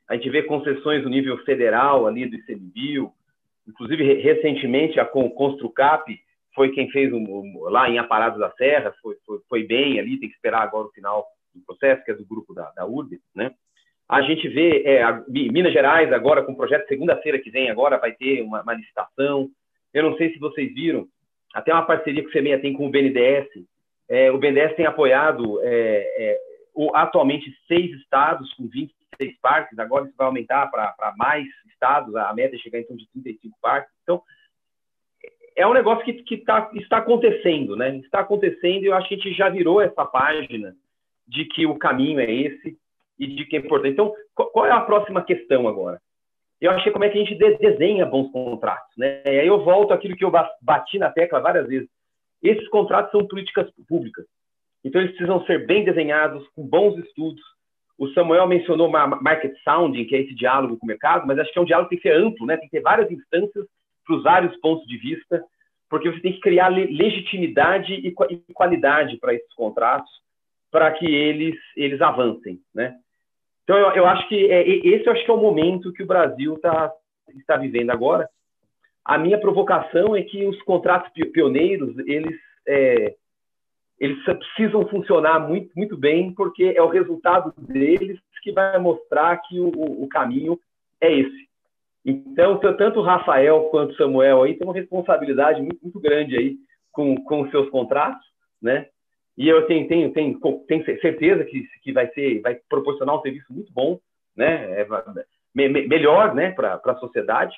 A 0.08 0.14
gente 0.14 0.30
vê 0.30 0.42
concessões 0.42 1.02
do 1.02 1.08
nível 1.08 1.38
federal 1.44 2.06
ali 2.06 2.26
do 2.26 2.36
ICMBio. 2.36 3.12
Inclusive, 3.68 4.02
recentemente, 4.14 4.98
a 4.98 5.04
Construcap 5.04 6.04
foi 6.54 6.72
quem 6.72 6.90
fez 6.90 7.12
um, 7.12 7.60
lá 7.64 7.88
em 7.88 7.98
Aparados 7.98 8.40
da 8.40 8.50
Serra, 8.52 8.92
foi, 9.00 9.16
foi, 9.24 9.38
foi, 9.48 9.66
bem 9.66 10.00
ali, 10.00 10.18
tem 10.18 10.28
que 10.28 10.34
esperar 10.34 10.62
agora 10.62 10.88
o 10.88 10.92
final 10.92 11.24
do 11.54 11.62
processo, 11.64 12.04
que 12.04 12.10
é 12.10 12.14
do 12.14 12.26
grupo 12.26 12.52
da, 12.54 12.70
da 12.72 12.86
URB, 12.86 13.20
né? 13.34 13.54
A 14.10 14.22
gente 14.22 14.48
vê 14.48 14.82
é, 14.84 15.04
a, 15.04 15.22
Minas 15.28 15.72
Gerais 15.72 16.12
agora 16.12 16.42
com 16.42 16.50
o 16.50 16.56
projeto 16.56 16.88
segunda-feira 16.88 17.38
que 17.38 17.48
vem 17.48 17.70
agora 17.70 17.96
vai 17.96 18.10
ter 18.10 18.42
uma, 18.42 18.60
uma, 18.60 18.74
licitação. 18.74 19.48
Eu 19.94 20.02
não 20.02 20.16
sei 20.16 20.32
se 20.32 20.38
vocês 20.40 20.74
viram, 20.74 21.06
até 21.54 21.72
uma 21.72 21.86
parceria 21.86 22.20
que 22.20 22.28
o 22.28 22.32
CEMEA 22.32 22.60
tem 22.60 22.72
com 22.72 22.88
o 22.88 22.90
BNDES. 22.90 23.46
É, 24.08 24.32
o 24.32 24.38
BNDES 24.38 24.74
tem 24.74 24.84
apoiado 24.84 25.60
é, 25.62 25.68
é, 26.18 26.38
o, 26.74 26.90
atualmente 26.96 27.56
seis 27.68 27.92
estados 28.00 28.52
com 28.54 28.66
26 28.66 29.38
parques. 29.40 29.78
Agora 29.78 30.06
isso 30.06 30.16
vai 30.18 30.26
aumentar 30.26 30.66
para 30.66 31.14
mais 31.16 31.46
estados. 31.68 32.12
A 32.16 32.34
meta 32.34 32.56
é 32.56 32.58
chegar 32.58 32.80
então 32.80 32.96
de 32.96 33.08
35 33.12 33.56
parques. 33.62 33.92
Então 34.02 34.20
é 35.54 35.64
um 35.68 35.72
negócio 35.72 36.04
que, 36.04 36.14
que 36.14 36.38
tá, 36.38 36.68
está 36.74 36.96
acontecendo, 36.96 37.76
né? 37.76 37.96
Está 37.98 38.20
acontecendo 38.20 38.82
e 38.82 38.86
eu 38.86 38.94
acho 38.94 39.08
que 39.08 39.14
a 39.14 39.18
gente 39.18 39.34
já 39.34 39.48
virou 39.48 39.80
essa 39.80 40.04
página 40.04 40.74
de 41.28 41.44
que 41.44 41.64
o 41.64 41.78
caminho 41.78 42.18
é 42.18 42.28
esse 42.28 42.76
e 43.20 43.26
de 43.26 43.44
que 43.44 43.56
é 43.56 43.60
importante. 43.60 43.92
Então, 43.92 44.12
qual 44.34 44.66
é 44.66 44.72
a 44.72 44.80
próxima 44.80 45.22
questão 45.22 45.68
agora? 45.68 46.00
Eu 46.60 46.70
achei 46.72 46.90
como 46.90 47.04
é 47.04 47.10
que 47.10 47.18
a 47.18 47.24
gente 47.24 47.34
desenha 47.36 48.06
bons 48.06 48.32
contratos, 48.32 48.96
né? 48.96 49.22
E 49.24 49.40
aí 49.40 49.46
eu 49.46 49.62
volto 49.62 49.92
àquilo 49.92 50.16
que 50.16 50.24
eu 50.24 50.32
bati 50.62 50.98
na 50.98 51.10
tecla 51.10 51.40
várias 51.40 51.66
vezes. 51.68 51.88
Esses 52.42 52.66
contratos 52.68 53.10
são 53.12 53.26
políticas 53.26 53.70
públicas. 53.86 54.24
Então, 54.82 55.00
eles 55.00 55.14
precisam 55.14 55.44
ser 55.44 55.66
bem 55.66 55.84
desenhados, 55.84 56.46
com 56.56 56.66
bons 56.66 56.98
estudos. 56.98 57.42
O 57.98 58.08
Samuel 58.08 58.46
mencionou 58.46 58.88
market 58.88 59.54
sounding, 59.62 60.06
que 60.06 60.16
é 60.16 60.20
esse 60.22 60.34
diálogo 60.34 60.78
com 60.78 60.86
o 60.86 60.88
mercado, 60.88 61.26
mas 61.26 61.38
acho 61.38 61.52
que 61.52 61.58
é 61.58 61.62
um 61.62 61.66
diálogo 61.66 61.90
que 61.90 61.96
tem 61.96 62.02
que 62.02 62.08
ser 62.08 62.16
amplo, 62.16 62.46
né? 62.46 62.56
Tem 62.56 62.66
que 62.66 62.76
ter 62.76 62.82
várias 62.82 63.10
instâncias 63.10 63.66
para 64.06 64.46
os 64.46 64.56
pontos 64.56 64.86
de 64.86 64.96
vista, 64.96 65.44
porque 65.88 66.10
você 66.10 66.20
tem 66.20 66.32
que 66.32 66.40
criar 66.40 66.68
legitimidade 66.68 67.92
e 67.92 68.12
qualidade 68.54 69.18
para 69.18 69.34
esses 69.34 69.52
contratos, 69.54 70.10
para 70.70 70.90
que 70.92 71.06
eles, 71.06 71.56
eles 71.76 72.00
avancem, 72.00 72.60
né? 72.74 72.96
Então, 73.70 73.78
eu, 73.78 73.92
eu 73.92 74.06
acho 74.06 74.28
que 74.28 74.50
é, 74.50 74.68
esse 74.68 75.06
eu 75.06 75.12
acho 75.12 75.24
que 75.24 75.30
é 75.30 75.34
o 75.34 75.40
momento 75.40 75.92
que 75.92 76.02
o 76.02 76.06
Brasil 76.06 76.58
tá, 76.58 76.92
está 77.36 77.56
vivendo 77.56 77.90
agora. 77.90 78.28
A 79.04 79.16
minha 79.16 79.38
provocação 79.38 80.16
é 80.16 80.22
que 80.22 80.44
os 80.44 80.60
contratos 80.62 81.08
pioneiros, 81.32 81.96
eles, 82.00 82.36
é, 82.66 83.14
eles 83.96 84.18
precisam 84.24 84.88
funcionar 84.88 85.38
muito, 85.38 85.70
muito 85.76 85.96
bem, 85.96 86.34
porque 86.34 86.74
é 86.76 86.82
o 86.82 86.88
resultado 86.88 87.54
deles 87.58 88.18
que 88.42 88.50
vai 88.50 88.76
mostrar 88.78 89.36
que 89.36 89.60
o, 89.60 89.68
o 90.02 90.08
caminho 90.08 90.58
é 91.00 91.12
esse. 91.12 91.48
Então, 92.04 92.58
tanto 92.58 92.98
o 92.98 93.04
Rafael 93.04 93.68
quanto 93.70 93.92
o 93.92 93.96
Samuel 93.96 94.42
aí 94.42 94.54
têm 94.54 94.66
uma 94.66 94.74
responsabilidade 94.74 95.60
muito, 95.60 95.78
muito 95.80 96.00
grande 96.00 96.36
aí 96.36 96.56
com, 96.90 97.14
com 97.22 97.42
os 97.42 97.50
seus 97.52 97.70
contratos, 97.70 98.26
né? 98.60 98.88
E 99.40 99.48
eu 99.48 99.66
tenho, 99.66 99.88
tenho, 99.88 100.12
tenho, 100.12 100.38
tenho 100.68 100.84
certeza 101.00 101.42
que, 101.46 101.66
que 101.82 101.92
vai, 101.92 102.06
ser, 102.08 102.42
vai 102.42 102.58
proporcionar 102.68 103.16
um 103.16 103.22
serviço 103.22 103.50
muito 103.50 103.72
bom, 103.72 103.98
né? 104.36 104.82
É, 104.82 104.86
me, 105.54 105.66
melhor 105.66 106.34
né? 106.34 106.50
para 106.50 106.78
a 106.84 106.96
sociedade. 106.96 107.56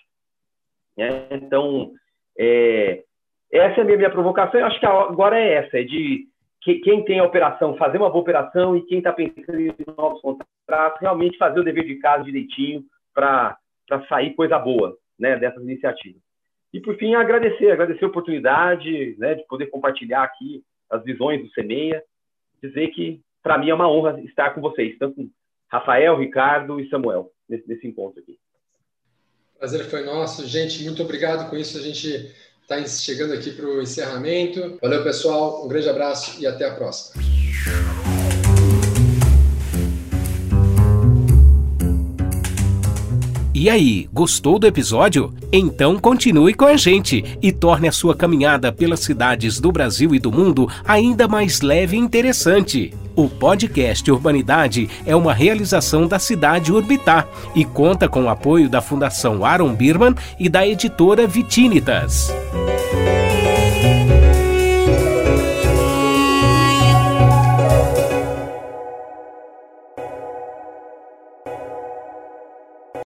Né? 0.97 1.27
Então, 1.33 1.91
é, 2.39 3.03
essa 3.51 3.81
é 3.81 3.83
a 3.83 3.85
minha, 3.85 3.97
minha 3.97 4.11
provocação. 4.11 4.61
Eu 4.61 4.67
acho 4.67 4.79
que 4.79 4.87
agora 4.87 5.37
é 5.37 5.55
essa: 5.55 5.81
é 5.81 5.83
de 5.83 6.29
que, 6.61 6.77
quem 6.77 7.05
tem 7.05 7.19
a 7.19 7.25
operação 7.25 7.77
fazer 7.77 7.99
uma 7.99 8.11
boa 8.11 8.23
operação 8.23 8.77
e 8.77 8.87
quem 8.87 8.99
está 8.99 9.13
pensando 9.13 9.59
em 9.59 9.75
novos 9.99 10.21
contratos 10.21 11.01
realmente 11.01 11.37
fazer 11.37 11.59
o 11.59 11.65
dever 11.65 11.85
de 11.85 11.97
casa 11.97 12.23
direitinho 12.23 12.85
para 13.13 13.59
sair 14.09 14.35
coisa 14.35 14.57
boa 14.57 14.97
né, 15.19 15.37
dessas 15.37 15.65
iniciativas. 15.65 16.23
E, 16.73 16.79
por 16.79 16.97
fim, 16.97 17.17
agradecer, 17.17 17.73
agradecer 17.73 18.05
a 18.05 18.09
oportunidade 18.09 19.17
né, 19.19 19.35
de 19.35 19.45
poder 19.49 19.67
compartilhar 19.67 20.23
aqui 20.23 20.63
as 20.93 21.03
visões 21.03 21.43
do 21.43 21.51
CEMEIA, 21.53 22.03
dizer 22.63 22.89
que, 22.89 23.21
para 23.43 23.59
mim, 23.59 23.71
é 23.71 23.75
uma 23.75 23.91
honra 23.91 24.21
estar 24.21 24.51
com 24.51 24.61
vocês, 24.61 24.97
tanto 24.99 25.17
com 25.17 25.31
Rafael, 25.69 26.19
Ricardo 26.19 26.79
e 26.79 26.89
Samuel, 26.91 27.33
nesse, 27.49 27.67
nesse 27.67 27.87
encontro 27.87 28.21
aqui. 28.21 28.39
Prazer 29.59 29.85
foi 29.87 30.05
nosso. 30.05 30.47
Gente, 30.47 30.85
muito 30.85 31.03
obrigado. 31.03 31.49
Com 31.49 31.57
isso, 31.57 31.79
a 31.79 31.81
gente 31.81 32.09
está 32.61 32.85
chegando 32.87 33.33
aqui 33.33 33.53
para 33.53 33.67
o 33.67 33.81
encerramento. 33.81 34.79
Valeu, 34.83 35.03
pessoal. 35.03 35.65
Um 35.65 35.69
grande 35.69 35.89
abraço 35.89 36.41
e 36.43 36.47
até 36.47 36.69
a 36.69 36.75
próxima. 36.75 37.23
E 43.63 43.71
aí, 43.71 44.09
gostou 44.13 44.59
do 44.59 44.67
episódio? 44.67 45.33
Então 45.53 45.97
continue 45.97 46.53
com 46.53 46.65
a 46.65 46.77
gente 46.77 47.25
e 47.41 47.53
torne 47.53 47.87
a 47.87 47.93
sua 47.93 48.13
caminhada 48.13 48.73
pelas 48.73 48.99
cidades 48.99 49.61
do 49.61 49.71
Brasil 49.71 50.17
e 50.17 50.19
do 50.19 50.33
mundo 50.33 50.69
ainda 50.85 51.29
mais 51.29 51.61
leve 51.61 51.97
e 51.97 52.01
interessante. 52.01 52.93
O 53.15 53.29
podcast 53.29 54.11
Urbanidade 54.11 54.91
é 55.07 55.15
uma 55.15 55.33
realização 55.33 56.09
da 56.09 56.19
cidade 56.19 56.73
Urbitar 56.73 57.29
e 57.55 57.65
conta 57.65 58.09
com 58.09 58.25
o 58.25 58.29
apoio 58.29 58.69
da 58.69 58.81
Fundação 58.81 59.45
Aaron 59.45 59.77
Birman 59.77 60.17
e 60.41 60.49
da 60.49 60.67
editora 60.67 61.25
Vitinitas. 61.25 62.35